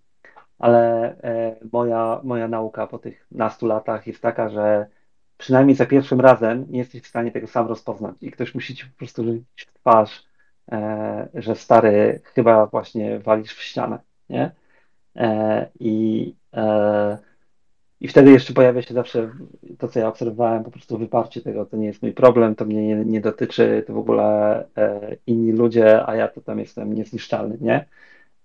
ale 0.59 1.03
e, 1.22 1.57
moja, 1.72 2.20
moja 2.24 2.49
nauka 2.49 2.86
po 2.86 2.99
tych 2.99 3.26
nastu 3.30 3.66
latach 3.66 4.07
jest 4.07 4.22
taka, 4.22 4.49
że 4.49 4.86
przynajmniej 5.38 5.76
za 5.76 5.86
pierwszym 5.86 6.20
razem 6.20 6.66
nie 6.70 6.78
jesteś 6.78 7.03
w 7.03 7.07
stanie 7.07 7.32
tego 7.32 7.47
sam 7.47 7.66
rozpoznać 7.66 8.14
i 8.20 8.30
ktoś 8.30 8.55
musi 8.55 8.76
ci 8.76 8.86
po 8.86 8.97
prostu 8.99 9.24
rzucić 9.24 9.64
w 9.68 9.72
twarz, 9.74 10.24
e, 10.72 11.28
że 11.34 11.55
stary, 11.57 12.20
chyba 12.24 12.66
właśnie 12.66 13.18
walisz 13.18 13.55
w 13.55 13.62
ścianę, 13.62 13.99
nie? 14.28 14.51
E, 15.16 15.68
I, 15.80 16.34
I 18.03 18.09
wtedy 18.09 18.30
jeszcze 18.30 18.53
pojawia 18.53 18.82
się 18.82 18.94
zawsze 18.94 19.30
to, 19.78 19.88
co 19.88 19.98
ja 20.00 20.09
obserwowałem, 20.09 20.64
po 20.64 20.70
prostu 20.70 20.98
wyparcie 20.98 21.40
tego, 21.40 21.66
to 21.66 21.76
nie 21.76 21.86
jest 21.86 22.03
mój 22.03 22.12
problem, 22.12 22.55
to 22.55 22.64
mnie 22.64 22.86
nie, 22.86 22.96
nie 22.96 23.20
dotyczy, 23.20 23.84
to 23.86 23.92
w 23.92 23.98
ogóle 23.98 24.24
e, 24.76 25.16
inni 25.26 25.53
ludzie, 25.53 26.07
a 26.07 26.14
ja 26.16 26.28
to 26.28 26.40
tam 26.40 26.59
jestem 26.59 26.92
niezniszczalny, 26.94 27.59
nie? 27.61 27.84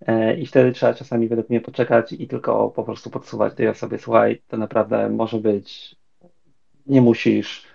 E, 0.08 0.38
I 0.38 0.46
wtedy 0.46 0.72
trzeba 0.72 0.94
czasami 0.94 1.28
według 1.28 1.50
mnie 1.50 1.62
poczekać 1.62 2.14
i 2.14 2.28
tylko 2.28 2.70
po 2.70 2.84
prostu 2.84 3.10
podsuwać 3.10 3.54
tej 3.54 3.68
osobie, 3.68 3.98
słuchaj, 3.98 4.42
to 4.48 4.58
naprawdę 4.58 5.10
może 5.10 5.38
być, 5.38 5.96
nie 6.86 7.02
musisz, 7.02 7.66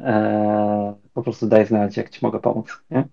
e, 0.00 0.94
po 1.14 1.22
prostu 1.22 1.46
daj 1.46 1.66
znać, 1.66 1.96
jak 1.96 2.10
ci 2.10 2.18
mogę 2.22 2.40
pomóc, 2.40 2.82
nie? 2.90 3.04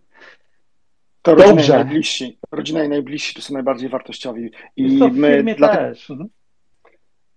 To 1.22 1.32
rodzina 1.36 1.54
i 1.54 1.56
Dobrze. 1.56 1.74
najbliżsi. 1.76 2.40
Rodzina 2.52 2.84
i 2.84 2.90
najbliżsi 2.90 3.36
to 3.36 3.42
są 3.42 3.54
najbardziej 3.54 3.90
wartościowi. 3.90 4.52
I 4.76 4.84
Wiesz 4.84 5.00
co, 5.00 5.10
w 5.10 5.18
my 5.18 5.32
firmie 5.36 5.56
dlatego- 5.56 5.82
też. 5.90 6.10
Mhm. 6.10 6.30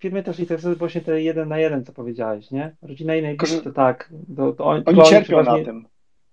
W 0.01 0.03
firmie 0.03 0.23
też 0.23 0.41
i 0.41 0.47
to 0.47 0.55
jest 0.55 0.79
właśnie 0.79 1.01
te 1.01 1.23
jeden 1.23 1.49
na 1.49 1.59
jeden, 1.59 1.85
co 1.85 1.93
powiedziałeś, 1.93 2.51
nie? 2.51 2.77
Rodzina 2.83 3.17
i 3.17 3.23
najbliżsi 3.23 3.55
Tylko, 3.55 3.71
to 3.71 3.77
tak, 3.77 4.11
to, 4.37 4.53
to 4.53 4.65
oni, 4.65 4.85
Oni 4.87 5.03
cierpią 5.03 5.25
przeważnie- 5.25 5.59
na 5.59 5.65
tym. 5.65 5.87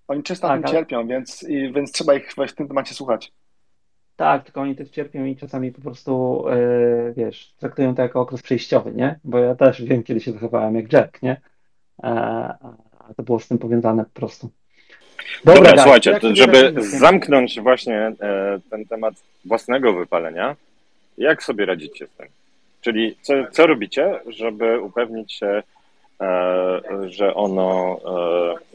Oni 0.07 0.23
często 0.23 0.47
Tak, 0.47 0.61
na 0.61 0.67
tym 0.67 0.75
cierpią, 0.75 1.07
więc, 1.07 1.43
i, 1.43 1.73
więc 1.73 1.91
trzeba 1.91 2.13
ich 2.13 2.31
w 2.47 2.53
tym 2.53 2.67
temacie 2.67 2.95
słuchać. 2.95 3.31
Tak, 4.15 4.43
tylko 4.43 4.61
oni 4.61 4.75
też 4.75 4.89
cierpią 4.89 5.25
i 5.25 5.35
czasami 5.35 5.71
po 5.71 5.81
prostu, 5.81 6.43
e, 6.49 7.13
wiesz, 7.13 7.53
traktują 7.59 7.95
to 7.95 8.01
jako 8.01 8.21
okres 8.21 8.41
przejściowy, 8.41 8.91
nie? 8.91 9.19
Bo 9.23 9.39
ja 9.39 9.55
też 9.55 9.83
wiem, 9.83 10.03
kiedy 10.03 10.19
się 10.19 10.31
zachowałem 10.31 10.75
jak 10.75 10.93
Jack, 10.93 11.21
nie? 11.21 11.41
E, 12.03 12.07
a 12.99 13.13
to 13.17 13.23
było 13.23 13.39
z 13.39 13.47
tym 13.47 13.57
powiązane 13.57 14.03
po 14.03 14.19
prostu. 14.19 14.49
Dobra, 15.43 15.71
guys, 15.71 15.81
słuchajcie, 15.81 16.19
to 16.19 16.35
żeby 16.35 16.73
zamknąć 16.81 17.61
właśnie 17.61 17.97
e, 18.21 18.59
ten 18.69 18.85
temat 18.85 19.13
własnego 19.45 19.93
wypalenia, 19.93 20.55
jak 21.17 21.43
sobie 21.43 21.65
radzicie 21.65 22.07
z 22.07 22.09
tym? 22.09 22.27
Czyli 22.87 23.15
co, 23.21 23.33
co 23.51 23.67
robicie, 23.67 24.19
żeby 24.27 24.81
upewnić 24.81 25.33
się, 25.33 25.63
e, 26.21 26.81
że 27.05 27.35
ono, 27.35 27.99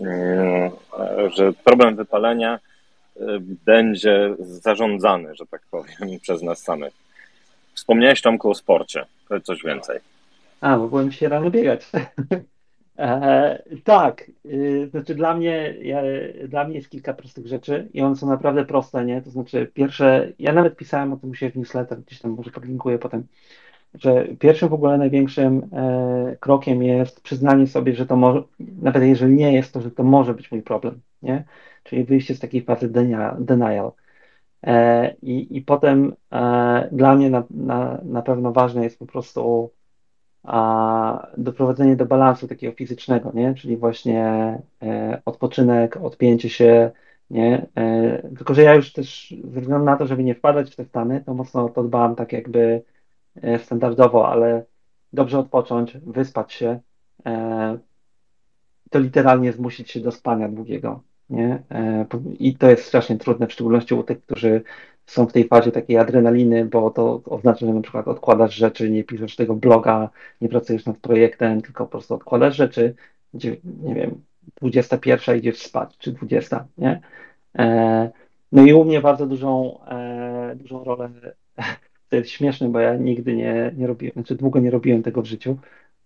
e, 0.00 0.04
mm, 0.04 0.70
e, 0.98 1.30
że 1.30 1.52
problem 1.64 1.96
wypalenia 1.96 2.58
będzie 3.66 4.34
zarządzany, 4.38 5.34
że 5.36 5.46
tak 5.46 5.62
powiem, 5.70 5.94
przez 6.22 6.42
nas 6.42 6.62
samych? 6.62 6.92
Wspomniałeś 7.74 8.22
Tomku 8.22 8.50
o 8.50 8.54
sporcie, 8.54 9.04
coś 9.42 9.62
więcej. 9.62 9.98
A, 10.60 10.76
bo 10.76 10.88
byłem 10.88 11.12
się 11.12 11.28
rano 11.28 11.50
biegać. 11.50 11.86
E, 12.98 13.62
tak, 13.84 14.30
y, 14.46 14.88
znaczy 14.90 15.14
dla 15.14 15.34
mnie, 15.34 15.74
ja, 15.82 16.02
dla 16.48 16.64
mnie 16.64 16.74
jest 16.76 16.90
kilka 16.90 17.14
prostych 17.14 17.46
rzeczy 17.46 17.88
i 17.94 18.02
one 18.02 18.16
są 18.16 18.26
naprawdę 18.26 18.64
proste, 18.64 19.04
nie? 19.04 19.22
To 19.22 19.30
znaczy 19.30 19.70
pierwsze, 19.74 20.32
ja 20.38 20.52
nawet 20.52 20.76
pisałem 20.76 21.12
o 21.12 21.16
tym 21.16 21.34
siebie 21.34 21.52
w 21.52 21.56
newsletter, 21.56 22.00
gdzieś 22.00 22.20
tam 22.20 22.30
może 22.30 22.50
podlinkuję 22.50 22.98
potem, 22.98 23.26
że 23.94 24.24
pierwszym 24.38 24.68
w 24.68 24.72
ogóle 24.72 24.98
największym 24.98 25.68
e, 25.72 26.36
krokiem 26.40 26.82
jest 26.82 27.20
przyznanie 27.20 27.66
sobie, 27.66 27.94
że 27.94 28.06
to 28.06 28.16
może, 28.16 28.42
nawet 28.58 29.02
jeżeli 29.02 29.34
nie 29.34 29.52
jest 29.52 29.72
to, 29.72 29.80
że 29.80 29.90
to 29.90 30.02
może 30.04 30.34
być 30.34 30.52
mój 30.52 30.62
problem, 30.62 31.00
nie? 31.22 31.44
Czyli 31.84 32.04
wyjście 32.04 32.34
z 32.34 32.40
takiej 32.40 32.62
fazy 32.62 32.88
denia- 32.88 33.36
denial. 33.40 33.92
E, 34.62 35.14
i, 35.22 35.56
I 35.56 35.62
potem 35.62 36.14
e, 36.32 36.88
dla 36.92 37.14
mnie 37.14 37.30
na, 37.30 37.44
na, 37.50 38.00
na 38.04 38.22
pewno 38.22 38.52
ważne 38.52 38.84
jest 38.84 38.98
po 38.98 39.06
prostu 39.06 39.70
a 40.42 41.28
doprowadzenie 41.38 41.96
do 41.96 42.06
balansu 42.06 42.48
takiego 42.48 42.76
fizycznego, 42.76 43.32
nie? 43.34 43.54
Czyli 43.54 43.76
właśnie 43.76 44.24
e, 44.82 45.22
odpoczynek, 45.24 45.96
odpięcie 45.96 46.50
się, 46.50 46.90
nie? 47.30 47.66
E, 47.76 48.22
tylko, 48.36 48.54
że 48.54 48.62
ja 48.62 48.74
już 48.74 48.92
też 48.92 49.34
ze 49.44 49.60
względu 49.60 49.84
na 49.84 49.96
to, 49.96 50.06
żeby 50.06 50.24
nie 50.24 50.34
wpadać 50.34 50.72
w 50.72 50.76
te 50.76 50.84
stany, 50.84 51.22
to 51.26 51.34
mocno 51.34 51.68
to 51.68 51.82
dbam 51.82 52.16
tak 52.16 52.32
jakby 52.32 52.82
standardowo, 53.58 54.28
ale 54.28 54.64
dobrze 55.12 55.38
odpocząć, 55.38 55.98
wyspać 55.98 56.52
się, 56.52 56.80
e, 57.26 57.78
to 58.90 58.98
literalnie 58.98 59.52
zmusić 59.52 59.90
się 59.90 60.00
do 60.00 60.12
spania 60.12 60.48
długiego, 60.48 61.02
nie? 61.30 61.62
E, 61.70 62.06
I 62.38 62.56
to 62.56 62.70
jest 62.70 62.84
strasznie 62.84 63.18
trudne, 63.18 63.46
w 63.46 63.52
szczególności 63.52 63.94
u 63.94 64.02
tych, 64.02 64.22
którzy 64.22 64.62
są 65.06 65.26
w 65.26 65.32
tej 65.32 65.48
fazie 65.48 65.72
takiej 65.72 65.98
adrenaliny, 65.98 66.64
bo 66.64 66.90
to 66.90 67.22
oznacza, 67.24 67.66
że 67.66 67.72
na 67.72 67.80
przykład 67.80 68.08
odkładasz 68.08 68.54
rzeczy, 68.54 68.90
nie 68.90 69.04
piszesz 69.04 69.36
tego 69.36 69.54
bloga, 69.54 70.10
nie 70.40 70.48
pracujesz 70.48 70.86
nad 70.86 70.98
projektem, 70.98 71.62
tylko 71.62 71.84
po 71.84 71.90
prostu 71.90 72.14
odkładasz 72.14 72.56
rzeczy, 72.56 72.94
gdzie, 73.34 73.56
nie 73.82 73.94
wiem, 73.94 74.22
21 74.60 75.38
idziesz 75.38 75.58
spać, 75.62 75.98
czy 75.98 76.12
20, 76.12 76.66
nie? 76.78 77.00
E, 77.58 78.10
no 78.52 78.66
i 78.66 78.72
u 78.72 78.84
mnie 78.84 79.00
bardzo 79.00 79.26
dużą, 79.26 79.80
e, 79.84 80.56
dużą 80.56 80.84
rolę, 80.84 81.10
to 82.12 82.16
jest 82.16 82.30
śmieszne, 82.30 82.68
bo 82.68 82.80
ja 82.80 82.96
nigdy 82.96 83.36
nie, 83.36 83.72
nie 83.76 83.86
robiłem, 83.86 84.12
znaczy 84.12 84.34
długo 84.34 84.60
nie 84.60 84.70
robiłem 84.70 85.02
tego 85.02 85.22
w 85.22 85.26
życiu, 85.26 85.56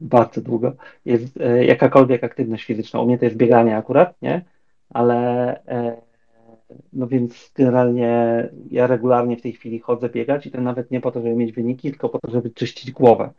bardzo 0.00 0.40
długo, 0.40 0.72
jest 1.04 1.40
e, 1.40 1.64
jakakolwiek 1.64 2.24
aktywność 2.24 2.64
fizyczna. 2.64 3.00
U 3.00 3.06
mnie 3.06 3.18
to 3.18 3.24
jest 3.24 3.36
bieganie 3.36 3.76
akurat, 3.76 4.22
nie? 4.22 4.44
Ale 4.90 5.16
e, 5.66 5.96
no 6.92 7.06
więc 7.06 7.52
generalnie 7.54 8.10
ja 8.70 8.86
regularnie 8.86 9.36
w 9.36 9.42
tej 9.42 9.52
chwili 9.52 9.78
chodzę 9.78 10.08
biegać 10.08 10.46
i 10.46 10.50
to 10.50 10.60
nawet 10.60 10.90
nie 10.90 11.00
po 11.00 11.12
to, 11.12 11.22
żeby 11.22 11.34
mieć 11.34 11.52
wyniki, 11.52 11.90
tylko 11.90 12.08
po 12.08 12.18
to, 12.18 12.30
żeby 12.30 12.50
czyścić 12.50 12.90
głowę. 12.90 13.30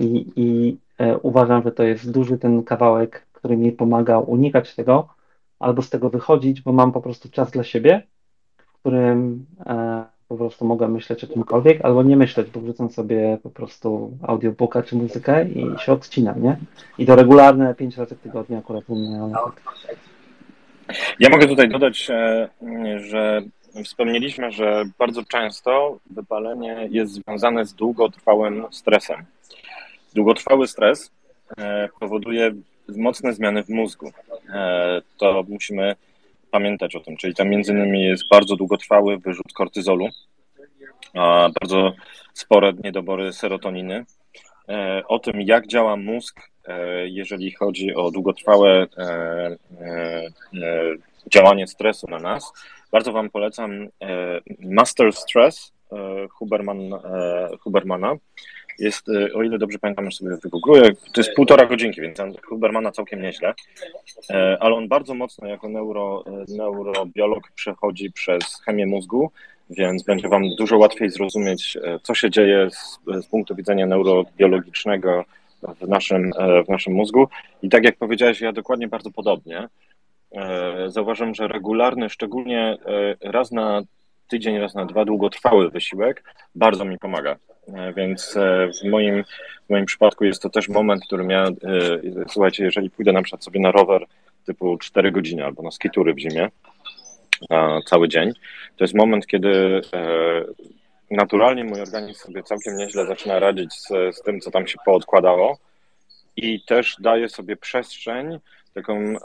I, 0.00 0.32
i 0.36 0.78
e, 0.98 1.18
uważam, 1.18 1.62
że 1.62 1.72
to 1.72 1.82
jest 1.82 2.10
duży 2.10 2.38
ten 2.38 2.62
kawałek, 2.62 3.26
który 3.32 3.56
mi 3.56 3.72
pomaga 3.72 4.18
unikać 4.18 4.74
tego 4.74 5.08
albo 5.58 5.82
z 5.82 5.90
tego 5.90 6.10
wychodzić, 6.10 6.62
bo 6.62 6.72
mam 6.72 6.92
po 6.92 7.00
prostu 7.00 7.30
czas 7.30 7.50
dla 7.50 7.64
siebie, 7.64 8.02
w 8.56 8.72
którym 8.80 9.46
e, 9.66 10.15
po 10.28 10.36
prostu 10.36 10.64
mogę 10.64 10.88
myśleć 10.88 11.24
o 11.24 11.26
czymkolwiek, 11.26 11.84
albo 11.84 12.02
nie 12.02 12.16
myśleć, 12.16 12.50
bo 12.50 12.60
wrzucam 12.60 12.90
sobie 12.90 13.38
po 13.42 13.50
prostu 13.50 14.12
audiobooka 14.22 14.82
czy 14.82 14.96
muzykę 14.96 15.48
i 15.48 15.78
się 15.78 15.92
odcinam, 15.92 16.42
nie? 16.42 16.56
I 16.98 17.06
to 17.06 17.16
regularne 17.16 17.74
pięć 17.74 17.96
razy 17.96 18.14
w 18.14 18.20
tygodniu 18.20 18.58
akurat 18.58 18.84
u 18.88 18.96
mnie, 18.96 19.20
ale 19.22 19.32
tak. 19.32 19.62
Ja 21.20 21.28
mogę 21.28 21.46
tutaj 21.46 21.68
dodać, 21.68 22.10
e, 22.10 22.48
że 22.96 23.42
wspomnieliśmy, 23.84 24.52
że 24.52 24.84
bardzo 24.98 25.22
często 25.24 25.98
wypalenie 26.10 26.88
jest 26.90 27.12
związane 27.12 27.66
z 27.66 27.74
długotrwałym 27.74 28.64
stresem. 28.70 29.16
Długotrwały 30.14 30.68
stres 30.68 31.10
e, 31.58 31.88
powoduje 32.00 32.52
mocne 32.96 33.32
zmiany 33.32 33.64
w 33.64 33.68
mózgu. 33.68 34.10
E, 34.48 35.02
To 35.18 35.44
musimy 35.48 35.96
pamiętać 36.56 36.96
o 36.96 37.00
tym, 37.00 37.16
czyli 37.16 37.34
tam 37.34 37.48
między 37.48 37.72
innymi 37.72 38.04
jest 38.04 38.22
bardzo 38.30 38.56
długotrwały 38.56 39.18
wyrzut 39.18 39.52
kortyzolu, 39.52 40.08
bardzo 41.60 41.92
spore 42.34 42.72
niedobory 42.84 43.32
serotoniny. 43.32 44.04
E, 44.68 45.02
O 45.08 45.18
tym, 45.18 45.40
jak 45.40 45.66
działa 45.66 45.96
mózg, 45.96 46.40
e, 46.68 47.08
jeżeli 47.08 47.52
chodzi 47.52 47.94
o 47.94 48.10
długotrwałe 48.10 48.86
e, 48.98 49.56
działanie 51.32 51.66
stresu 51.66 52.06
na 52.10 52.18
nas. 52.18 52.52
Bardzo 52.92 53.12
Wam 53.12 53.30
polecam 53.30 53.88
Master 54.60 55.12
Stress 55.12 55.72
Huberman, 56.30 56.78
Hubermana. 57.60 58.16
Jest, 58.78 59.08
e, 59.08 59.32
o 59.34 59.42
ile 59.42 59.58
dobrze 59.58 59.78
pamiętam, 59.78 60.12
sobie 60.12 60.36
wygoogluję, 60.42 60.82
to 61.12 61.20
jest 61.20 61.34
półtora 61.34 61.66
godzinki, 61.66 62.00
więc 62.00 62.18
Hubermana 62.48 62.92
całkiem 62.92 63.22
nieźle, 63.22 63.54
E, 64.30 64.56
ale 64.60 64.74
on 64.74 64.88
bardzo 64.88 65.14
mocno 65.14 65.48
jako 65.48 65.68
neuro, 65.68 66.24
e, 66.26 66.56
neurobiolog 66.56 67.50
przechodzi 67.54 68.12
przez 68.12 68.60
chemię 68.64 68.86
mózgu, 68.86 69.30
więc 69.70 70.02
będzie 70.02 70.28
Wam 70.28 70.42
dużo 70.58 70.78
łatwiej 70.78 71.10
zrozumieć, 71.10 71.78
co 72.02 72.14
się 72.14 72.30
dzieje 72.30 72.68
z, 72.70 72.98
z 73.24 73.26
punktu 73.26 73.54
widzenia 73.54 73.86
neurobiologicznego 73.86 75.24
w 75.80 75.88
naszym, 75.88 76.30
w 76.66 76.68
naszym 76.68 76.92
mózgu. 76.92 77.28
I 77.62 77.68
tak 77.68 77.84
jak 77.84 77.96
powiedziałeś, 77.96 78.40
ja 78.40 78.52
dokładnie 78.52 78.88
bardzo 78.88 79.10
podobnie. 79.10 79.68
Zauważam, 80.86 81.34
że 81.34 81.48
regularny, 81.48 82.08
szczególnie 82.08 82.76
raz 83.20 83.52
na 83.52 83.82
tydzień, 84.28 84.58
raz 84.58 84.74
na 84.74 84.86
dwa 84.86 85.04
długotrwały 85.04 85.70
wysiłek 85.70 86.24
bardzo 86.54 86.84
mi 86.84 86.98
pomaga. 86.98 87.36
E, 87.74 87.92
Więc 87.92 88.36
e, 88.36 88.68
w 88.82 88.88
moim, 88.88 89.24
w 89.66 89.70
moim 89.70 89.86
przypadku 89.86 90.24
jest 90.24 90.42
to 90.42 90.50
też 90.50 90.68
moment, 90.68 91.02
w 91.02 91.06
którym 91.06 91.30
ja, 91.30 91.44
e, 91.44 91.54
słuchajcie, 92.28 92.64
jeżeli 92.64 92.90
pójdę 92.90 93.12
na 93.12 93.22
przykład 93.22 93.44
sobie 93.44 93.60
na 93.60 93.70
rower 93.70 94.06
typu 94.46 94.78
4 94.78 95.12
godziny 95.12 95.44
albo 95.44 95.62
na 95.62 95.70
skitury 95.70 96.14
w 96.14 96.18
zimie 96.18 96.48
na 97.50 97.80
cały 97.86 98.08
dzień, 98.08 98.32
to 98.76 98.84
jest 98.84 98.94
moment, 98.94 99.26
kiedy 99.26 99.80
naturalnie 101.10 101.64
mój 101.64 101.80
organizm 101.80 102.20
sobie 102.20 102.42
całkiem 102.42 102.76
nieźle 102.76 103.06
zaczyna 103.06 103.38
radzić 103.38 103.74
z, 103.74 104.16
z 104.16 104.22
tym, 104.22 104.40
co 104.40 104.50
tam 104.50 104.66
się 104.66 104.78
poodkładało 104.84 105.58
i 106.36 106.64
też 106.64 106.96
daje 107.00 107.28
sobie 107.28 107.56
przestrzeń 107.56 108.38
taką 108.76 108.94
e, 108.94 109.16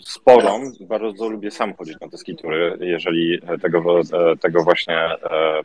sporą. 0.00 0.72
Bardzo 0.80 1.28
lubię 1.28 1.50
sam 1.50 1.74
chodzić 1.74 2.00
na 2.00 2.08
te 2.08 2.18
skitury, 2.18 2.78
jeżeli 2.80 3.40
tego, 3.62 4.00
tego 4.40 4.64
właśnie 4.64 4.96
e, 4.96 5.18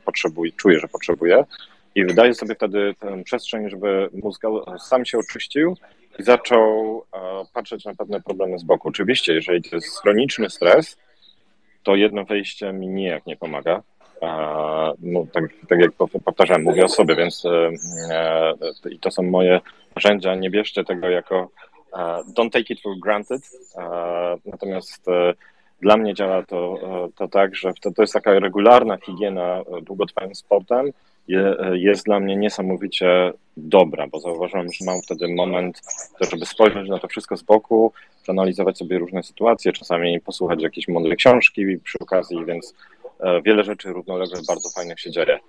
potrzebuję, 0.05 0.51
czuję, 0.57 0.79
że 0.79 0.87
potrzebuję. 0.87 1.43
I 1.95 2.05
wydaję 2.05 2.33
sobie 2.33 2.55
wtedy 2.55 2.95
przestrzeń, 3.23 3.69
żeby 3.69 4.09
mózg 4.23 4.41
sam 4.79 5.05
się 5.05 5.17
oczyścił 5.17 5.75
i 6.19 6.23
zaczął 6.23 7.03
e, 7.13 7.19
patrzeć 7.53 7.85
na 7.85 7.95
pewne 7.95 8.21
problemy 8.21 8.59
z 8.59 8.63
boku. 8.63 8.89
Oczywiście, 8.89 9.33
jeżeli 9.33 9.61
to 9.61 9.75
jest 9.75 10.01
chroniczny 10.01 10.49
stres, 10.49 10.97
to 11.83 11.95
jedno 11.95 12.25
wejście 12.25 12.73
mi 12.73 12.87
nijak 12.87 13.25
nie 13.25 13.37
pomaga. 13.37 13.81
No, 15.01 15.25
tak, 15.33 15.43
tak 15.69 15.79
jak 15.79 15.91
powtarzałem, 16.25 16.63
mówię 16.63 16.85
o 16.85 16.89
sobie, 16.89 17.15
więc 17.15 17.45
e, 17.45 17.71
e, 18.11 18.53
i 18.89 18.99
to 18.99 19.11
są 19.11 19.23
moje 19.23 19.61
narzędzia. 19.95 20.35
Nie 20.35 20.49
bierzcie 20.49 20.83
tego 20.83 21.09
jako 21.09 21.49
don't 22.37 22.49
take 22.49 22.73
it 22.73 22.81
for 22.81 22.99
granted. 22.99 23.41
Natomiast 24.45 25.05
dla 25.81 25.97
mnie 25.97 26.13
działa 26.13 26.43
to, 26.43 26.79
to 27.15 27.27
tak, 27.27 27.55
że 27.55 27.73
to, 27.81 27.91
to 27.91 28.03
jest 28.03 28.13
taka 28.13 28.39
regularna 28.39 28.97
higiena 28.97 29.61
długotrwałym 29.81 30.35
sportem, 30.35 30.91
jest 31.73 32.05
dla 32.05 32.19
mnie 32.19 32.35
niesamowicie 32.35 33.33
dobra, 33.57 34.07
bo 34.07 34.19
zauważyłem, 34.19 34.67
że 34.71 34.85
mam 34.85 35.01
wtedy 35.01 35.27
moment, 35.35 35.81
żeby 36.31 36.45
spojrzeć 36.45 36.89
na 36.89 36.99
to 36.99 37.07
wszystko 37.07 37.37
z 37.37 37.43
boku, 37.43 37.93
przeanalizować 38.23 38.77
sobie 38.77 38.99
różne 38.99 39.23
sytuacje, 39.23 39.73
czasami 39.73 40.21
posłuchać 40.21 40.61
jakiejś 40.61 40.87
mądrej 40.87 41.17
książki 41.17 41.77
przy 41.83 41.99
okazji, 41.99 42.45
więc 42.45 42.73
e, 43.19 43.41
wiele 43.41 43.63
rzeczy 43.63 43.93
równolegle 43.93 44.39
bardzo 44.47 44.69
fajnych 44.69 44.99
się 44.99 45.11
dzieje. 45.11 45.39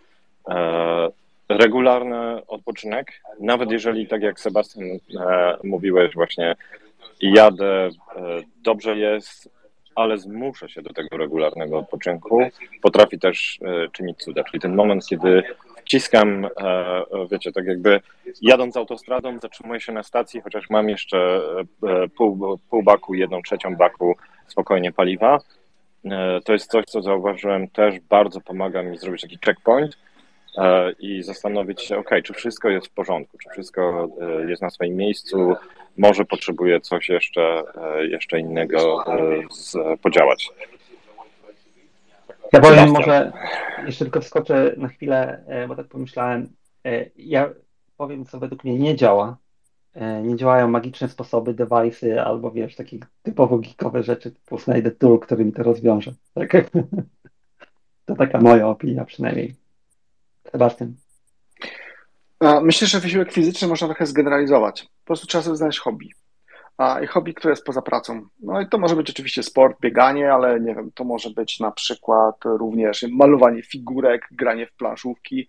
E, 0.49 1.09
regularny 1.49 2.47
odpoczynek, 2.47 3.13
nawet 3.41 3.71
jeżeli, 3.71 4.07
tak 4.07 4.23
jak 4.23 4.41
Sebastian 4.41 4.85
e, 4.85 4.99
mówiłeś, 5.65 6.15
właśnie 6.15 6.57
jadę, 7.21 7.91
dobrze 8.63 8.99
jest, 8.99 9.51
ale 9.95 10.19
zmuszę 10.19 10.69
się 10.69 10.83
do 10.83 10.93
tego 10.93 11.17
regularnego 11.17 11.79
odpoczynku, 11.79 12.41
potrafi 12.83 13.19
też 13.19 13.59
e, 13.63 13.89
czynić 13.89 14.19
cuda. 14.19 14.45
Czyli 14.45 14.61
ten 14.61 14.75
moment, 14.75 15.07
kiedy 15.07 15.43
wciskam, 15.77 16.45
e, 16.45 16.51
wiecie, 17.31 17.53
tak 17.53 17.65
jakby 17.67 18.01
jadąc 18.43 18.77
autostradą, 18.77 19.39
zatrzymuję 19.39 19.81
się 19.81 19.93
na 19.93 20.03
stacji, 20.03 20.41
chociaż 20.41 20.71
mam 20.71 20.89
jeszcze 20.89 21.41
e, 21.83 22.09
pół, 22.09 22.59
pół 22.71 22.83
baku, 22.83 23.15
jedną 23.15 23.43
trzecią 23.43 23.77
baku 23.77 24.17
spokojnie 24.47 24.93
paliwa. 24.93 25.39
To 26.45 26.53
jest 26.53 26.71
coś, 26.71 26.85
co 26.85 27.03
zauważyłem, 27.03 27.69
też 27.69 28.01
bardzo 28.01 28.41
pomaga 28.41 28.83
mi 28.83 28.99
zrobić 28.99 29.23
taki 29.23 29.39
checkpoint 29.45 29.97
i 30.99 31.23
zastanowić 31.23 31.83
się, 31.83 31.99
ok, 31.99 32.11
czy 32.25 32.33
wszystko 32.33 32.69
jest 32.69 32.87
w 32.87 32.91
porządku, 32.91 33.39
czy 33.39 33.51
wszystko 33.51 34.09
jest 34.49 34.63
na 34.63 34.71
swoim 34.71 34.97
miejscu, 34.97 35.57
może 35.97 36.25
potrzebuje 36.25 36.81
coś 36.81 37.09
jeszcze, 37.09 37.63
e, 37.77 38.07
jeszcze 38.07 38.41
innego 38.41 39.05
e, 39.07 39.97
podziałać. 39.97 40.51
Ja 42.53 42.61
powiem 42.61 42.91
może, 42.91 43.33
jeszcze 43.87 44.05
tylko 44.05 44.21
wskoczę 44.21 44.75
na 44.77 44.89
chwilę, 44.89 45.45
e, 45.47 45.69
bo 45.69 45.77
tak 45.77 45.87
pomyślałem, 45.87 46.49
ja 47.17 47.51
powiem, 47.97 48.25
co 48.25 48.39
według 48.39 48.65
mnie 48.65 48.79
nie 48.79 48.97
działa. 48.97 49.37
Nie 50.23 50.37
działają 50.37 50.69
magiczne 50.69 51.09
sposoby, 51.09 51.55
device'y 51.55 52.19
albo 52.19 52.51
wiesz, 52.51 52.77
takie 52.77 52.99
typowo 53.23 53.59
geekowe 53.59 54.03
rzeczy, 54.03 54.31
typu 54.31 54.59
znajdę 54.59 54.91
tool, 54.91 55.19
który 55.19 55.45
mi 55.45 55.53
to 55.53 55.63
rozwiąże. 55.63 56.13
Tak? 56.35 56.53
To 58.07 58.15
taka 58.15 58.41
moja 58.41 58.69
opinia 58.69 59.05
przynajmniej. 59.05 59.55
Sebastian. 60.55 60.95
Myślę, 62.63 62.89
że 62.89 63.01
wysiłek 63.01 63.33
fizyczny 63.33 63.69
można 63.69 63.87
trochę 63.87 64.07
zgeneralizować. 64.07 64.83
Po 64.83 65.07
prostu 65.07 65.27
trzeba 65.27 65.45
sobie 65.45 65.57
znaleźć 65.57 65.79
hobby. 65.79 66.11
I 67.03 67.07
hobby, 67.07 67.35
które 67.35 67.53
jest 67.53 67.65
poza 67.65 67.83
pracą. 67.83 68.27
No 68.41 68.61
i 68.61 68.69
to 68.69 68.79
może 68.79 68.97
być 68.97 69.11
oczywiście 69.11 69.43
sport, 69.43 69.81
bieganie, 69.81 70.33
ale 70.33 70.61
nie 70.61 70.75
wiem, 70.75 70.91
to 70.95 71.05
może 71.05 71.31
być 71.31 71.61
na 71.61 71.71
przykład 71.71 72.37
również 72.45 73.07
malowanie 73.13 73.63
figurek, 73.63 74.29
granie 74.31 74.67
w 74.67 74.73
planszówki, 74.73 75.49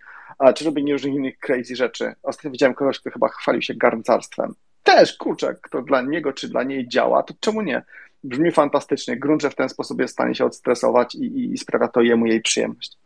czy 0.55 0.65
robienie 0.65 0.93
różnych 0.93 1.13
innych 1.13 1.37
crazy 1.39 1.75
rzeczy. 1.75 2.13
Ostatnio 2.23 2.51
widziałem 2.51 2.75
kogoś, 2.75 2.99
kto 2.99 3.11
chyba 3.11 3.27
chwalił 3.27 3.61
się 3.61 3.73
garncarstwem. 3.75 4.53
Też, 4.83 5.17
kurczę, 5.17 5.55
kto 5.61 5.81
dla 5.81 6.01
niego 6.01 6.33
czy 6.33 6.49
dla 6.49 6.63
niej 6.63 6.87
działa, 6.87 7.23
to 7.23 7.33
czemu 7.39 7.61
nie? 7.61 7.83
Brzmi 8.25 8.51
fantastycznie. 8.51 9.17
Grunt, 9.17 9.41
że 9.41 9.49
w 9.49 9.55
ten 9.55 9.69
sposób 9.69 10.01
jest 10.01 10.11
w 10.11 10.17
stanie 10.17 10.35
się 10.35 10.45
odstresować 10.45 11.15
i, 11.15 11.53
i 11.53 11.57
sprawia 11.57 11.87
to 11.87 12.01
jemu 12.01 12.25
jej 12.25 12.41
przyjemność. 12.41 12.97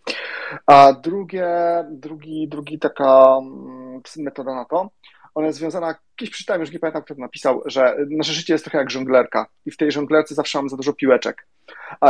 A 0.65 0.93
drugie, 0.93 1.47
drugi, 1.89 2.47
drugi 2.47 2.80
taka 2.80 3.38
mm, 3.41 4.01
metoda 4.17 4.55
na 4.55 4.65
to, 4.65 4.89
ona 5.36 5.47
jest 5.47 5.59
związana, 5.59 5.95
kiedyś 6.15 6.34
przeczytałem, 6.34 6.61
już 6.61 6.71
nie 6.71 6.80
pamiętam, 6.80 7.03
kto 7.03 7.15
to 7.15 7.21
napisał, 7.21 7.61
że 7.65 7.97
nasze 8.09 8.34
życie 8.34 8.53
jest 8.53 8.65
trochę 8.65 8.77
jak 8.77 8.91
żonglerka 8.91 9.45
i 9.65 9.71
w 9.71 9.77
tej 9.77 9.91
żonglerce 9.91 10.36
zawsze 10.36 10.57
mamy 10.57 10.69
za 10.69 10.77
dużo 10.77 10.93
piłeczek. 10.93 11.47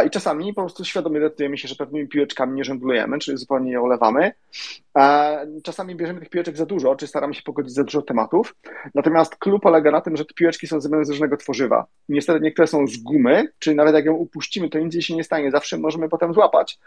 I 0.06 0.10
czasami 0.10 0.54
po 0.54 0.62
prostu 0.62 0.86
świadomie 0.86 1.20
decydujemy 1.20 1.58
się, 1.58 1.68
że 1.68 1.76
pewnymi 1.76 2.08
piłeczkami 2.08 2.54
nie 2.54 2.64
żonglujemy, 2.64 3.20
czyli 3.20 3.38
zupełnie 3.38 3.72
je 3.72 3.82
olewamy. 3.82 4.32
Czasami 5.64 5.96
bierzemy 5.96 6.20
tych 6.20 6.30
piłeczek 6.30 6.58
za 6.58 6.66
dużo, 6.66 6.96
czy 6.96 7.08
staramy 7.08 7.34
się 7.34 7.42
pogodzić 7.42 7.74
za 7.74 7.84
dużo 7.84 8.02
tematów. 8.02 8.56
Natomiast 8.96 9.36
klub 9.36 9.64
polega 9.64 9.92
na 9.92 10.02
tym, 10.02 10.18
że 10.18 10.26
te 10.26 10.34
piłeczki 10.34 10.68
są 10.68 10.82
zrobione 10.82 11.06
z 11.06 11.10
różnego 11.10 11.38
tworzywa. 11.38 11.86
Niestety 12.10 12.40
niektóre 12.40 12.68
są 12.68 12.88
z 12.88 12.98
gumy, 12.98 13.48
czyli 13.60 13.76
nawet 13.76 13.96
jak 13.96 14.06
ją 14.06 14.14
upuścimy, 14.14 14.70
to 14.70 14.80
nic 14.80 14.94
jej 14.94 15.04
się 15.04 15.16
nie 15.16 15.24
stanie. 15.24 15.52
Zawsze 15.52 15.78
możemy 15.78 16.10
potem 16.10 16.34
złapać 16.34 16.80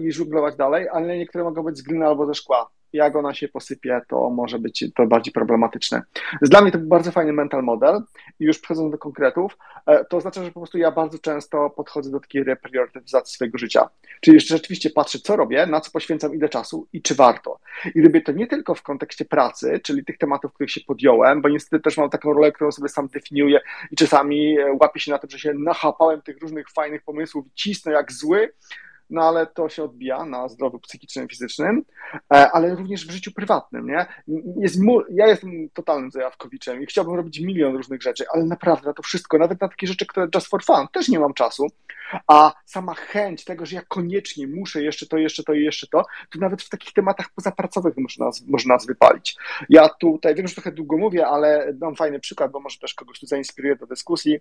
i 0.00 0.12
żonglować 0.12 0.56
dalej, 0.56 0.88
ale 0.92 1.18
niektóre 1.18 1.44
mogą 1.44 1.62
być 1.62 1.78
z 1.78 1.82
gliny 1.82 2.06
albo 2.06 2.26
ze 2.26 2.34
szkła 2.34 2.70
jak 2.92 3.16
ona 3.16 3.34
się 3.34 3.48
posypie, 3.48 4.00
to 4.08 4.30
może 4.30 4.58
być 4.58 4.84
to 4.94 5.06
bardziej 5.06 5.32
problematyczne. 5.32 6.02
Dla 6.42 6.60
mnie 6.60 6.72
to 6.72 6.78
był 6.78 6.88
bardzo 6.88 7.12
fajny 7.12 7.32
mental 7.32 7.62
model 7.62 8.00
i 8.40 8.44
już 8.44 8.58
przechodząc 8.58 8.92
do 8.92 8.98
konkretów, 8.98 9.58
e, 9.86 10.04
to 10.04 10.16
oznacza, 10.16 10.44
że 10.44 10.52
po 10.52 10.60
prostu 10.60 10.78
ja 10.78 10.90
bardzo 10.90 11.18
często 11.18 11.70
podchodzę 11.70 12.10
do 12.10 12.20
takiej 12.20 12.44
repriorytetyzacji 12.44 13.34
swojego 13.34 13.58
życia. 13.58 13.88
Czyli 14.20 14.40
rzeczywiście 14.40 14.90
patrzę, 14.90 15.18
co 15.18 15.36
robię, 15.36 15.66
na 15.66 15.80
co 15.80 15.90
poświęcam 15.90 16.34
ile 16.34 16.48
czasu 16.48 16.88
i 16.92 17.02
czy 17.02 17.14
warto. 17.14 17.58
I 17.94 18.02
robię 18.02 18.20
to 18.20 18.32
nie 18.32 18.46
tylko 18.46 18.74
w 18.74 18.82
kontekście 18.82 19.24
pracy, 19.24 19.80
czyli 19.82 20.04
tych 20.04 20.18
tematów, 20.18 20.52
których 20.52 20.70
się 20.70 20.80
podjąłem, 20.80 21.42
bo 21.42 21.48
niestety 21.48 21.82
też 21.82 21.96
mam 21.96 22.10
taką 22.10 22.32
rolę, 22.32 22.52
którą 22.52 22.72
sobie 22.72 22.88
sam 22.88 23.08
definiuję 23.08 23.60
i 23.90 23.96
czasami 23.96 24.58
e, 24.58 24.72
łapię 24.80 25.00
się 25.00 25.10
na 25.10 25.18
tym, 25.18 25.30
że 25.30 25.38
się 25.38 25.54
nachapałem 25.54 26.22
tych 26.22 26.40
różnych 26.40 26.70
fajnych 26.70 27.02
pomysłów 27.02 27.46
cisnę 27.54 27.92
jak 27.92 28.12
zły, 28.12 28.52
no 29.10 29.22
ale 29.22 29.46
to 29.46 29.68
się 29.68 29.84
odbija 29.84 30.24
na 30.24 30.48
zdrowiu 30.48 30.78
psychicznym, 30.78 31.28
fizycznym, 31.28 31.84
e, 32.14 32.50
ale 32.50 32.74
również 32.74 33.06
w 33.06 33.10
życiu 33.10 33.32
prywatnym, 33.32 33.86
nie? 33.86 34.06
Jest, 34.56 34.76
ja 35.10 35.26
jestem 35.26 35.68
totalnym 35.72 36.10
zajawkowiczem 36.10 36.82
i 36.82 36.86
chciałbym 36.86 37.14
robić 37.14 37.40
milion 37.40 37.76
różnych 37.76 38.02
rzeczy, 38.02 38.24
ale 38.34 38.44
naprawdę 38.44 38.86
na 38.86 38.92
to 38.92 39.02
wszystko, 39.02 39.38
nawet 39.38 39.60
na 39.60 39.68
takie 39.68 39.86
rzeczy, 39.86 40.06
które 40.06 40.28
just 40.34 40.46
for 40.46 40.64
fun, 40.64 40.86
też 40.92 41.08
nie 41.08 41.18
mam 41.18 41.34
czasu, 41.34 41.66
a 42.26 42.52
sama 42.64 42.94
chęć 42.94 43.44
tego, 43.44 43.66
że 43.66 43.76
ja 43.76 43.82
koniecznie 43.88 44.46
muszę 44.46 44.82
jeszcze 44.82 45.06
to, 45.06 45.18
jeszcze 45.18 45.42
to 45.42 45.54
i 45.54 45.64
jeszcze 45.64 45.86
to, 45.86 46.02
to 46.30 46.38
nawet 46.38 46.62
w 46.62 46.68
takich 46.68 46.92
tematach 46.92 47.30
pozapracowych 47.34 47.96
można 47.96 48.26
nas, 48.26 48.46
można 48.46 48.74
nas 48.74 48.86
wypalić. 48.86 49.36
Ja 49.68 49.88
tutaj, 49.88 50.34
wiem, 50.34 50.48
że 50.48 50.54
trochę 50.54 50.72
długo 50.72 50.98
mówię, 50.98 51.26
ale 51.26 51.72
dam 51.74 51.96
fajny 51.96 52.20
przykład, 52.20 52.50
bo 52.50 52.60
może 52.60 52.78
też 52.78 52.94
kogoś 52.94 53.20
tu 53.20 53.26
zainspiruję 53.26 53.76
do 53.76 53.86
dyskusji. 53.86 54.38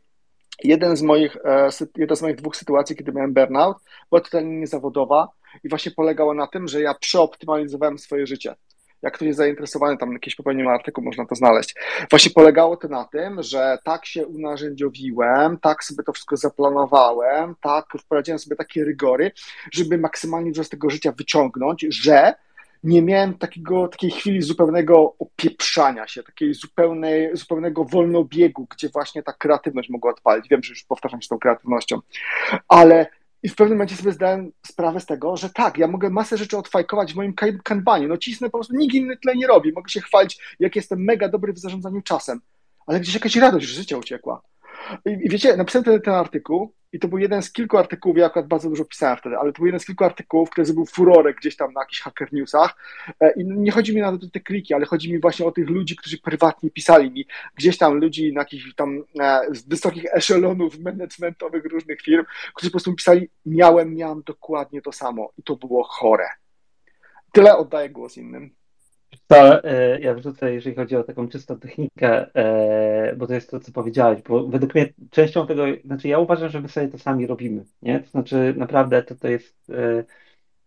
Jeden 0.63 0.97
z 0.97 1.01
moich, 1.01 1.37
e, 1.45 1.69
jedna 1.97 2.15
z 2.15 2.21
moich 2.21 2.35
dwóch 2.35 2.55
sytuacji, 2.55 2.95
kiedy 2.95 3.11
miałem 3.11 3.33
burnout, 3.33 3.77
była 4.09 4.21
totalnie 4.21 4.59
niezawodowa 4.59 5.27
i 5.63 5.69
właśnie 5.69 5.91
polegała 5.91 6.33
na 6.33 6.47
tym, 6.47 6.67
że 6.67 6.81
ja 6.81 6.93
przeoptymalizowałem 6.93 7.99
swoje 7.99 8.27
życie. 8.27 8.55
Jak 9.01 9.13
ktoś 9.13 9.25
jest 9.25 9.37
zainteresowany, 9.37 9.97
tam 9.97 10.13
jakiś 10.13 10.35
popełniłem 10.35 10.73
artykuł, 10.75 11.03
można 11.03 11.25
to 11.25 11.35
znaleźć. 11.35 11.75
Właśnie 12.09 12.31
polegało 12.31 12.77
to 12.77 12.87
na 12.87 13.05
tym, 13.05 13.43
że 13.43 13.77
tak 13.83 14.05
się 14.05 14.27
unarzędziowiłem, 14.27 15.57
tak 15.57 15.83
sobie 15.83 16.03
to 16.03 16.13
wszystko 16.13 16.37
zaplanowałem, 16.37 17.55
tak 17.61 17.85
wprowadziłem 18.01 18.39
sobie 18.39 18.55
takie 18.55 18.83
rygory, 18.83 19.31
żeby 19.73 19.97
maksymalnie 19.97 20.63
z 20.63 20.69
tego 20.69 20.89
życia 20.89 21.11
wyciągnąć, 21.11 21.85
że 21.89 22.33
nie 22.85 23.01
miałem 23.01 23.37
takiego, 23.37 23.87
takiej 23.87 24.11
chwili 24.11 24.41
zupełnego 24.41 25.15
opieprzania 25.19 26.07
się, 26.07 26.23
takiej 26.23 26.53
zupełnej, 26.53 27.29
zupełnego 27.33 27.85
wolnobiegu, 27.85 28.67
gdzie 28.75 28.89
właśnie 28.89 29.23
ta 29.23 29.33
kreatywność 29.33 29.89
mogła 29.89 30.11
odpalić. 30.11 30.49
Wiem, 30.49 30.63
że 30.63 30.69
już 30.69 30.83
powtarzam 30.83 31.21
się 31.21 31.27
tą 31.27 31.39
kreatywnością, 31.39 31.99
ale 32.67 33.07
i 33.43 33.49
w 33.49 33.55
pewnym 33.55 33.77
momencie 33.77 33.95
sobie 33.95 34.11
zdałem 34.11 34.51
sprawę 34.67 34.99
z 34.99 35.05
tego, 35.05 35.37
że 35.37 35.49
tak, 35.49 35.77
ja 35.77 35.87
mogę 35.87 36.09
masę 36.09 36.37
rzeczy 36.37 36.57
odfajkować 36.57 37.13
w 37.13 37.15
moim 37.15 37.33
kanbanie, 37.63 38.07
no 38.07 38.17
cisnę 38.17 38.49
po 38.49 38.57
prostu, 38.57 38.75
nikt 38.75 38.95
inny 38.95 39.17
tyle 39.17 39.35
nie 39.35 39.47
robi, 39.47 39.73
mogę 39.73 39.89
się 39.89 40.01
chwalić, 40.01 40.39
jak 40.59 40.75
jestem 40.75 41.03
mega 41.03 41.29
dobry 41.29 41.53
w 41.53 41.59
zarządzaniu 41.59 42.01
czasem, 42.01 42.41
ale 42.87 42.99
gdzieś 42.99 43.13
jakaś 43.13 43.35
radość 43.35 43.67
życia 43.67 43.97
uciekła. 43.97 44.41
I, 45.05 45.29
wiecie, 45.29 45.57
napisałem 45.57 45.83
ten, 45.83 46.01
ten 46.01 46.13
artykuł 46.13 46.73
i 46.95 46.99
to 46.99 47.07
był 47.07 47.17
jeden 47.17 47.41
z 47.41 47.51
kilku 47.51 47.77
artykułów, 47.77 48.17
ja 48.17 48.25
akurat 48.25 48.47
bardzo 48.47 48.69
dużo 48.69 48.85
pisałem 48.85 49.17
wtedy, 49.17 49.37
ale 49.37 49.51
to 49.51 49.57
był 49.57 49.65
jeden 49.65 49.79
z 49.79 49.85
kilku 49.85 50.03
artykułów, 50.03 50.49
który 50.49 50.65
zrobił 50.65 50.85
furorę 50.85 51.33
gdzieś 51.33 51.55
tam 51.55 51.73
na 51.73 51.81
jakichś 51.81 52.01
hacker 52.01 52.33
newsach. 52.33 52.75
E, 53.19 53.31
I 53.31 53.45
nie 53.45 53.71
chodzi 53.71 53.95
mi 53.95 54.03
o 54.03 54.17
te 54.33 54.39
kliki, 54.39 54.73
ale 54.73 54.85
chodzi 54.85 55.13
mi 55.13 55.19
właśnie 55.19 55.45
o 55.45 55.51
tych 55.51 55.69
ludzi, 55.69 55.95
którzy 55.95 56.17
prywatnie 56.17 56.69
pisali 56.71 57.11
mi, 57.11 57.25
gdzieś 57.55 57.77
tam 57.77 57.93
ludzi 57.93 58.33
na 58.33 58.41
jakichś 58.41 58.75
tam 58.75 59.03
e, 59.19 59.41
z 59.51 59.67
wysokich 59.67 60.05
eszelonów 60.13 60.79
managementowych 60.79 61.65
różnych 61.65 62.01
firm, 62.01 62.25
którzy 62.53 62.69
po 62.69 62.73
prostu 62.73 62.93
pisali, 62.93 63.29
miałem, 63.45 63.95
miałem 63.95 64.21
dokładnie 64.25 64.81
to 64.81 64.91
samo 64.91 65.31
i 65.37 65.43
to 65.43 65.55
było 65.55 65.83
chore. 65.83 66.27
Tyle 67.31 67.57
oddaję 67.57 67.89
głos 67.89 68.17
innym. 68.17 68.64
To 69.27 69.63
e, 69.63 69.99
ja 69.99 70.13
wrzucę, 70.13 70.53
jeżeli 70.53 70.75
chodzi 70.75 70.95
o 70.95 71.03
taką 71.03 71.27
czystą 71.27 71.59
technikę, 71.59 72.35
e, 72.35 73.15
bo 73.15 73.27
to 73.27 73.33
jest 73.33 73.51
to, 73.51 73.59
co 73.59 73.71
powiedziałeś, 73.71 74.21
bo 74.21 74.47
według 74.47 74.75
mnie 74.75 74.93
częścią 75.11 75.47
tego, 75.47 75.63
znaczy 75.85 76.07
ja 76.07 76.19
uważam, 76.19 76.49
że 76.49 76.61
my 76.61 76.69
sobie 76.69 76.87
to 76.87 76.97
sami 76.97 77.27
robimy, 77.27 77.65
nie? 77.81 77.99
To 77.99 78.09
znaczy 78.09 78.53
naprawdę 78.57 79.03
to, 79.03 79.15
to 79.15 79.27
jest 79.27 79.69
e, 79.69 80.03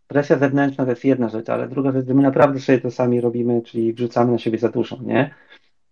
presja 0.06 0.38
zewnętrzna 0.38 0.84
to 0.84 0.90
jest 0.90 1.04
jedna 1.04 1.28
rzecz, 1.28 1.48
ale 1.48 1.68
druga 1.68 1.92
rzecz, 1.92 2.06
że 2.06 2.14
my 2.14 2.22
naprawdę 2.22 2.60
sobie 2.60 2.80
to 2.80 2.90
sami 2.90 3.20
robimy, 3.20 3.62
czyli 3.62 3.92
wrzucamy 3.92 4.32
na 4.32 4.38
siebie 4.38 4.58
za 4.58 4.68
dużo, 4.68 4.98
nie? 5.02 5.34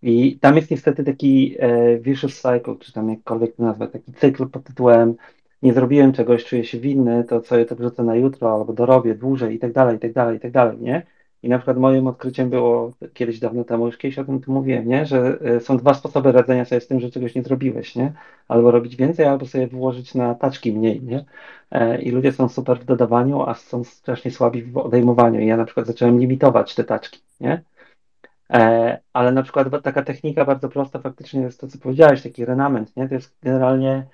I 0.02 0.38
tam 0.38 0.56
jest 0.56 0.70
niestety 0.70 1.04
taki 1.04 1.56
vicious 2.00 2.40
cycle, 2.40 2.76
czy 2.80 2.92
tam 2.92 3.10
jakkolwiek 3.10 3.56
to 3.56 3.62
nazwać, 3.62 3.92
taki 3.92 4.12
cykl 4.12 4.48
pod 4.48 4.64
tytułem 4.64 5.14
nie 5.62 5.72
zrobiłem 5.72 6.12
czegoś, 6.12 6.44
czuję 6.44 6.64
się 6.64 6.78
winny, 6.78 7.24
to 7.24 7.40
co 7.40 7.64
to 7.64 7.76
wrzucę 7.76 8.02
na 8.02 8.16
jutro, 8.16 8.54
albo 8.54 8.72
dorobię 8.72 9.14
dłużej 9.14 9.54
i 9.54 9.58
tak 9.58 9.72
dalej, 9.72 9.96
i 9.96 10.00
tak 10.00 10.12
dalej, 10.12 10.36
i 10.36 10.40
tak 10.40 10.50
dalej, 10.50 10.78
nie? 10.80 11.06
I 11.42 11.48
na 11.48 11.58
przykład 11.58 11.76
moim 11.76 12.06
odkryciem 12.06 12.50
było 12.50 12.92
kiedyś 13.14 13.40
dawno 13.40 13.64
temu, 13.64 13.86
już 13.86 13.96
kiedyś 13.98 14.18
o 14.18 14.24
tym 14.24 14.40
tu 14.40 14.52
mówiłem, 14.52 14.88
nie? 14.88 15.06
że 15.06 15.38
e, 15.40 15.60
są 15.60 15.76
dwa 15.76 15.94
sposoby 15.94 16.32
radzenia 16.32 16.64
sobie 16.64 16.80
z 16.80 16.86
tym, 16.86 17.00
że 17.00 17.10
czegoś 17.10 17.34
nie 17.34 17.42
zrobiłeś, 17.42 17.96
nie? 17.96 18.12
Albo 18.48 18.70
robić 18.70 18.96
więcej, 18.96 19.26
albo 19.26 19.46
sobie 19.46 19.66
wyłożyć 19.66 20.14
na 20.14 20.34
taczki 20.34 20.72
mniej, 20.72 21.02
nie? 21.02 21.24
E, 21.70 22.02
I 22.02 22.10
ludzie 22.10 22.32
są 22.32 22.48
super 22.48 22.80
w 22.80 22.84
dodawaniu, 22.84 23.42
a 23.42 23.54
są 23.54 23.84
strasznie 23.84 24.30
słabi 24.30 24.62
w 24.62 24.76
odejmowaniu. 24.78 25.40
I 25.40 25.46
ja 25.46 25.56
na 25.56 25.64
przykład 25.64 25.86
zacząłem 25.86 26.18
limitować 26.18 26.74
te 26.74 26.84
taczki, 26.84 27.20
nie? 27.40 27.62
E, 28.50 28.98
ale 29.12 29.32
na 29.32 29.42
przykład 29.42 29.68
taka 29.82 30.02
technika 30.02 30.44
bardzo 30.44 30.68
prosta 30.68 30.98
faktycznie 30.98 31.40
jest 31.40 31.60
to, 31.60 31.68
co 31.68 31.78
powiedziałeś, 31.78 32.22
taki 32.22 32.44
renament, 32.44 32.96
nie? 32.96 33.08
To 33.08 33.14
jest 33.14 33.36
generalnie 33.42 34.06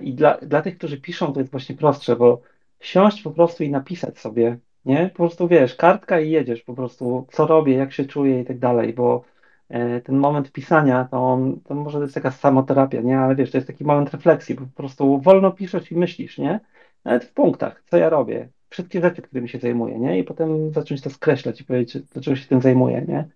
i 0.00 0.14
dla, 0.14 0.38
dla 0.38 0.62
tych, 0.62 0.78
którzy 0.78 1.00
piszą, 1.00 1.32
to 1.32 1.40
jest 1.40 1.52
właśnie 1.52 1.76
prostsze, 1.76 2.16
bo 2.16 2.40
siąść 2.80 3.22
po 3.22 3.30
prostu 3.30 3.64
i 3.64 3.70
napisać 3.70 4.18
sobie 4.18 4.58
nie? 4.84 5.10
Po 5.10 5.16
prostu 5.16 5.48
wiesz, 5.48 5.74
kartka 5.76 6.20
i 6.20 6.30
jedziesz 6.30 6.62
po 6.62 6.74
prostu, 6.74 7.26
co 7.32 7.46
robię, 7.46 7.74
jak 7.74 7.92
się 7.92 8.04
czuję 8.04 8.40
i 8.40 8.44
tak 8.44 8.58
dalej, 8.58 8.92
bo 8.94 9.24
e, 9.68 10.00
ten 10.00 10.16
moment 10.16 10.52
pisania, 10.52 11.08
to, 11.10 11.38
to 11.64 11.74
może 11.74 11.98
to 11.98 12.02
jest 12.02 12.14
taka 12.14 12.30
samoterapia, 12.30 13.00
nie? 13.00 13.18
Ale 13.18 13.34
wiesz, 13.34 13.50
to 13.50 13.58
jest 13.58 13.66
taki 13.66 13.84
moment 13.84 14.10
refleksji, 14.14 14.54
bo 14.54 14.62
po 14.62 14.76
prostu 14.76 15.20
wolno 15.20 15.50
piszesz 15.52 15.92
i 15.92 15.96
myślisz, 15.96 16.38
nie? 16.38 16.60
Nawet 17.04 17.24
w 17.24 17.32
punktach, 17.32 17.82
co 17.90 17.96
ja 17.96 18.08
robię, 18.08 18.48
wszystkie 18.68 19.00
rzeczy, 19.00 19.22
którymi 19.22 19.48
się 19.48 19.58
zajmuję, 19.58 19.98
nie? 19.98 20.18
I 20.18 20.24
potem 20.24 20.72
zacząć 20.72 21.00
to 21.00 21.10
skreślać 21.10 21.60
i 21.60 21.64
powiedzieć, 21.64 22.04
dlaczego 22.12 22.36
się 22.36 22.48
tym 22.48 22.60
zajmuję, 22.60 23.04
nie? 23.08 23.28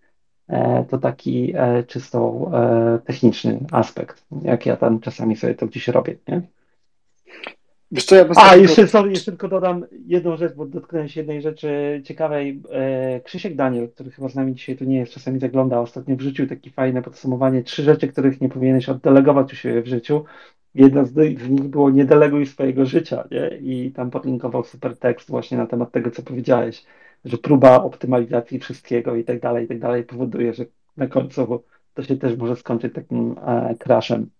E, 0.48 0.84
to 0.84 0.98
taki 0.98 1.52
e, 1.56 1.82
czysto 1.84 2.50
techniczny 3.04 3.60
aspekt, 3.72 4.26
jak 4.42 4.66
ja 4.66 4.76
tam 4.76 5.00
czasami 5.00 5.36
sobie 5.36 5.54
to 5.54 5.66
gdzieś 5.66 5.88
robię, 5.88 6.16
nie? 6.28 6.42
Wiesz 7.92 8.04
co, 8.04 8.16
ja 8.16 8.26
A, 8.36 8.56
jeszcze, 8.56 8.88
sorry, 8.88 9.10
jeszcze 9.10 9.32
tylko 9.32 9.48
dodam 9.48 9.86
jedną 10.06 10.36
rzecz, 10.36 10.54
bo 10.54 10.66
dotknąłem 10.66 11.08
się 11.08 11.20
jednej 11.20 11.42
rzeczy 11.42 12.00
ciekawej. 12.04 12.62
E, 12.70 13.20
Krzysiek 13.20 13.56
Daniel, 13.56 13.88
który 13.88 14.10
chyba 14.10 14.28
z 14.28 14.34
nami 14.34 14.54
dzisiaj 14.54 14.76
tu 14.76 14.84
nie 14.84 14.98
jest, 14.98 15.12
czasami 15.12 15.40
zagląda, 15.40 15.80
ostatnio 15.80 16.16
wrzucił 16.16 16.46
takie 16.46 16.70
fajne 16.70 17.02
podsumowanie, 17.02 17.62
trzy 17.62 17.82
rzeczy, 17.82 18.08
których 18.08 18.40
nie 18.40 18.48
powinieneś 18.48 18.88
oddelegować 18.88 19.52
u 19.52 19.56
siebie 19.56 19.82
w 19.82 19.86
życiu. 19.86 20.24
Jedna 20.74 21.04
z, 21.04 21.12
z 21.12 21.48
nich 21.48 21.62
było 21.62 21.90
nie 21.90 22.04
deleguj 22.04 22.46
swojego 22.46 22.86
życia, 22.86 23.28
nie? 23.30 23.58
I 23.60 23.92
tam 23.92 24.10
podlinkował 24.10 24.64
super 24.64 24.96
tekst 24.96 25.30
właśnie 25.30 25.58
na 25.58 25.66
temat 25.66 25.92
tego, 25.92 26.10
co 26.10 26.22
powiedziałeś, 26.22 26.84
że 27.24 27.38
próba 27.38 27.82
optymalizacji 27.82 28.58
wszystkiego 28.58 29.16
i 29.16 29.24
tak 29.24 29.40
dalej, 29.40 29.64
i 29.64 29.68
tak 29.68 29.78
dalej 29.78 30.04
powoduje, 30.04 30.54
że 30.54 30.64
na 30.96 31.06
końcu 31.06 31.62
to 31.94 32.02
się 32.02 32.16
też 32.16 32.36
może 32.36 32.56
skończyć 32.56 32.94
takim 32.94 33.36
e, 33.46 33.74
crashem. 33.78 34.30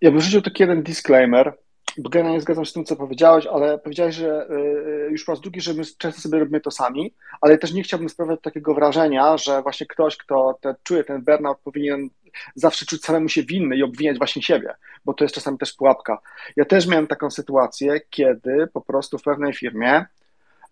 Ja 0.00 0.10
bym 0.10 0.20
rzucił 0.20 0.42
taki 0.42 0.62
jeden 0.62 0.82
disclaimer, 0.82 1.58
bo 1.98 2.10
generalnie 2.10 2.40
zgadzam 2.40 2.64
się 2.64 2.70
z 2.70 2.74
tym, 2.74 2.84
co 2.84 2.96
powiedziałeś, 2.96 3.46
ale 3.46 3.78
powiedziałeś, 3.78 4.14
że 4.14 4.46
y, 4.50 5.10
już 5.10 5.24
po 5.24 5.32
raz 5.32 5.40
drugi, 5.40 5.60
że 5.60 5.74
my 5.74 5.82
często 5.98 6.20
sobie 6.20 6.38
robimy 6.38 6.60
to 6.60 6.70
sami, 6.70 7.14
ale 7.40 7.58
też 7.58 7.72
nie 7.72 7.82
chciałbym 7.82 8.08
sprawiać 8.08 8.40
takiego 8.42 8.74
wrażenia, 8.74 9.36
że 9.36 9.62
właśnie 9.62 9.86
ktoś, 9.86 10.16
kto 10.16 10.58
te, 10.60 10.74
czuje 10.82 11.04
ten 11.04 11.22
burnout, 11.22 11.58
powinien 11.64 12.08
zawsze 12.54 12.86
czuć 12.86 13.04
samemu 13.04 13.28
się 13.28 13.42
winny 13.42 13.76
i 13.76 13.82
obwiniać 13.82 14.18
właśnie 14.18 14.42
siebie, 14.42 14.74
bo 15.04 15.14
to 15.14 15.24
jest 15.24 15.34
czasami 15.34 15.58
też 15.58 15.72
pułapka. 15.72 16.18
Ja 16.56 16.64
też 16.64 16.86
miałem 16.86 17.06
taką 17.06 17.30
sytuację, 17.30 18.00
kiedy 18.10 18.66
po 18.72 18.80
prostu 18.80 19.18
w 19.18 19.22
pewnej 19.22 19.54
firmie, 19.54 20.06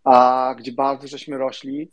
a, 0.05 0.55
gdzie 0.59 0.73
bardzo 0.73 1.09
żeśmy 1.09 1.39
rośli, 1.39 1.91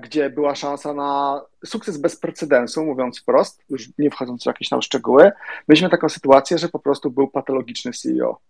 gdzie 0.00 0.30
była 0.30 0.54
szansa 0.54 0.94
na 0.94 1.40
sukces 1.64 1.98
bez 1.98 2.16
precedensu, 2.16 2.84
mówiąc 2.84 3.20
wprost, 3.20 3.64
już 3.68 3.88
nie 3.98 4.10
wchodząc 4.10 4.42
w 4.42 4.46
jakieś 4.46 4.68
tam 4.68 4.82
szczegóły, 4.82 5.32
mieliśmy 5.68 5.90
taką 5.90 6.08
sytuację, 6.08 6.58
że 6.58 6.68
po 6.68 6.78
prostu 6.78 7.10
był 7.10 7.28
patologiczny 7.28 7.92
CEO. 7.92 8.40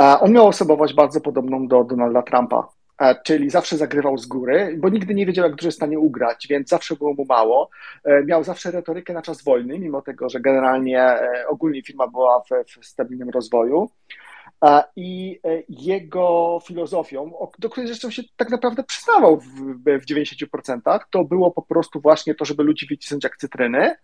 E, 0.00 0.20
on 0.20 0.32
miał 0.32 0.46
osobowość 0.46 0.94
bardzo 0.94 1.20
podobną 1.20 1.68
do 1.68 1.84
Donalda 1.84 2.22
Trumpa, 2.22 2.68
e, 3.00 3.14
czyli 3.24 3.50
zawsze 3.50 3.76
zagrywał 3.76 4.18
z 4.18 4.26
góry, 4.26 4.76
bo 4.78 4.88
nigdy 4.88 5.14
nie 5.14 5.26
wiedział, 5.26 5.44
jak 5.44 5.54
dużo 5.54 5.68
jest 5.68 5.78
w 5.78 5.82
stanie 5.82 5.98
ugrać, 5.98 6.46
więc 6.50 6.68
zawsze 6.68 6.96
było 6.96 7.14
mu 7.14 7.24
mało. 7.24 7.70
Miał 8.26 8.44
zawsze 8.44 8.70
retorykę 8.70 9.12
na 9.12 9.22
czas 9.22 9.44
wojny, 9.44 9.78
mimo 9.78 10.02
tego, 10.02 10.28
że 10.28 10.40
generalnie 10.40 11.18
ogólnie 11.48 11.82
firma 11.82 12.08
była 12.08 12.40
w, 12.40 12.80
w 12.80 12.86
stabilnym 12.86 13.30
rozwoju 13.30 13.90
i 14.96 15.40
e, 15.44 15.62
jego 15.68 16.58
filozofią, 16.66 17.32
do 17.58 17.70
której 17.70 17.86
zresztą 17.86 18.10
się 18.10 18.22
tak 18.36 18.50
naprawdę 18.50 18.82
przyznawał 18.82 19.40
w, 19.40 19.44
w 19.84 20.06
90%, 20.06 21.00
to 21.10 21.24
było 21.24 21.50
po 21.50 21.62
prostu 21.62 22.00
właśnie 22.00 22.34
to, 22.34 22.44
żeby 22.44 22.62
ludzi 22.62 22.86
wycisnąć 22.86 23.24
jak 23.24 23.36
cytryny, 23.36 23.94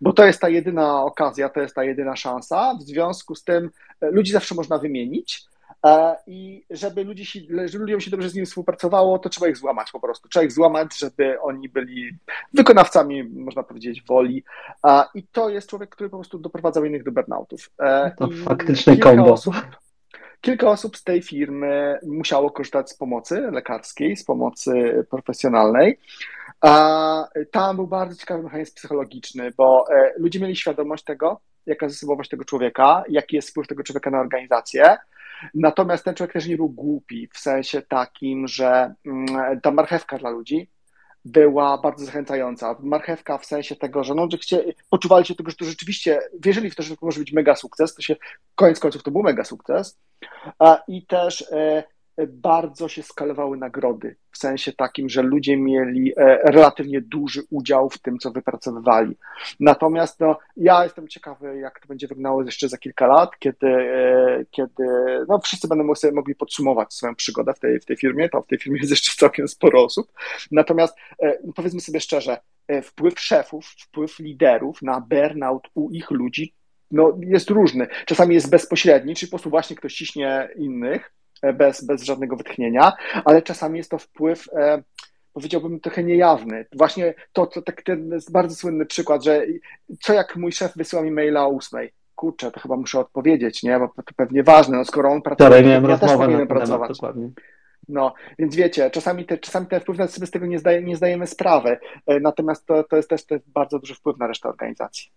bo 0.00 0.12
to 0.12 0.26
jest 0.26 0.40
ta 0.40 0.48
jedyna 0.48 1.04
okazja, 1.04 1.48
to 1.48 1.60
jest 1.60 1.74
ta 1.74 1.84
jedyna 1.84 2.16
szansa. 2.16 2.74
W 2.80 2.82
związku 2.82 3.34
z 3.34 3.44
tym 3.44 3.70
e, 4.00 4.10
ludzi 4.10 4.32
zawsze 4.32 4.54
można 4.54 4.78
wymienić. 4.78 5.42
E, 5.86 6.16
I 6.26 6.64
żeby, 6.70 7.04
ludzi 7.04 7.26
się, 7.26 7.40
żeby 7.64 7.84
ludziom 7.84 8.00
się 8.00 8.10
dobrze 8.10 8.28
z 8.28 8.34
nim 8.34 8.46
współpracowało, 8.46 9.18
to 9.18 9.28
trzeba 9.28 9.48
ich 9.48 9.56
złamać 9.56 9.90
po 9.90 10.00
prostu. 10.00 10.28
Trzeba 10.28 10.44
ich 10.44 10.52
złamać, 10.52 10.98
żeby 10.98 11.40
oni 11.40 11.68
byli 11.68 12.10
wykonawcami, 12.54 13.24
można 13.24 13.62
powiedzieć, 13.62 14.02
woli. 14.02 14.44
I 15.14 15.22
to 15.32 15.48
jest 15.48 15.68
człowiek, 15.68 15.90
który 15.90 16.10
po 16.10 16.16
prostu 16.16 16.38
doprowadzał 16.38 16.84
innych 16.84 17.04
do 17.04 17.12
burnoutów. 17.12 17.70
To 18.18 18.26
I 18.26 18.36
faktyczne 18.36 18.96
kombo. 18.96 19.32
Osób, 19.32 19.54
Kilka 20.40 20.70
osób 20.70 20.96
z 20.96 21.04
tej 21.04 21.22
firmy 21.22 21.98
musiało 22.02 22.50
korzystać 22.50 22.90
z 22.90 22.94
pomocy 22.94 23.40
lekarskiej, 23.40 24.16
z 24.16 24.24
pomocy 24.24 25.06
profesjonalnej. 25.10 25.98
A 26.60 27.28
tam 27.50 27.76
był 27.76 27.86
bardzo 27.86 28.16
ciekawy 28.16 28.42
mechanizm 28.42 28.74
psychologiczny, 28.74 29.52
bo 29.56 29.84
e, 29.90 30.12
ludzie 30.16 30.40
mieli 30.40 30.56
świadomość 30.56 31.04
tego, 31.04 31.40
jaka 31.66 31.86
jest 31.86 31.98
osobowość 31.98 32.30
tego 32.30 32.44
człowieka, 32.44 33.04
jaki 33.08 33.36
jest 33.36 33.50
wpływ 33.50 33.66
tego 33.66 33.82
człowieka 33.82 34.10
na 34.10 34.20
organizację. 34.20 34.96
Natomiast 35.54 36.04
ten 36.04 36.14
człowiek 36.14 36.32
też 36.32 36.46
nie 36.46 36.56
był 36.56 36.68
głupi 36.68 37.28
w 37.32 37.38
sensie 37.38 37.82
takim, 37.82 38.48
że 38.48 38.94
mm, 39.06 39.60
ta 39.60 39.70
marchewka 39.70 40.18
dla 40.18 40.30
ludzi 40.30 40.68
była 41.24 41.78
bardzo 41.78 42.04
zachęcająca. 42.04 42.76
Marchewka 42.80 43.38
w 43.38 43.46
sensie 43.46 43.76
tego, 43.76 44.04
że 44.04 44.14
no, 44.14 44.26
że 44.30 44.38
chcie, 44.38 44.64
poczuwali 44.90 45.26
się 45.26 45.34
tego, 45.34 45.50
że 45.50 45.56
to 45.56 45.64
rzeczywiście 45.64 46.20
wierzyli 46.40 46.70
w 46.70 46.74
to, 46.74 46.82
że 46.82 46.96
to 46.96 47.06
może 47.06 47.20
być 47.20 47.32
mega 47.32 47.56
sukces, 47.56 47.94
to 47.94 48.02
się 48.02 48.16
koniec 48.54 48.80
końców 48.80 49.02
to 49.02 49.10
był 49.10 49.22
mega 49.22 49.44
sukces. 49.44 49.98
I 50.88 51.06
też 51.06 51.44
e, 51.52 51.82
bardzo 52.26 52.88
się 52.88 53.02
skalowały 53.02 53.56
nagrody, 53.56 54.16
w 54.30 54.38
sensie 54.38 54.72
takim, 54.72 55.08
że 55.08 55.22
ludzie 55.22 55.56
mieli 55.56 56.12
e, 56.16 56.38
relatywnie 56.44 57.00
duży 57.00 57.42
udział 57.50 57.90
w 57.90 57.98
tym, 57.98 58.18
co 58.18 58.30
wypracowywali. 58.30 59.16
Natomiast 59.60 60.20
no, 60.20 60.38
ja 60.56 60.84
jestem 60.84 61.08
ciekawy, 61.08 61.58
jak 61.58 61.80
to 61.80 61.88
będzie 61.88 62.08
wyglądało 62.08 62.42
jeszcze 62.42 62.68
za 62.68 62.78
kilka 62.78 63.06
lat, 63.06 63.38
kiedy, 63.38 63.66
e, 63.66 64.44
kiedy 64.50 64.84
no, 65.28 65.38
wszyscy 65.38 65.68
będą 65.68 65.94
sobie 65.94 66.12
mogli 66.12 66.34
podsumować 66.34 66.94
swoją 66.94 67.14
przygodę 67.14 67.54
w 67.54 67.58
tej, 67.58 67.80
w 67.80 67.84
tej 67.84 67.96
firmie. 67.96 68.28
Tam 68.28 68.42
w 68.42 68.46
tej 68.46 68.58
firmie 68.58 68.78
jest 68.78 68.90
jeszcze 68.90 69.16
całkiem 69.16 69.48
sporo 69.48 69.84
osób. 69.84 70.12
Natomiast 70.50 70.96
powiedzmy 71.54 71.80
sobie 71.80 72.00
szczerze, 72.00 72.38
wpływ 72.82 73.20
szefów, 73.20 73.66
wpływ 73.66 74.18
liderów 74.18 74.82
na 74.82 75.00
burnout 75.00 75.68
u 75.74 75.90
ich 75.90 76.10
ludzi 76.10 76.54
no, 76.90 77.18
jest 77.20 77.50
różny. 77.50 77.86
Czasami 78.06 78.34
jest 78.34 78.50
bezpośredni, 78.50 79.14
czyli 79.14 79.30
po 79.30 79.36
prostu 79.36 79.50
właśnie 79.50 79.76
ktoś 79.76 79.94
ciśnie 79.94 80.48
innych 80.56 81.06
e, 81.06 81.19
bez, 81.54 81.84
bez 81.84 82.02
żadnego 82.02 82.36
wytchnienia, 82.36 82.92
ale 83.24 83.42
czasami 83.42 83.78
jest 83.78 83.90
to 83.90 83.98
wpływ, 83.98 84.48
e, 84.52 84.82
powiedziałbym, 85.32 85.80
trochę 85.80 86.04
niejawny. 86.04 86.66
Właśnie 86.72 87.14
to, 87.32 87.46
to 87.46 87.62
tak, 87.62 87.82
ten 87.82 88.18
bardzo 88.30 88.54
słynny 88.54 88.86
przykład, 88.86 89.24
że 89.24 89.42
co 90.02 90.12
jak 90.12 90.36
mój 90.36 90.52
szef 90.52 90.72
wysyła 90.76 91.02
mi 91.02 91.10
maila 91.10 91.44
o 91.44 91.48
ósmej? 91.48 91.92
Kurczę, 92.14 92.50
to 92.50 92.60
chyba 92.60 92.76
muszę 92.76 92.98
odpowiedzieć, 92.98 93.62
nie? 93.62 93.78
Bo 93.78 93.88
to 93.88 94.12
pewnie 94.16 94.42
ważne, 94.42 94.76
no 94.76 94.84
skoro 94.84 95.10
on 95.10 95.22
pracuje, 95.22 95.50
to 95.80 95.88
ja 95.88 95.98
też 95.98 96.12
powinienem 96.12 96.48
pracować. 96.48 96.88
Dokładnie. 96.88 97.30
No, 97.88 98.14
więc 98.38 98.56
wiecie, 98.56 98.90
czasami, 98.90 99.24
te, 99.24 99.38
czasami 99.38 99.66
ten 99.66 99.80
wpływ 99.80 100.10
sobie 100.10 100.26
z 100.26 100.30
tego 100.30 100.46
nie, 100.46 100.58
zdaje, 100.58 100.82
nie 100.82 100.96
zdajemy 100.96 101.26
sprawy, 101.26 101.78
e, 102.06 102.20
natomiast 102.20 102.66
to, 102.66 102.84
to 102.84 102.96
jest 102.96 103.10
też 103.10 103.22
jest 103.30 103.50
bardzo 103.50 103.78
duży 103.78 103.94
wpływ 103.94 104.18
na 104.18 104.26
resztę 104.26 104.48
organizacji. 104.48 105.10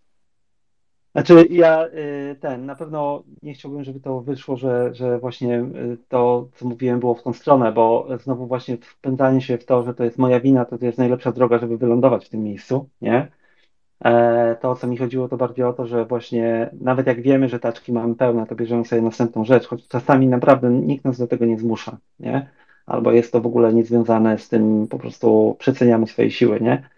Znaczy 1.14 1.48
ja 1.50 1.88
y, 1.88 2.36
ten, 2.42 2.66
na 2.66 2.76
pewno 2.76 3.24
nie 3.44 3.54
chciałbym, 3.54 3.84
żeby 3.84 4.00
to 4.00 4.22
wyszło, 4.22 4.58
że, 4.58 4.94
że 4.96 5.20
właśnie 5.20 5.60
y, 5.62 5.98
to, 6.10 6.50
co 6.56 6.68
mówiłem, 6.68 7.00
było 7.00 7.16
w 7.16 7.24
tą 7.24 7.34
stronę, 7.34 7.72
bo 7.72 8.08
znowu 8.24 8.48
właśnie 8.48 8.78
wpędzanie 8.78 9.42
się 9.42 9.58
w 9.58 9.66
to, 9.66 9.84
że 9.84 9.94
to 9.94 10.04
jest 10.04 10.18
moja 10.18 10.40
wina, 10.40 10.66
to, 10.66 10.78
jest 10.82 10.98
najlepsza 10.98 11.32
droga, 11.32 11.58
żeby 11.58 11.78
wylądować 11.78 12.26
w 12.26 12.30
tym 12.30 12.44
miejscu, 12.44 12.90
nie? 13.02 13.28
E, 14.06 14.56
to, 14.62 14.72
o 14.72 14.76
co 14.76 14.88
mi 14.88 14.98
chodziło, 14.98 15.30
to 15.30 15.38
bardziej 15.38 15.66
o 15.66 15.74
to, 15.74 15.88
że 15.88 16.06
właśnie 16.06 16.70
nawet 16.82 17.08
jak 17.08 17.22
wiemy, 17.22 17.50
że 17.50 17.60
taczki 17.60 17.94
mamy 17.94 18.16
pełne, 18.16 18.48
to 18.48 18.56
bierzemy 18.56 18.86
sobie 18.86 19.02
następną 19.02 19.46
rzecz, 19.46 19.68
choć 19.68 19.88
czasami 19.88 20.28
naprawdę 20.28 20.70
nikt 20.70 21.06
nas 21.06 21.20
do 21.20 21.28
tego 21.28 21.46
nie 21.46 21.60
zmusza, 21.60 21.98
nie? 22.20 22.50
albo 22.86 23.12
jest 23.12 23.32
to 23.32 23.42
w 23.42 23.46
ogóle 23.46 23.74
niezwiązane 23.74 24.38
z 24.38 24.50
tym, 24.50 24.88
po 24.88 25.00
prostu 25.00 25.56
przeceniamy 25.60 26.08
swoje 26.08 26.32
siły, 26.32 26.62
nie? 26.62 26.90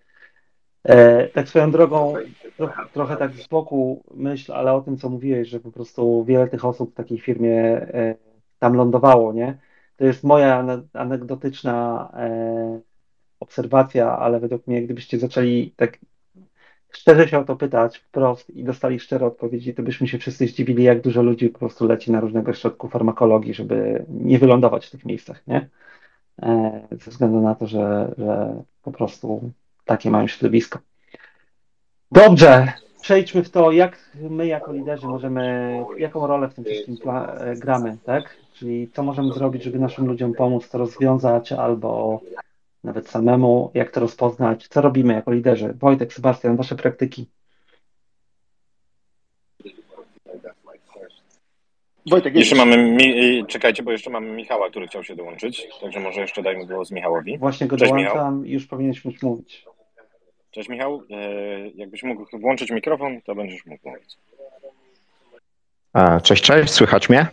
E, 0.85 1.27
tak 1.27 1.49
swoją 1.49 1.71
drogą, 1.71 2.13
trochę, 2.57 2.83
trochę 2.93 3.17
tak 3.17 3.33
z 3.33 3.47
boku 3.47 4.03
myśl, 4.13 4.53
ale 4.53 4.73
o 4.73 4.81
tym, 4.81 4.97
co 4.97 5.09
mówiłeś, 5.09 5.49
że 5.49 5.59
po 5.59 5.71
prostu 5.71 6.23
wiele 6.23 6.47
tych 6.47 6.65
osób 6.65 6.91
w 6.91 6.95
takiej 6.95 7.19
firmie 7.19 7.61
e, 7.61 8.15
tam 8.59 8.73
lądowało, 8.73 9.33
nie? 9.33 9.57
To 9.97 10.05
jest 10.05 10.23
moja 10.23 10.65
anegdotyczna 10.93 12.09
e, 12.13 12.79
obserwacja, 13.39 14.17
ale 14.17 14.39
według 14.39 14.67
mnie, 14.67 14.83
gdybyście 14.83 15.19
zaczęli 15.19 15.73
tak 15.75 15.99
szczerze 16.91 17.27
się 17.27 17.39
o 17.39 17.43
to 17.43 17.55
pytać 17.55 17.97
wprost 17.97 18.49
i 18.49 18.63
dostali 18.63 18.99
szczere 18.99 19.25
odpowiedzi, 19.25 19.73
to 19.73 19.83
byśmy 19.83 20.07
się 20.07 20.17
wszyscy 20.17 20.47
zdziwili, 20.47 20.83
jak 20.83 21.01
dużo 21.01 21.21
ludzi 21.21 21.49
po 21.49 21.59
prostu 21.59 21.87
leci 21.87 22.11
na 22.11 22.19
różnego 22.19 22.53
środku 22.53 22.87
farmakologii, 22.87 23.53
żeby 23.53 24.05
nie 24.09 24.39
wylądować 24.39 24.87
w 24.87 24.91
tych 24.91 25.05
miejscach, 25.05 25.47
nie? 25.47 25.69
Ze 26.91 27.11
względu 27.11 27.41
na 27.41 27.55
to, 27.55 27.67
że, 27.67 28.13
że 28.17 28.63
po 28.83 28.91
prostu 28.91 29.51
takie 29.85 30.11
mają 30.11 30.27
środowisko. 30.27 30.79
Dobrze, 32.11 32.73
przejdźmy 33.01 33.43
w 33.43 33.49
to, 33.49 33.71
jak 33.71 34.11
my 34.29 34.47
jako 34.47 34.73
liderzy 34.73 35.07
możemy, 35.07 35.85
jaką 35.97 36.27
rolę 36.27 36.49
w 36.49 36.53
tym 36.53 36.63
wszystkim 36.63 36.97
gramy, 37.55 37.97
tak? 38.05 38.35
Czyli 38.53 38.89
co 38.93 39.03
możemy 39.03 39.33
zrobić, 39.33 39.63
żeby 39.63 39.79
naszym 39.79 40.07
ludziom 40.07 40.33
pomóc 40.33 40.69
to 40.69 40.77
rozwiązać, 40.77 41.51
albo 41.51 42.21
nawet 42.83 43.09
samemu, 43.09 43.71
jak 43.73 43.91
to 43.91 43.99
rozpoznać, 43.99 44.67
co 44.67 44.81
robimy 44.81 45.13
jako 45.13 45.31
liderzy. 45.31 45.73
Wojtek, 45.73 46.13
Sebastian, 46.13 46.55
wasze 46.55 46.75
praktyki. 46.75 47.25
Wojtek, 52.09 52.35
jeszcze 52.35 52.55
mamy, 52.55 52.77
mi, 52.77 53.45
czekajcie, 53.47 53.83
bo 53.83 53.91
jeszcze 53.91 54.09
mamy 54.09 54.31
Michała, 54.31 54.69
który 54.69 54.87
chciał 54.87 55.03
się 55.03 55.15
dołączyć, 55.15 55.67
także 55.81 55.99
może 55.99 56.21
jeszcze 56.21 56.43
dajmy 56.43 56.65
głos 56.65 56.91
Michałowi. 56.91 57.37
Właśnie 57.37 57.67
go 57.67 57.77
Cześć, 57.77 57.91
dołączam 57.91 58.37
Michał. 58.37 58.53
już 58.53 58.67
powinieneś 58.67 59.05
móc 59.05 59.23
mówić. 59.23 59.65
Cześć 60.55 60.69
Michał, 60.69 61.03
e, 61.11 61.69
jakbyś 61.75 62.03
mógł 62.03 62.25
włączyć 62.39 62.71
mikrofon, 62.71 63.21
to 63.21 63.35
będziesz 63.35 63.65
mógł 63.65 63.89
mówić. 63.89 64.17
Cześć, 66.23 66.43
cześć, 66.43 66.73
słychać 66.73 67.09
mnie? 67.09 67.27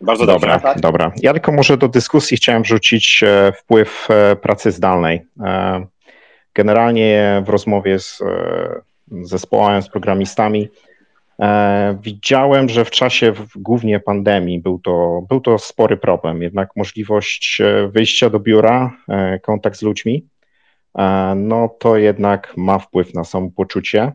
Bardzo 0.00 0.26
dobra. 0.26 0.60
Tak? 0.60 0.80
Dobra. 0.80 1.12
Ja 1.16 1.32
tylko 1.32 1.52
może 1.52 1.76
do 1.76 1.88
dyskusji 1.88 2.36
chciałem 2.36 2.62
wrzucić 2.62 3.22
e, 3.22 3.52
wpływ 3.52 4.08
e, 4.10 4.36
pracy 4.36 4.70
zdalnej. 4.70 5.20
Generalnie 6.54 7.42
w 7.46 7.48
rozmowie 7.48 7.98
z 7.98 8.22
zespołem, 9.22 9.82
z 9.82 9.88
programistami 9.88 10.68
widziałem, 12.02 12.68
że 12.68 12.84
w 12.84 12.90
czasie 12.90 13.32
głównie 13.56 14.00
pandemii 14.00 14.60
był 14.60 14.78
to, 14.78 15.22
był 15.28 15.40
to 15.40 15.58
spory 15.58 15.96
problem. 15.96 16.42
Jednak 16.42 16.76
możliwość 16.76 17.62
wyjścia 17.88 18.30
do 18.30 18.40
biura, 18.40 18.96
kontakt 19.42 19.76
z 19.76 19.82
ludźmi 19.82 20.31
no 21.36 21.68
to 21.78 21.96
jednak 21.96 22.56
ma 22.56 22.78
wpływ 22.78 23.14
na 23.14 23.24
samopoczucie. 23.24 24.12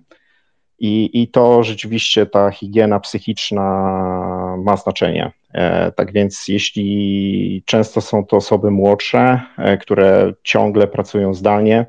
I, 0.79 1.21
I 1.21 1.27
to 1.27 1.63
rzeczywiście 1.63 2.25
ta 2.25 2.51
higiena 2.51 2.99
psychiczna 2.99 3.63
ma 4.57 4.77
znaczenie. 4.77 5.31
E, 5.53 5.91
tak 5.91 6.11
więc, 6.11 6.47
jeśli 6.47 7.63
często 7.65 8.01
są 8.01 8.25
to 8.25 8.37
osoby 8.37 8.71
młodsze, 8.71 9.41
e, 9.57 9.77
które 9.77 10.33
ciągle 10.43 10.87
pracują 10.87 11.33
zdalnie, 11.33 11.85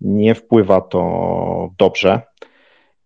nie 0.00 0.34
wpływa 0.34 0.80
to 0.80 1.70
dobrze 1.78 2.22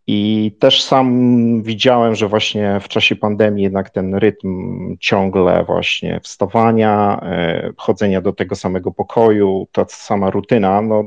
i 0.06 0.52
też 0.58 0.82
sam 0.82 1.62
widziałem, 1.62 2.14
że 2.14 2.28
właśnie 2.28 2.80
w 2.80 2.88
czasie 2.88 3.16
pandemii 3.16 3.64
jednak 3.64 3.90
ten 3.90 4.14
rytm 4.14 4.96
ciągle 5.00 5.64
właśnie 5.64 6.20
wstawania, 6.20 7.20
e, 7.22 7.70
chodzenia 7.76 8.20
do 8.20 8.32
tego 8.32 8.54
samego 8.54 8.92
pokoju, 8.92 9.68
ta 9.72 9.84
sama 9.88 10.30
rutyna, 10.30 10.82
no, 10.82 11.04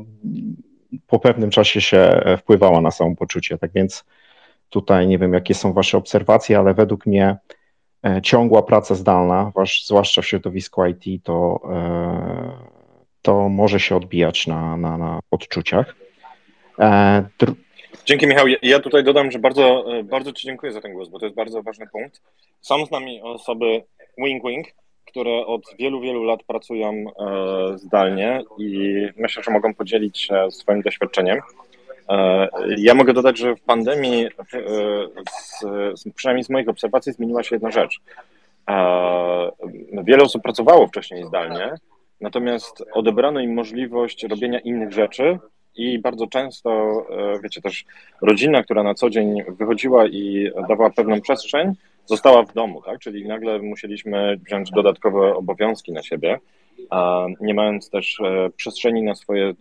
po 1.07 1.19
pewnym 1.19 1.49
czasie 1.49 1.81
się 1.81 1.97
e, 1.97 2.37
wpływała 2.37 2.81
na 2.81 2.91
samopoczucie. 2.91 3.57
Tak 3.57 3.71
więc 3.73 4.05
tutaj 4.69 5.07
nie 5.07 5.17
wiem, 5.17 5.33
jakie 5.33 5.53
są 5.53 5.73
Wasze 5.73 5.97
obserwacje, 5.97 6.59
ale 6.59 6.73
według 6.73 7.05
mnie 7.05 7.37
e, 8.05 8.21
ciągła 8.21 8.63
praca 8.63 8.95
zdalna, 8.95 9.51
zwłaszcza 9.85 10.21
w 10.21 10.25
środowisku 10.25 10.85
IT, 10.85 11.23
to, 11.23 11.59
to 13.21 13.49
może 13.49 13.79
się 13.79 13.95
odbijać 13.95 14.47
na, 14.47 14.77
na, 14.77 14.97
na 14.97 15.19
odczuciach. 15.31 15.95
Dzięki 18.05 18.27
Michał. 18.27 18.45
Ja 18.61 18.79
tutaj 18.79 19.03
dodam, 19.03 19.31
że 19.31 19.39
bardzo, 19.39 19.97
e, 19.97 20.03
bardzo 20.03 20.33
Ci 20.33 20.47
dziękuję 20.47 20.71
za 20.71 20.81
ten 20.81 20.93
głos, 20.93 21.09
bo 21.09 21.19
to 21.19 21.25
jest 21.25 21.35
bardzo 21.35 21.63
ważny 21.63 21.87
punkt. 21.91 22.21
Są 22.61 22.85
z 22.85 22.91
nami 22.91 23.21
osoby 23.21 23.83
wing 24.17 24.43
wing, 24.45 24.67
które 25.07 25.45
od 25.45 25.61
wielu, 25.79 26.01
wielu 26.01 26.23
lat 26.23 26.43
pracują 26.43 26.91
e, 26.93 27.77
zdalnie 27.77 28.43
i 28.57 28.99
myślę, 29.17 29.43
że 29.43 29.51
mogą 29.51 29.73
podzielić 29.73 30.21
się 30.21 30.51
swoim 30.51 30.81
doświadczeniem. 30.81 31.39
E, 32.09 32.47
ja 32.77 32.95
mogę 32.95 33.13
dodać, 33.13 33.37
że 33.37 33.55
w 33.55 33.61
pandemii, 33.61 34.27
z, 35.31 36.13
przynajmniej 36.15 36.43
z 36.43 36.49
moich 36.49 36.69
obserwacji, 36.69 37.13
zmieniła 37.13 37.43
się 37.43 37.55
jedna 37.55 37.71
rzecz. 37.71 37.99
Wiele 40.03 40.23
osób 40.23 40.43
pracowało 40.43 40.87
wcześniej 40.87 41.25
zdalnie, 41.25 41.73
natomiast 42.21 42.83
odebrano 42.93 43.39
im 43.39 43.53
możliwość 43.53 44.23
robienia 44.23 44.59
innych 44.59 44.91
rzeczy, 44.91 45.39
i 45.78 45.99
bardzo 45.99 46.28
często, 46.28 46.69
e, 47.09 47.39
wiecie, 47.39 47.61
też 47.61 47.86
rodzina, 48.21 48.63
która 48.63 48.84
na 48.84 48.93
co 48.93 49.09
dzień 49.09 49.43
wychodziła 49.47 50.07
i 50.07 50.51
dawała 50.69 50.89
pewną 50.89 51.21
przestrzeń, 51.21 51.73
została 52.05 52.43
w 52.43 52.53
domu, 52.53 52.82
tak? 52.82 52.99
Czyli 52.99 53.28
nagle 53.28 53.59
musieliśmy 53.59 54.38
wziąć 54.45 54.71
dodatkowe 54.71 55.36
obowiązki 55.36 55.91
na 55.91 56.03
siebie, 56.03 56.39
a 56.89 57.26
nie 57.41 57.53
mając 57.53 57.89
też 57.89 58.19
e, 58.19 58.49
przestrzeni 58.55 59.03
na 59.03 59.15
swoje 59.15 59.45
e, 59.45 59.53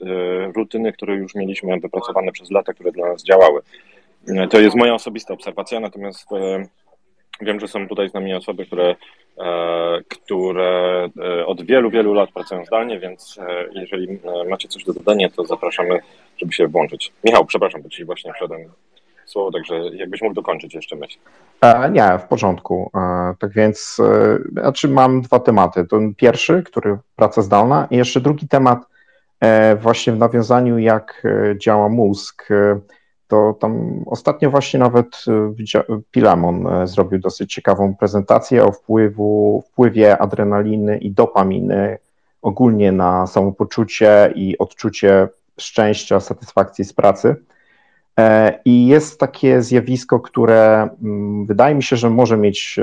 rutyny, 0.53 0.93
które 0.93 1.15
już 1.15 1.35
mieliśmy 1.35 1.81
wypracowane 1.81 2.33
przez 2.33 2.51
lata, 2.51 2.73
które 2.73 2.93
dla 2.93 3.09
nas 3.09 3.25
działały. 3.25 3.61
To 4.51 4.61
jest 4.61 4.77
moja 4.77 4.95
osobista 4.95 5.35
obserwacja, 5.35 5.81
natomiast 5.81 6.29
wiem, 7.41 7.61
że 7.61 7.69
są 7.69 7.89
tutaj 7.89 8.09
z 8.09 8.15
nami 8.15 8.35
osoby, 8.35 8.67
które 8.67 8.95
E, 9.39 10.01
które 10.09 11.09
e, 11.21 11.47
od 11.47 11.63
wielu, 11.63 11.91
wielu 11.91 12.15
lat 12.15 12.31
pracują 12.33 12.65
zdalnie, 12.65 13.01
więc 13.01 13.39
e, 13.39 13.65
jeżeli 13.73 14.19
macie 14.51 14.69
coś 14.69 14.85
do 14.85 14.93
dodania, 14.93 15.31
to 15.31 15.45
zapraszamy, 15.45 16.01
żeby 16.39 16.53
się 16.53 16.69
włączyć. 16.69 17.13
Michał, 17.25 17.45
przepraszam, 17.45 17.83
bo 17.83 17.89
Ci 17.89 18.05
właśnie 18.05 18.33
wszedłem 18.33 18.61
słowo, 19.27 19.53
także 19.53 19.75
jakbyś 19.75 20.23
mógł 20.23 20.35
dokończyć 20.35 20.75
jeszcze 20.75 20.97
myśl. 20.97 21.19
Nie, 21.93 22.19
w 22.19 22.29
porządku. 22.29 22.91
Tak 23.39 23.53
więc, 23.53 23.97
znaczy 24.53 24.89
mam 24.89 25.23
dwa 25.23 25.41
tematy. 25.41 25.87
Ten 25.87 26.15
pierwszy, 26.15 26.63
który 26.63 26.99
praca 27.17 27.43
zdalna 27.43 27.89
i 27.91 27.97
jeszcze 27.97 28.21
drugi 28.21 28.49
temat 28.49 28.79
właśnie 29.77 30.13
w 30.13 30.19
nawiązaniu, 30.19 30.79
jak 30.79 31.23
działa 31.57 31.89
mózg 31.89 32.49
to 33.35 33.55
tam 33.61 34.05
ostatnio 34.07 34.51
właśnie 34.51 34.81
nawet 34.81 35.25
e, 35.75 36.03
Pilamon 36.11 36.67
e, 36.67 36.87
zrobił 36.87 37.19
dosyć 37.19 37.55
ciekawą 37.55 37.95
prezentację 37.97 38.65
o 38.65 38.73
wpływu, 38.73 39.65
wpływie 39.67 40.19
adrenaliny 40.19 40.99
i 40.99 41.11
dopaminy 41.11 41.99
ogólnie 42.43 42.93
na 42.93 43.27
samopoczucie 43.27 44.33
i 44.35 44.59
odczucie 44.59 45.29
szczęścia, 45.59 46.21
satysfakcji 46.21 46.85
z 46.85 46.93
pracy. 46.93 47.37
E, 48.19 48.59
I 48.65 48.87
jest 48.87 49.21
takie 49.21 49.63
zjawisko, 49.63 50.21
które 50.21 50.89
mm, 51.03 51.47
wydaje 51.47 51.75
mi 51.75 51.83
się, 51.83 51.97
że 51.97 52.11
może 52.11 52.37
mieć 52.37 52.81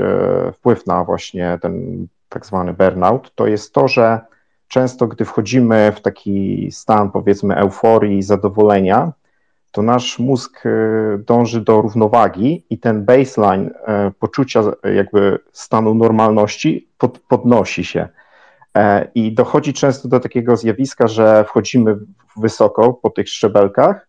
wpływ 0.52 0.86
na 0.86 1.04
właśnie 1.04 1.58
ten 1.62 2.06
tak 2.28 2.46
zwany 2.46 2.72
burnout. 2.72 3.34
To 3.34 3.46
jest 3.46 3.74
to, 3.74 3.88
że 3.88 4.20
często, 4.68 5.06
gdy 5.06 5.24
wchodzimy 5.24 5.92
w 5.96 6.00
taki 6.00 6.68
stan, 6.72 7.10
powiedzmy, 7.10 7.56
euforii, 7.56 8.22
zadowolenia, 8.22 9.12
to 9.72 9.82
nasz 9.82 10.18
mózg 10.18 10.66
e, 10.66 10.70
dąży 11.18 11.60
do 11.60 11.82
równowagi 11.82 12.64
i 12.70 12.78
ten 12.78 13.04
baseline 13.04 13.70
e, 13.86 14.10
poczucia 14.18 14.62
jakby 14.94 15.38
stanu 15.52 15.94
normalności 15.94 16.88
pod, 16.98 17.18
podnosi 17.18 17.84
się. 17.84 18.08
E, 18.76 19.10
I 19.14 19.32
dochodzi 19.32 19.72
często 19.72 20.08
do 20.08 20.20
takiego 20.20 20.56
zjawiska, 20.56 21.08
że 21.08 21.44
wchodzimy 21.44 21.96
wysoko 22.36 22.92
po 22.94 23.10
tych 23.10 23.28
szczebelkach 23.28 24.08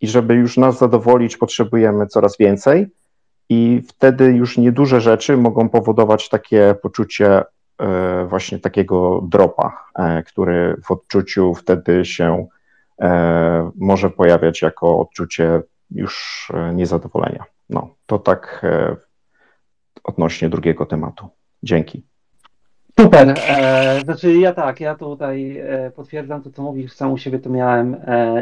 i 0.00 0.08
żeby 0.08 0.34
już 0.34 0.56
nas 0.56 0.78
zadowolić, 0.78 1.36
potrzebujemy 1.36 2.06
coraz 2.06 2.36
więcej, 2.38 2.86
i 3.48 3.82
wtedy 3.88 4.24
już 4.24 4.58
nieduże 4.58 5.00
rzeczy 5.00 5.36
mogą 5.36 5.68
powodować 5.68 6.28
takie 6.28 6.74
poczucie 6.82 7.42
właśnie 8.26 8.58
takiego 8.58 9.20
dropa, 9.28 9.84
który 10.26 10.76
w 10.84 10.90
odczuciu 10.90 11.54
wtedy 11.54 12.04
się 12.04 12.46
E, 12.46 12.53
może 13.76 14.10
pojawiać 14.10 14.62
jako 14.62 14.98
odczucie 14.98 15.62
już 15.90 16.48
e, 16.54 16.74
niezadowolenia. 16.74 17.44
No, 17.70 17.94
to 18.06 18.18
tak 18.18 18.60
e, 18.64 18.96
odnośnie 20.04 20.48
drugiego 20.48 20.86
tematu. 20.86 21.28
Dzięki. 21.62 22.06
Super. 23.00 23.34
znaczy 24.04 24.34
ja 24.34 24.52
tak, 24.52 24.80
ja 24.80 24.94
tutaj 24.94 25.62
potwierdzam 25.96 26.42
to, 26.42 26.50
co 26.50 26.62
mówisz, 26.62 26.92
sam 26.92 27.12
u 27.12 27.18
siebie 27.18 27.38
to 27.38 27.50
miałem 27.50 27.96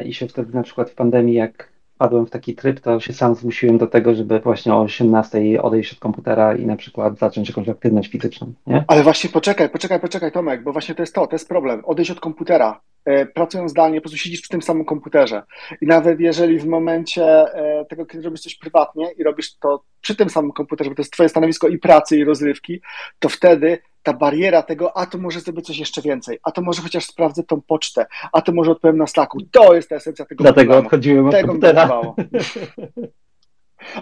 i 0.05 0.15
się 0.15 0.29
wtedy 0.29 0.55
na 0.55 0.63
przykład 0.63 0.91
w 0.91 0.95
pandemii, 0.95 1.35
jak 1.35 1.72
wpadłem 2.03 2.27
w 2.27 2.31
taki 2.31 2.55
tryb, 2.55 2.81
to 2.81 3.01
się 3.01 3.13
sam 3.13 3.35
zmusiłem 3.35 3.79
do 3.79 3.87
tego, 3.87 4.15
żeby 4.15 4.41
właśnie 4.41 4.75
o 4.75 4.81
18 4.81 5.63
odejść 5.63 5.93
od 5.93 5.99
komputera 5.99 6.57
i 6.57 6.67
na 6.67 6.77
przykład 6.77 7.19
zacząć 7.19 7.49
jakąś 7.49 7.69
aktywność 7.69 8.11
fizyczną, 8.11 8.53
nie? 8.67 8.85
Ale 8.89 9.03
właśnie 9.03 9.31
poczekaj, 9.31 9.69
poczekaj, 9.69 10.01
poczekaj 10.01 10.33
Tomek, 10.33 10.63
bo 10.63 10.73
właśnie 10.73 10.95
to 10.95 11.03
jest 11.03 11.15
to, 11.15 11.27
to 11.27 11.35
jest 11.35 11.49
problem. 11.49 11.85
Odejść 11.85 12.11
od 12.11 12.21
komputera. 12.21 12.81
E, 13.05 13.27
pracując 13.27 13.71
zdalnie, 13.71 14.01
po 14.01 14.03
prostu 14.03 14.19
siedzisz 14.19 14.41
przy 14.41 14.51
tym 14.51 14.63
samym 14.63 14.85
komputerze. 14.85 15.43
I 15.81 15.87
nawet 15.87 16.21
jeżeli 16.21 16.59
w 16.59 16.67
momencie 16.67 17.25
e, 17.25 17.85
tego, 17.85 18.07
kiedy 18.07 18.25
robisz 18.25 18.41
coś 18.41 18.55
prywatnie 18.55 19.11
i 19.19 19.23
robisz 19.23 19.57
to 19.59 19.83
przy 20.01 20.17
tym 20.17 20.31
samym 20.31 20.53
komputerze, 20.53 20.91
bo 20.91 20.97
to 20.97 21.03
jest 21.03 21.13
twoje 21.13 21.29
stanowisko 21.29 21.69
i 21.69 21.79
pracy, 21.79 22.17
i 22.17 22.25
rozrywki, 22.25 22.81
to 23.19 23.29
wtedy 23.29 23.79
ta 24.03 24.13
bariera 24.13 24.63
tego, 24.63 24.97
a 24.97 25.07
to 25.07 25.19
może 25.19 25.41
zrobię 25.41 25.63
coś 25.63 25.79
jeszcze 25.79 26.03
więcej, 26.03 26.39
a 26.43 26.53
to 26.53 26.63
może 26.63 26.83
chociaż 26.83 27.05
sprawdzę 27.05 27.43
tą 27.43 27.61
pocztę, 27.61 28.07
a 28.33 28.43
to 28.43 28.53
może 28.53 28.71
odpowiem 28.71 28.97
na 28.97 29.07
Slacku. 29.07 29.39
To 29.51 29.75
jest 29.75 29.89
ta 29.89 29.97
esencja 29.97 30.25
tego 30.25 30.45
Dlatego 30.45 30.61
problemu. 30.69 30.87
odchodziłem 30.87 31.27
od 31.27 31.33
Tego 31.33 31.49
komputera. 31.49 32.01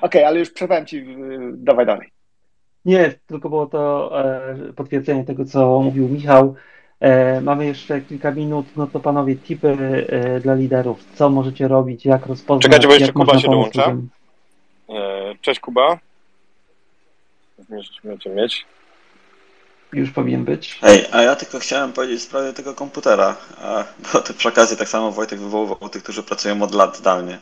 Okej, 0.00 0.24
ale 0.24 0.38
już 0.38 0.50
przerwałem 0.50 0.86
ci, 0.86 0.96
yy, 0.96 1.52
dawaj 1.54 1.86
dalej. 1.86 2.10
Nie, 2.84 3.14
tylko 3.26 3.48
było 3.48 3.66
to 3.66 4.10
e, 4.24 4.72
potwierdzenie 4.72 5.24
tego, 5.24 5.44
co 5.44 5.80
mówił 5.80 6.08
Michał. 6.08 6.54
E, 7.00 7.40
mamy 7.40 7.66
jeszcze 7.66 8.00
kilka 8.00 8.30
minut, 8.30 8.66
no 8.76 8.86
to 8.86 9.00
panowie, 9.00 9.36
tipy 9.36 9.68
e, 10.08 10.40
dla 10.40 10.54
liderów. 10.54 11.04
Co 11.14 11.30
możecie 11.30 11.68
robić, 11.68 12.04
jak 12.04 12.26
rozpoznać, 12.26 12.62
Czekajcie, 12.62 12.86
bo 12.86 12.92
jeszcze 12.92 13.06
jak 13.06 13.14
Kuba 13.14 13.38
się 13.38 13.48
dołącza. 13.48 13.96
Cześć 15.40 15.60
Kuba. 15.60 15.98
Możecie 18.04 18.30
mieć. 18.30 18.66
Już 19.92 20.10
powinien 20.10 20.44
być. 20.44 20.78
Hej, 20.80 21.06
a 21.12 21.22
ja 21.22 21.36
tylko 21.36 21.58
chciałem 21.58 21.92
powiedzieć 21.92 22.20
w 22.20 22.24
sprawie 22.24 22.52
tego 22.52 22.74
komputera, 22.74 23.36
a, 23.62 23.84
bo 24.12 24.20
to 24.20 24.34
przy 24.34 24.48
okazji 24.48 24.76
tak 24.76 24.88
samo 24.88 25.12
Wojtek 25.12 25.40
wywoływał 25.40 25.88
tych, 25.88 26.02
którzy 26.02 26.22
pracują 26.22 26.62
od 26.62 26.74
lat 26.74 26.96
zdalnie. 26.96 27.38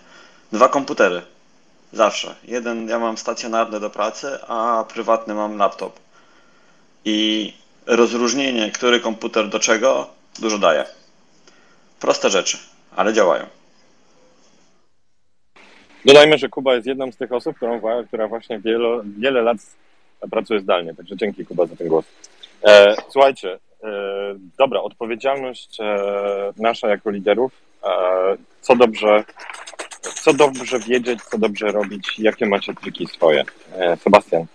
Dwa 0.52 0.68
komputery. 0.68 1.22
Zawsze. 1.92 2.34
Jeden 2.44 2.88
ja 2.88 2.98
mam 2.98 3.18
stacjonarny 3.18 3.80
do 3.80 3.90
pracy, 3.90 4.38
a 4.48 4.84
prywatny 4.88 5.34
mam 5.34 5.56
laptop. 5.56 6.00
I 7.04 7.52
rozróżnienie, 7.86 8.70
który 8.70 9.00
komputer 9.00 9.48
do 9.48 9.58
czego, 9.58 10.10
dużo 10.38 10.58
daje. 10.58 10.84
Proste 12.00 12.30
rzeczy, 12.30 12.58
ale 12.96 13.12
działają. 13.12 13.46
Dodajmy, 16.04 16.38
że 16.38 16.48
Kuba 16.48 16.74
jest 16.74 16.86
jedną 16.86 17.12
z 17.12 17.16
tych 17.16 17.32
osób, 17.32 17.56
którą, 17.56 17.80
która 18.06 18.28
właśnie 18.28 18.58
wiele, 18.58 19.00
wiele 19.18 19.42
lat 19.42 19.58
pracuje 20.30 20.60
zdalnie, 20.60 20.94
także 20.94 21.16
dzięki 21.16 21.46
Kuba 21.46 21.66
za 21.66 21.76
ten 21.76 21.88
głos. 21.88 22.04
E, 22.66 22.94
słuchajcie, 23.08 23.58
e, 23.84 23.88
dobra, 24.58 24.80
odpowiedzialność 24.80 25.80
e, 25.80 26.52
nasza 26.56 26.88
jako 26.88 27.10
liderów, 27.10 27.52
e, 27.84 27.88
co 28.60 28.76
dobrze, 28.76 29.24
co 30.00 30.32
dobrze 30.32 30.78
wiedzieć, 30.78 31.22
co 31.22 31.38
dobrze 31.38 31.66
robić, 31.66 32.18
jakie 32.18 32.46
macie 32.46 32.74
triki 32.74 33.06
swoje. 33.06 33.44
E, 33.78 33.96
Sebastian. 33.96 34.46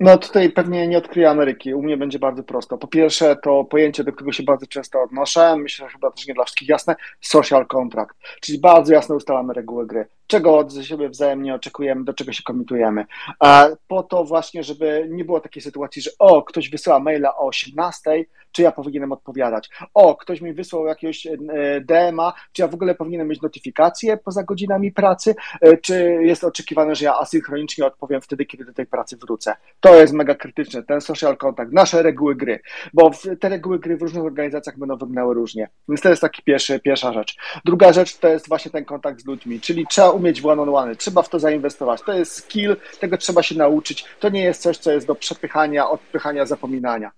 No 0.00 0.18
tutaj 0.18 0.50
pewnie 0.50 0.88
nie 0.88 0.98
odkryję 0.98 1.30
Ameryki. 1.30 1.74
U 1.74 1.82
mnie 1.82 1.96
będzie 1.96 2.18
bardzo 2.18 2.42
prosto. 2.42 2.78
Po 2.78 2.86
pierwsze, 2.86 3.36
to 3.36 3.64
pojęcie, 3.64 4.04
do 4.04 4.12
którego 4.12 4.32
się 4.32 4.42
bardzo 4.42 4.66
często 4.66 5.02
odnoszę, 5.02 5.56
myślę, 5.56 5.86
że 5.86 5.92
chyba 5.92 6.10
też 6.10 6.26
nie 6.26 6.34
dla 6.34 6.44
wszystkich 6.44 6.68
jasne, 6.68 6.96
social 7.20 7.66
contract, 7.66 8.18
czyli 8.40 8.58
bardzo 8.58 8.94
jasno 8.94 9.14
ustalamy 9.14 9.54
reguły 9.54 9.86
gry. 9.86 10.06
Czego 10.26 10.58
od 10.58 10.74
siebie 10.74 11.08
wzajemnie 11.08 11.54
oczekujemy, 11.54 12.04
do 12.04 12.14
czego 12.14 12.32
się 12.32 12.42
komitujemy. 12.42 13.06
A 13.40 13.68
po 13.88 14.02
to 14.02 14.24
właśnie, 14.24 14.62
żeby 14.62 15.06
nie 15.10 15.24
było 15.24 15.40
takiej 15.40 15.62
sytuacji, 15.62 16.02
że 16.02 16.10
o, 16.18 16.42
ktoś 16.42 16.70
wysyła 16.70 17.00
maila 17.00 17.36
o 17.36 17.46
18, 17.46 18.24
czy 18.56 18.62
ja 18.62 18.72
powinienem 18.72 19.12
odpowiadać. 19.12 19.70
O, 19.94 20.16
ktoś 20.16 20.40
mi 20.40 20.52
wysłał 20.52 20.86
jakiegoś 20.86 21.26
e, 21.26 21.36
DM-a, 21.80 22.32
czy 22.52 22.62
ja 22.62 22.68
w 22.68 22.74
ogóle 22.74 22.94
powinienem 22.94 23.28
mieć 23.28 23.42
notyfikacje 23.42 24.16
poza 24.16 24.42
godzinami 24.42 24.92
pracy, 24.92 25.34
e, 25.60 25.76
czy 25.76 26.18
jest 26.20 26.44
oczekiwane, 26.44 26.94
że 26.94 27.04
ja 27.04 27.18
asynchronicznie 27.18 27.86
odpowiem 27.86 28.20
wtedy, 28.20 28.44
kiedy 28.44 28.64
do 28.64 28.72
tej 28.72 28.86
pracy 28.86 29.16
wrócę. 29.16 29.56
To 29.80 29.94
jest 29.94 30.12
mega 30.12 30.34
krytyczne, 30.34 30.82
ten 30.82 31.00
social 31.00 31.36
contact, 31.36 31.72
nasze 31.72 32.02
reguły 32.02 32.34
gry, 32.36 32.60
bo 32.94 33.10
te 33.40 33.48
reguły 33.48 33.78
gry 33.78 33.96
w 33.96 34.02
różnych 34.02 34.24
organizacjach 34.24 34.78
będą 34.78 34.96
wyglądały 34.96 35.34
różnie. 35.34 35.68
Więc 35.88 36.00
to 36.00 36.08
jest 36.08 36.22
taki 36.22 36.42
pierwszy, 36.42 36.80
pierwsza 36.80 37.12
rzecz. 37.12 37.36
Druga 37.64 37.92
rzecz 37.92 38.16
to 38.16 38.28
jest 38.28 38.48
właśnie 38.48 38.70
ten 38.70 38.84
kontakt 38.84 39.20
z 39.20 39.26
ludźmi, 39.26 39.60
czyli 39.60 39.86
trzeba 39.86 40.10
umieć 40.16 40.42
w 40.42 40.46
one-on-one, 40.46 40.96
trzeba 40.96 41.22
w 41.22 41.28
to 41.28 41.38
zainwestować. 41.38 42.02
To 42.02 42.12
jest 42.12 42.32
skill, 42.32 42.76
tego 43.00 43.16
trzeba 43.16 43.42
się 43.42 43.54
nauczyć. 43.54 44.04
To 44.20 44.28
nie 44.28 44.42
jest 44.42 44.62
coś, 44.62 44.78
co 44.78 44.92
jest 44.92 45.06
do 45.06 45.14
przepychania, 45.14 45.90
odpychania, 45.90 46.46
zapominania. 46.46 47.10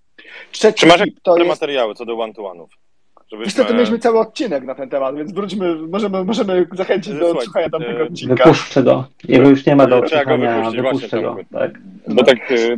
Trzeci 0.51 0.79
Czy 0.79 0.85
masz 0.85 1.01
dobre 1.25 1.43
jest... 1.43 1.61
materiały 1.61 1.95
co 1.95 2.05
do 2.05 2.19
one-to-one'ów? 2.19 2.67
Żebyśmy- 3.31 3.45
Niestety 3.45 3.73
mieliśmy 3.73 3.99
cały 3.99 4.19
odcinek 4.19 4.63
na 4.63 4.75
ten 4.75 4.89
temat, 4.89 5.15
więc 5.15 5.31
wróćmy, 5.33 5.75
możemy, 5.75 6.23
możemy 6.23 6.67
zachęcić 6.71 7.13
do 7.13 7.41
słuchania 7.41 7.69
tamtego 7.69 7.99
e, 7.99 8.03
odcinka. 8.03 8.43
Wypuszczę 8.43 8.83
go. 8.83 9.05
Jego 9.23 9.49
już 9.49 9.65
nie 9.65 9.75
ma 9.75 9.87
do 9.87 10.01
Trzeba 10.01 10.25
go 10.25 10.37
wypuścić, 10.37 10.81
wypuszczę 10.81 11.21
go. 11.21 11.37
Tak. 11.53 11.71
Bo 12.07 12.23
tak 12.23 12.51
e, 12.51 12.77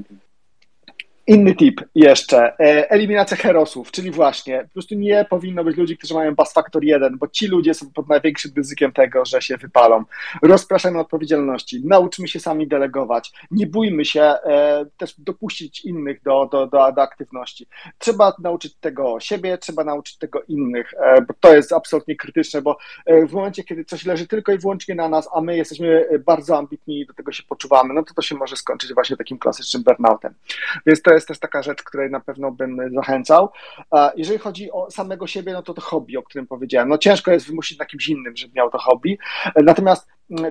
Inny 1.28 1.56
tip 1.56 1.82
jeszcze, 1.96 2.60
e, 2.60 2.92
eliminacja 2.92 3.38
herosów, 3.38 3.92
czyli 3.92 4.12
właśnie, 4.12 4.64
po 4.64 4.74
prostu 4.74 4.96
nie 4.96 5.26
powinno 5.30 5.64
być 5.64 5.78
ludzi, 5.78 5.98
którzy 5.98 6.14
mają 6.14 6.36
bus 6.36 6.54
factor 6.54 6.84
1, 6.84 7.18
bo 7.18 7.28
ci 7.28 7.48
ludzie 7.48 7.74
są 7.74 7.92
pod 7.92 8.10
największym 8.10 8.52
ryzykiem 8.58 8.92
tego, 8.92 9.26
że 9.26 9.42
się 9.42 9.58
wypalą. 9.58 10.04
Rozpraszamy 10.44 11.00
odpowiedzialności, 11.00 11.82
nauczmy 11.86 12.28
się 12.28 12.40
sami 12.40 12.68
delegować, 12.68 13.32
nie 13.52 13.68
bójmy 13.68 14.06
się 14.06 14.22
e, 14.22 14.86
też 14.98 15.16
dopuścić 15.18 15.86
innych 15.86 16.22
do, 16.22 16.50
do, 16.52 16.68
do, 16.68 16.92
do 16.92 17.02
aktywności. 17.02 17.68
Trzeba 17.98 18.34
nauczyć 18.40 18.76
tego 18.76 19.20
siebie, 19.20 19.58
trzeba 19.58 19.84
nauczyć 19.84 20.18
tego 20.18 20.42
innych, 20.48 20.94
e, 20.94 21.22
bo 21.22 21.34
to 21.40 21.56
jest 21.56 21.74
absolutnie 21.74 22.16
krytyczne, 22.16 22.62
bo 22.62 22.78
w 23.28 23.34
momencie, 23.34 23.64
kiedy 23.64 23.86
coś 23.86 24.06
leży 24.06 24.28
tylko 24.28 24.52
i 24.52 24.58
wyłącznie 24.58 24.96
na 24.96 25.10
nas, 25.10 25.30
a 25.36 25.42
my 25.42 25.58
jesteśmy 25.58 26.06
bardzo 26.26 26.58
ambitni 26.58 27.00
i 27.00 27.06
do 27.06 27.14
tego 27.14 27.32
się 27.32 27.44
poczuwamy, 27.44 27.94
no 27.94 28.04
to 28.04 28.14
to 28.14 28.22
się 28.22 28.36
może 28.36 28.56
skończyć 28.56 28.94
właśnie 28.94 29.18
takim 29.18 29.40
klasycznym 29.40 29.84
burnoutem. 29.84 30.34
Więc 30.86 31.02
to 31.02 31.11
jest 31.14 31.28
też 31.28 31.40
taka 31.40 31.62
rzecz, 31.62 31.84
której 31.84 32.12
na 32.12 32.20
pewno 32.20 32.52
bym 32.52 32.78
zachęcał. 32.96 33.50
Jeżeli 34.16 34.40
chodzi 34.40 34.72
o 34.72 34.92
samego 34.92 35.28
siebie, 35.28 35.54
no 35.54 35.64
to 35.64 35.74
to 35.74 35.82
hobby, 35.82 36.18
o 36.18 36.24
którym 36.24 36.48
powiedziałem. 36.48 36.90
No 36.90 36.98
ciężko 36.98 37.32
jest 37.32 37.48
wymusić 37.48 37.80
na 37.80 37.86
kimś 37.86 38.08
innym, 38.08 38.38
żeby 38.38 38.54
miał 38.56 38.70
to 38.70 38.78
hobby. 38.78 39.18
Natomiast 39.64 40.08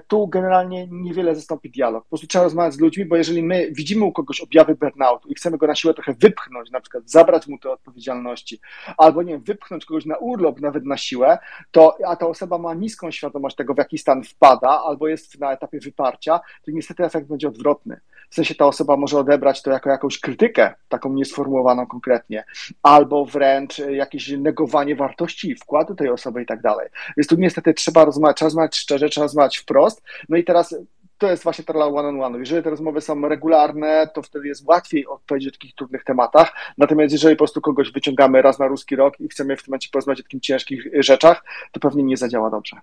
tu 0.09 0.29
generalnie 0.29 0.89
niewiele 0.91 1.35
zastąpi 1.35 1.71
dialog. 1.71 2.05
Po 2.05 2.09
prostu 2.09 2.27
trzeba 2.27 2.45
rozmawiać 2.45 2.75
z 2.75 2.81
ludźmi, 2.81 3.05
bo 3.05 3.17
jeżeli 3.17 3.43
my 3.43 3.71
widzimy 3.73 4.05
u 4.05 4.13
kogoś 4.13 4.41
objawy 4.41 4.75
burnoutu 4.75 5.29
i 5.29 5.35
chcemy 5.35 5.59
go 5.59 5.67
na 5.67 5.75
siłę 5.75 5.95
trochę 5.95 6.15
wypchnąć, 6.15 6.71
na 6.71 6.81
przykład 6.81 7.11
zabrać 7.11 7.47
mu 7.47 7.59
te 7.59 7.71
odpowiedzialności, 7.71 8.61
albo 8.97 9.23
nie 9.23 9.33
wiem, 9.33 9.43
wypchnąć 9.43 9.85
kogoś 9.85 10.07
na 10.07 10.17
urlop 10.17 10.61
nawet 10.61 10.85
na 10.85 10.97
siłę, 10.97 11.39
to 11.71 11.97
a 12.07 12.17
ta 12.17 12.27
osoba 12.27 12.59
ma 12.59 12.75
niską 12.75 13.11
świadomość 13.11 13.57
tego, 13.57 13.75
w 13.75 13.79
jaki 13.79 13.99
stan 13.99 14.25
wpada, 14.25 14.69
albo 14.69 15.09
jest 15.09 15.41
na 15.41 15.53
etapie 15.53 15.79
wyparcia, 15.81 16.41
to 16.65 16.71
niestety 16.71 17.05
efekt 17.05 17.29
będzie 17.29 17.49
odwrotny. 17.49 18.01
W 18.31 18.35
sensie 18.35 18.55
ta 18.55 18.67
osoba 18.67 18.97
może 18.97 19.19
odebrać 19.19 19.63
to 19.63 19.71
jako 19.71 19.91
jakąś 19.91 20.21
krytykę, 20.21 20.75
taką 20.89 21.13
niesformułowaną 21.13 21.87
konkretnie, 21.87 22.45
albo 22.83 23.25
wręcz 23.25 23.79
jakieś 23.79 24.29
negowanie 24.29 24.97
wartości 24.97 25.55
wkładu 25.55 25.95
tej 25.95 26.09
osoby 26.09 26.43
i 26.43 26.47
tak 26.47 26.63
dalej. 26.63 26.89
Więc 27.17 27.27
tu 27.27 27.37
niestety 27.37 27.75
trzeba 27.75 28.05
rozmawiać, 28.05 28.37
trzeba 28.37 28.47
rozmawiać 28.47 28.77
szczerze, 28.77 29.09
trzeba 29.09 29.25
rozmawiać 29.25 29.59
wprost. 29.71 30.03
No 30.29 30.37
i 30.37 30.45
teraz 30.45 30.75
to 31.19 31.31
jest 31.31 31.43
właśnie 31.43 31.65
ta 31.65 31.73
rola 31.73 31.87
one 31.87 32.09
on 32.09 32.23
one. 32.23 32.39
Jeżeli 32.39 32.63
te 32.63 32.71
rozmowy 32.71 33.01
są 33.01 33.29
regularne, 33.29 34.09
to 34.15 34.23
wtedy 34.23 34.49
jest 34.49 34.69
łatwiej 34.69 35.07
odpowiedzieć 35.07 35.55
o 35.55 35.59
takich 35.59 35.75
trudnych 35.75 36.05
tematach. 36.05 36.53
Natomiast 36.79 37.13
jeżeli 37.13 37.37
po 37.37 37.39
prostu 37.39 37.61
kogoś 37.61 37.93
wyciągamy 37.93 38.43
raz 38.43 38.59
na 38.59 38.67
ruski 38.67 38.97
rok 38.97 39.21
i 39.21 39.29
chcemy 39.29 39.57
w 39.57 39.63
tym 39.63 39.71
momencie 39.71 39.89
porozmawiać 39.93 40.21
o 40.21 40.23
takich 40.23 40.41
ciężkich 40.41 40.87
rzeczach, 40.99 41.45
to 41.73 41.81
pewnie 41.81 42.03
nie 42.03 42.17
zadziała 42.17 42.51
dobrze. 42.51 42.77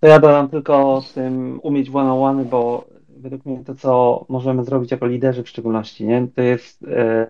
To 0.00 0.06
ja 0.08 0.18
dodam 0.18 0.48
tylko 0.48 1.00
z 1.00 1.12
tym 1.12 1.60
umieć 1.62 1.90
one-on-one, 1.94 2.44
bo 2.44 2.84
według 3.08 3.46
mnie 3.46 3.64
to, 3.64 3.74
co 3.74 4.24
możemy 4.28 4.64
zrobić 4.64 4.90
jako 4.90 5.06
liderzy 5.06 5.42
w 5.42 5.48
szczególności, 5.48 6.04
nie? 6.06 6.26
to 6.34 6.42
jest 6.42 6.82
e, 6.82 7.26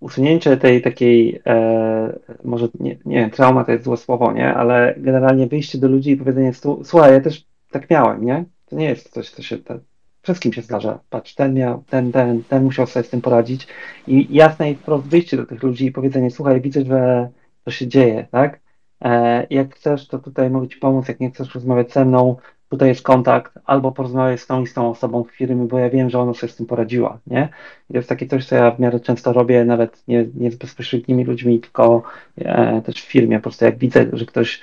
usunięcie 0.00 0.56
tej 0.56 0.82
takiej, 0.82 1.42
e, 1.46 2.18
może 2.44 2.68
nie, 2.80 2.98
nie 3.04 3.16
wiem, 3.16 3.30
trauma 3.30 3.64
to 3.64 3.72
jest 3.72 3.84
złe 3.84 3.96
słowo, 3.96 4.32
nie? 4.32 4.54
Ale 4.54 4.94
generalnie 4.96 5.46
wyjście 5.46 5.78
do 5.78 5.88
ludzi 5.88 6.10
i 6.10 6.16
powiedzenie, 6.16 6.52
"Słu- 6.52 6.84
słuchaj, 6.84 7.12
ja 7.12 7.20
też 7.20 7.46
tak 7.74 7.90
miałem, 7.90 8.24
nie? 8.24 8.44
To 8.66 8.76
nie 8.76 8.88
jest 8.88 9.10
coś, 9.10 9.30
co 9.30 9.42
się 9.42 9.58
tak, 9.58 9.78
wszystkim 10.22 10.52
się 10.52 10.62
zdarza. 10.62 11.00
Patrz, 11.10 11.34
ten 11.34 11.54
miał, 11.54 11.84
ten, 11.90 12.12
ten, 12.12 12.42
ten 12.44 12.64
musiał 12.64 12.86
sobie 12.86 13.04
z 13.04 13.10
tym 13.10 13.20
poradzić. 13.20 13.66
I 14.06 14.26
jasne 14.30 14.70
i 14.70 14.74
wprost 14.74 15.06
wyjście 15.06 15.36
do 15.36 15.46
tych 15.46 15.62
ludzi 15.62 15.86
i 15.86 15.92
powiedzenie, 15.92 16.30
słuchaj, 16.30 16.60
widzę, 16.60 16.84
że 16.84 17.28
to 17.64 17.70
się 17.70 17.88
dzieje, 17.88 18.26
tak? 18.30 18.60
E, 19.04 19.46
jak 19.50 19.74
chcesz, 19.74 20.08
to 20.08 20.18
tutaj 20.18 20.50
mogę 20.50 20.68
Ci 20.68 20.78
pomóc, 20.78 21.08
jak 21.08 21.20
nie 21.20 21.30
chcesz 21.30 21.54
rozmawiać 21.54 21.92
ze 21.92 22.04
mną, 22.04 22.36
tutaj 22.68 22.88
jest 22.88 23.02
kontakt, 23.02 23.58
albo 23.64 23.92
porozmawiaj 23.92 24.38
z 24.38 24.46
tą 24.46 24.62
i 24.62 24.66
z 24.66 24.74
tą 24.74 24.90
osobą 24.90 25.24
w 25.24 25.30
firmie, 25.30 25.66
bo 25.66 25.78
ja 25.78 25.90
wiem, 25.90 26.10
że 26.10 26.18
ona 26.18 26.34
sobie 26.34 26.52
z 26.52 26.56
tym 26.56 26.66
poradziła, 26.66 27.18
nie? 27.26 27.48
I 27.90 27.92
to 27.92 27.98
jest 27.98 28.08
takie 28.08 28.26
coś, 28.26 28.46
co 28.46 28.56
ja 28.56 28.70
w 28.70 28.80
miarę 28.80 29.00
często 29.00 29.32
robię, 29.32 29.64
nawet 29.64 30.08
nie, 30.08 30.26
nie 30.34 30.50
z 30.50 30.56
bezpośrednimi 30.56 31.24
ludźmi, 31.24 31.60
tylko 31.60 32.02
e, 32.38 32.82
też 32.82 33.02
w 33.02 33.08
firmie, 33.08 33.38
po 33.38 33.42
prostu 33.42 33.64
jak 33.64 33.78
widzę, 33.78 34.06
że 34.12 34.26
ktoś, 34.26 34.60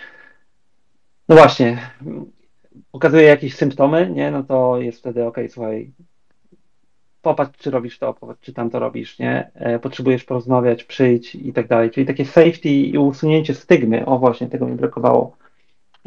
no 1.30 1.36
właśnie, 1.36 1.78
m, 2.92 3.00
pokazuje 3.00 3.24
jakieś 3.24 3.56
symptomy, 3.56 4.10
nie? 4.10 4.32
No 4.32 4.44
to 4.44 4.82
jest 4.82 5.00
wtedy, 5.00 5.26
okej, 5.26 5.50
słuchaj, 5.50 5.92
popatrz, 7.22 7.60
czy 7.60 7.72
robisz 7.72 8.00
to, 8.00 8.14
popatrz, 8.14 8.42
czy 8.42 8.54
tam 8.54 8.70
to 8.70 8.80
robisz, 8.80 9.20
nie? 9.20 9.52
E, 9.54 9.80
potrzebujesz 9.80 10.24
porozmawiać, 10.24 10.84
przyjdź 10.84 11.36
i 11.36 11.54
tak 11.54 11.68
dalej. 11.68 11.92
Czyli 11.92 12.06
takie 12.06 12.26
safety 12.26 12.70
i 12.70 12.98
usunięcie 12.98 13.54
stygmy, 13.54 14.06
o 14.06 14.20
właśnie, 14.20 14.48
tego 14.48 14.68
mi 14.68 14.76
brakowało, 14.76 15.38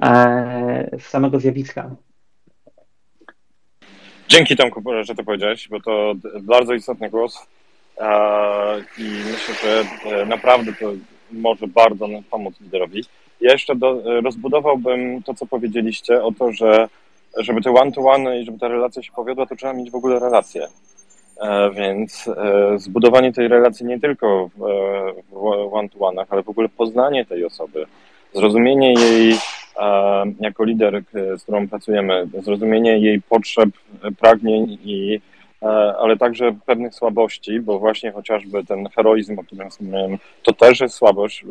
e, 0.03 0.99
z 0.99 1.05
samego 1.05 1.41
zjawiska. 1.41 1.91
Dzięki 4.29 4.57
Tomku, 4.57 4.83
że 5.03 5.15
to 5.15 5.25
powiedziałeś, 5.25 5.69
bo 5.69 5.81
to 5.81 6.15
bardzo 6.43 6.75
istotny 6.75 7.11
głos 7.11 7.47
i 8.99 9.03
myślę, 9.03 9.55
że 9.55 10.27
naprawdę 10.27 10.73
to 10.73 10.93
może 11.33 11.69
bardzo 11.69 12.09
pomóc 12.31 12.61
liderowi. 12.61 13.05
Ja 13.45 13.53
jeszcze 13.53 13.77
do, 13.77 14.03
rozbudowałbym 14.23 15.23
to, 15.23 15.35
co 15.35 15.47
powiedzieliście 15.47 16.23
o 16.23 16.33
to, 16.33 16.53
że 16.53 16.89
żeby 17.37 17.63
te 17.63 17.75
one-to-one 17.75 18.41
i 18.41 18.45
żeby 18.45 18.59
ta 18.59 18.69
relacja 18.69 19.03
się 19.03 19.13
powiodła, 19.13 19.47
to 19.47 19.57
trzeba 19.57 19.73
mieć 19.73 19.91
w 19.91 19.95
ogóle 19.95 20.19
relację. 20.19 20.67
E, 21.41 21.71
więc 21.71 22.29
e, 22.29 22.79
zbudowanie 22.79 23.33
tej 23.33 23.49
relacji 23.49 23.87
nie 23.87 24.01
tylko 24.01 24.51
w, 24.57 24.61
w 25.31 25.75
one-to-one'ach, 25.75 26.25
ale 26.31 26.43
w 26.43 26.49
ogóle 26.49 26.69
poznanie 26.69 27.25
tej 27.25 27.45
osoby, 27.45 27.87
zrozumienie 28.35 28.93
jej 28.93 29.33
e, 29.33 30.25
jako 30.41 30.65
lider, 30.65 31.03
z 31.37 31.43
którą 31.43 31.69
pracujemy, 31.69 32.29
zrozumienie 32.43 32.99
jej 32.99 33.23
potrzeb, 33.23 33.69
pragnień 34.21 34.79
i 34.85 35.21
ale 36.01 36.17
także 36.17 36.57
pewnych 36.67 36.95
słabości, 36.95 37.61
bo 37.61 37.79
właśnie 37.79 38.13
chociażby 38.13 38.65
ten 38.65 38.89
heroizm, 38.89 39.39
o 39.39 39.45
którym 39.45 39.71
wspomniałem, 39.71 40.19
to 40.43 40.53
też 40.53 40.81
jest 40.81 40.95
słabość. 40.95 41.45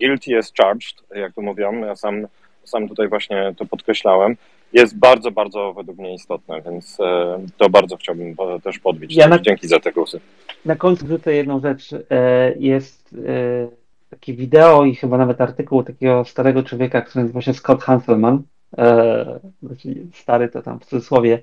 Guilty 0.00 0.38
as 0.38 0.52
charged, 0.52 0.94
jak 1.14 1.34
to 1.34 1.42
mówią. 1.42 1.80
Ja 1.80 1.96
sam, 1.96 2.26
sam 2.64 2.88
tutaj 2.88 3.08
właśnie 3.08 3.54
to 3.56 3.66
podkreślałem 3.66 4.36
jest 4.72 4.98
bardzo, 4.98 5.30
bardzo 5.30 5.72
według 5.72 5.98
mnie 5.98 6.14
istotne, 6.14 6.62
więc 6.62 7.00
e, 7.00 7.38
to 7.56 7.70
bardzo 7.70 7.96
chciałbym 7.96 8.36
też 8.62 8.78
podbić. 8.78 9.16
Ja 9.16 9.28
na, 9.28 9.38
Dzięki 9.38 9.68
za 9.68 9.80
te 9.80 9.92
głosy. 9.92 10.20
Na 10.64 10.76
końcu 10.76 11.06
wrzucę 11.06 11.34
jedną 11.34 11.60
rzecz. 11.60 11.92
E, 12.10 12.54
jest 12.58 13.14
e, 13.26 13.68
takie 14.10 14.34
wideo 14.34 14.84
i 14.84 14.94
chyba 14.94 15.18
nawet 15.18 15.40
artykuł 15.40 15.82
takiego 15.82 16.24
starego 16.24 16.62
człowieka, 16.62 17.02
który 17.02 17.22
nazywa 17.22 17.40
się 17.40 17.54
Scott 17.54 17.82
Hanselman. 17.82 18.42
Znaczy 19.62 19.94
stary 20.14 20.48
to 20.48 20.62
tam 20.62 20.80
w 20.80 20.84
cudzysłowie. 20.84 21.42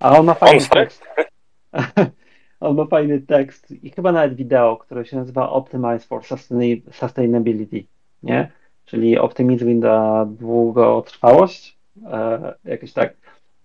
A 0.00 0.18
on 0.18 0.26
ma 0.26 0.34
fajny 0.34 0.62
on 0.62 0.68
tekst. 0.68 1.04
on 2.60 2.76
ma 2.76 2.86
fajny 2.86 3.20
tekst 3.20 3.70
i 3.70 3.90
chyba 3.90 4.12
nawet 4.12 4.34
wideo, 4.34 4.76
które 4.76 5.06
się 5.06 5.16
nazywa 5.16 5.50
Optimize 5.50 6.06
for 6.06 6.22
Sustainability, 6.92 7.84
nie? 8.22 8.50
Czyli 8.84 9.18
optymizm 9.18 9.78
na 9.78 10.26
długotrwałość 10.26 11.78
e, 12.06 12.54
jakieś 12.64 12.92
tak. 12.92 13.14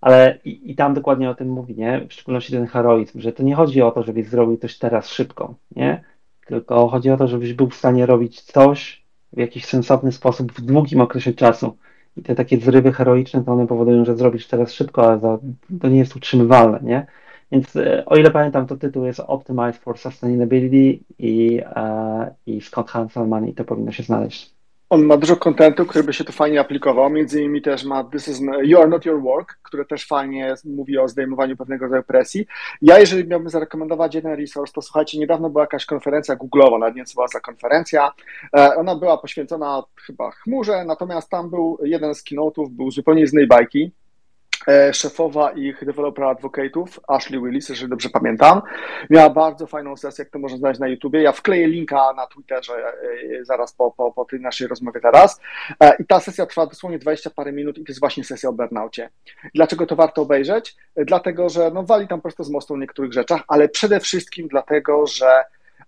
Ale 0.02 0.38
i, 0.46 0.72
i, 0.72 0.76
tam 0.76 0.94
dokładnie 0.94 1.30
o 1.30 1.36
tym 1.36 1.50
mówi, 1.50 1.76
nie? 1.76 2.06
W 2.10 2.14
szczególności 2.14 2.54
ten 2.54 2.66
heroizm, 2.66 3.20
że 3.20 3.34
to 3.34 3.44
nie 3.44 3.56
chodzi 3.56 3.82
o 3.82 3.92
to, 3.92 4.04
żebyś 4.04 4.28
zrobił 4.28 4.58
coś 4.58 4.78
teraz 4.78 5.10
szybko, 5.10 5.54
nie? 5.76 6.04
Tylko 6.46 6.88
chodzi 6.88 7.10
o 7.10 7.18
to, 7.18 7.28
żebyś 7.28 7.54
był 7.54 7.70
w 7.70 7.76
stanie 7.76 8.06
robić 8.06 8.42
coś 8.42 9.04
w 9.34 9.40
jakiś 9.40 9.66
sensowny 9.66 10.12
sposób 10.12 10.52
w 10.52 10.62
długim 10.62 11.02
okresie 11.02 11.34
czasu. 11.34 11.78
I 12.18 12.22
te 12.22 12.36
takie 12.36 12.58
zrywy 12.58 12.92
heroiczne, 12.92 13.44
to 13.44 13.52
one 13.52 13.68
powodują, 13.68 14.06
że 14.06 14.16
zrobisz 14.16 14.48
teraz 14.48 14.72
szybko, 14.72 15.08
ale 15.08 15.20
to, 15.20 15.40
to 15.82 15.88
nie 15.88 15.98
jest 15.98 16.16
utrzymywalne, 16.16 16.80
nie? 16.84 17.08
Więc 17.52 17.76
e, 17.76 18.06
o 18.06 18.16
ile 18.16 18.32
pamiętam, 18.32 18.68
to 18.68 18.78
tytuł 18.78 19.06
jest 19.06 19.20
Optimize 19.20 19.74
for 19.74 19.98
Sustainability 19.98 21.04
i, 21.20 21.62
e, 21.66 22.36
i 22.46 22.62
Scott 22.62 22.90
Hanselman 22.90 23.48
i 23.48 23.54
to 23.54 23.64
powinno 23.64 23.92
się 23.92 24.04
znaleźć. 24.04 24.56
On 24.90 25.06
ma 25.06 25.18
dużo 25.18 25.36
kontentu, 25.36 25.86
który 25.86 26.04
by 26.04 26.14
się 26.14 26.24
tu 26.24 26.32
fajnie 26.32 26.60
aplikował. 26.60 27.10
Między 27.10 27.40
innymi 27.40 27.62
też 27.62 27.84
ma 27.84 28.04
This 28.04 28.28
is 28.28 28.42
You 28.64 28.80
are 28.80 28.88
not 28.88 29.06
your 29.06 29.22
work, 29.22 29.60
które 29.64 29.86
też 29.86 30.08
fajnie 30.08 30.56
mówi 30.66 30.98
o 30.98 31.08
zdejmowaniu 31.08 31.58
pewnego 31.58 31.86
rodzaju 31.86 32.04
presji. 32.04 32.46
Ja, 32.82 33.00
jeżeli 33.00 33.28
miałbym 33.28 33.50
zarekomendować 33.50 34.16
jeden 34.16 34.36
resource, 34.36 34.74
to 34.74 34.82
słuchajcie, 34.82 35.20
niedawno 35.20 35.50
była 35.50 35.64
jakaś 35.64 35.86
konferencja 35.86 36.36
Google'owa, 36.36 36.80
nawet 36.80 36.96
nie 36.96 37.04
była 37.16 37.28
za 37.28 37.40
konferencja. 37.40 38.12
E, 38.58 38.76
ona 38.76 38.96
była 38.96 39.18
poświęcona 39.18 39.84
chyba 40.06 40.32
chmurze, 40.32 40.86
natomiast 40.86 41.30
tam 41.30 41.50
był 41.50 41.78
jeden 41.84 42.16
z 42.16 42.24
keynote'ów, 42.24 42.70
był 42.70 42.92
zupełnie 42.92 43.28
z 43.28 43.34
innej 43.34 43.48
bajki. 43.48 43.92
E, 44.68 44.94
szefowa 44.94 45.52
ich 45.52 45.86
developer 45.86 46.26
advocate'ów, 46.26 47.00
Ashley 47.08 47.42
Willis, 47.42 47.70
jeżeli 47.70 47.90
dobrze 47.90 48.10
pamiętam, 48.10 48.62
miała 49.10 49.30
bardzo 49.30 49.68
fajną 49.68 49.98
sesję, 49.98 50.24
jak 50.24 50.32
to 50.34 50.40
można 50.40 50.58
znaleźć 50.58 50.80
na 50.80 50.88
YouTubie. 50.88 51.22
Ja 51.22 51.32
wkleję 51.32 51.68
linka 51.68 52.14
na 52.14 52.28
Twitterze 52.28 52.74
e, 52.74 53.46
zaraz 53.46 53.74
po, 53.74 53.92
po, 53.92 54.12
po 54.12 54.26
tej 54.26 54.40
naszej 54.40 54.68
rozmowie 54.68 55.02
teraz. 55.02 55.42
E, 55.84 55.96
I 56.00 56.06
ta 56.06 56.20
sesja 56.20 56.46
trwa 56.46 56.66
dosłownie 56.66 57.00
20 57.00 57.30
parę 57.30 57.52
minut 57.52 57.78
i 57.78 57.84
to 57.84 57.92
jest 57.92 58.00
właśnie 58.00 58.24
sesja 58.24 58.50
o 58.50 58.54
burnaucie. 58.54 59.10
Dlaczego 59.56 59.86
to 59.86 59.96
warto 59.96 60.22
obejrzeć? 60.22 60.76
Dlatego, 60.96 61.50
że 61.50 61.72
no, 61.74 61.84
wali 61.84 62.08
tam 62.08 62.22
prosto 62.22 62.44
z 62.44 62.50
mostu 62.50 62.76
w 62.76 62.80
niektórych 62.80 63.14
rzeczach, 63.14 63.42
ale 63.48 63.70
przede 63.70 64.00
wszystkim 64.00 64.48
dlatego, 64.48 65.08
że 65.08 65.44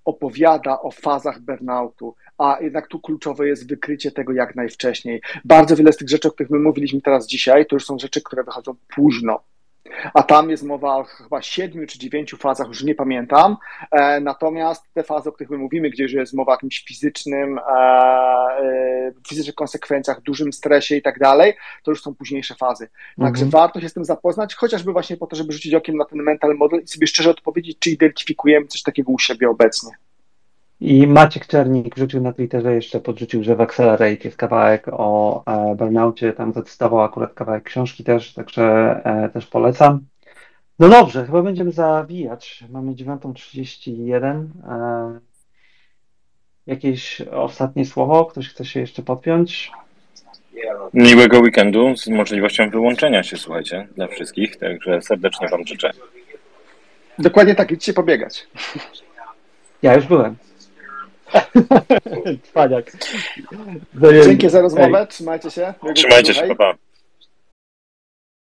opowiada 0.05 0.81
o 0.81 0.91
fazach 0.91 1.39
burnoutu, 1.39 2.15
a 2.37 2.57
jednak 2.61 2.87
tu 2.87 2.99
kluczowe 2.99 3.47
jest 3.47 3.69
wykrycie 3.69 4.11
tego 4.11 4.33
jak 4.33 4.55
najwcześniej. 4.55 5.21
Bardzo 5.45 5.75
wiele 5.75 5.93
z 5.93 5.97
tych 5.97 6.09
rzeczy, 6.09 6.27
o 6.27 6.31
których 6.31 6.49
my 6.49 6.59
mówiliśmy 6.59 7.01
teraz 7.01 7.27
dzisiaj, 7.27 7.65
to 7.65 7.75
już 7.75 7.85
są 7.85 7.99
rzeczy, 7.99 8.21
które 8.21 8.43
wychodzą 8.43 8.75
późno. 8.95 9.39
A 10.13 10.23
tam 10.23 10.49
jest 10.49 10.63
mowa 10.63 10.95
o 10.95 11.03
chyba 11.03 11.41
siedmiu 11.41 11.87
czy 11.87 11.99
dziewięciu 11.99 12.37
fazach, 12.37 12.67
już 12.67 12.83
nie 12.83 12.95
pamiętam. 12.95 13.57
E, 13.91 14.19
natomiast 14.19 14.85
te 14.93 15.03
fazy, 15.03 15.29
o 15.29 15.31
których 15.31 15.49
my 15.49 15.57
mówimy, 15.57 15.89
gdzie 15.89 16.03
już 16.03 16.11
jest 16.11 16.33
mowa 16.33 16.51
o 16.51 16.55
jakimś 16.55 16.83
fizycznym, 16.87 17.59
e, 17.59 17.71
e, 17.71 19.11
fizycznych 19.27 19.55
konsekwencjach, 19.55 20.21
dużym 20.21 20.53
stresie 20.53 20.95
i 20.95 21.01
tak 21.01 21.19
dalej, 21.19 21.53
to 21.83 21.91
już 21.91 22.01
są 22.01 22.15
późniejsze 22.15 22.55
fazy. 22.55 22.89
Także 23.19 23.45
mhm. 23.45 23.49
warto 23.49 23.81
się 23.81 23.89
z 23.89 23.93
tym 23.93 24.05
zapoznać, 24.05 24.55
chociażby 24.55 24.91
właśnie 24.91 25.17
po 25.17 25.27
to, 25.27 25.35
żeby 25.35 25.53
rzucić 25.53 25.73
okiem 25.73 25.97
na 25.97 26.05
ten 26.05 26.23
mental 26.23 26.55
model 26.55 26.81
i 26.83 26.87
sobie 26.87 27.07
szczerze 27.07 27.29
odpowiedzieć, 27.29 27.79
czy 27.79 27.89
identyfikujemy 27.89 28.67
coś 28.67 28.81
takiego 28.81 29.11
u 29.11 29.19
siebie 29.19 29.49
obecnie. 29.49 29.91
I 30.79 31.07
Maciek 31.07 31.47
Czernik 31.47 31.95
wrzucił 31.95 32.21
na 32.21 32.33
Twitterze 32.33 32.75
jeszcze, 32.75 32.99
podrzucił, 32.99 33.43
że 33.43 33.55
w 33.55 33.61
Accelerate 33.61 34.23
jest 34.23 34.37
kawałek 34.37 34.87
o 34.91 35.43
e, 35.45 35.75
burnoucie, 35.75 36.33
tam 36.33 36.53
zacytował 36.53 37.01
akurat 37.01 37.33
kawałek 37.33 37.63
książki 37.63 38.03
też, 38.03 38.33
także 38.33 38.63
e, 39.03 39.29
też 39.29 39.47
polecam. 39.47 39.99
No 40.79 40.89
dobrze, 40.89 41.25
chyba 41.25 41.41
będziemy 41.41 41.71
zawijać. 41.71 42.63
Mamy 42.69 42.91
9.31. 42.91 44.45
E, 44.69 45.19
jakieś 46.67 47.21
ostatnie 47.21 47.85
słowo? 47.85 48.25
Ktoś 48.25 48.49
chce 48.49 48.65
się 48.65 48.79
jeszcze 48.79 49.03
podpiąć? 49.03 49.71
Miłego 50.93 51.39
weekendu 51.39 51.97
z 51.97 52.07
możliwością 52.07 52.69
wyłączenia 52.69 53.23
się, 53.23 53.37
słuchajcie, 53.37 53.87
dla 53.95 54.07
wszystkich, 54.07 54.57
także 54.57 55.01
serdecznie 55.01 55.47
Wam 55.47 55.67
życzę. 55.67 55.91
Dokładnie 57.19 57.55
tak, 57.55 57.71
idźcie 57.71 57.93
pobiegać. 57.93 58.47
Ja 59.81 59.95
już 59.95 60.07
byłem. 60.07 60.35
Cwaniak. 62.51 62.91
Dzięki 64.25 64.49
za 64.49 64.61
rozmowę, 64.61 65.07
trzymajcie 65.09 65.51
się. 65.51 65.73
Trzymajcie 65.95 66.33
się, 66.33 66.47
papa. 66.47 66.73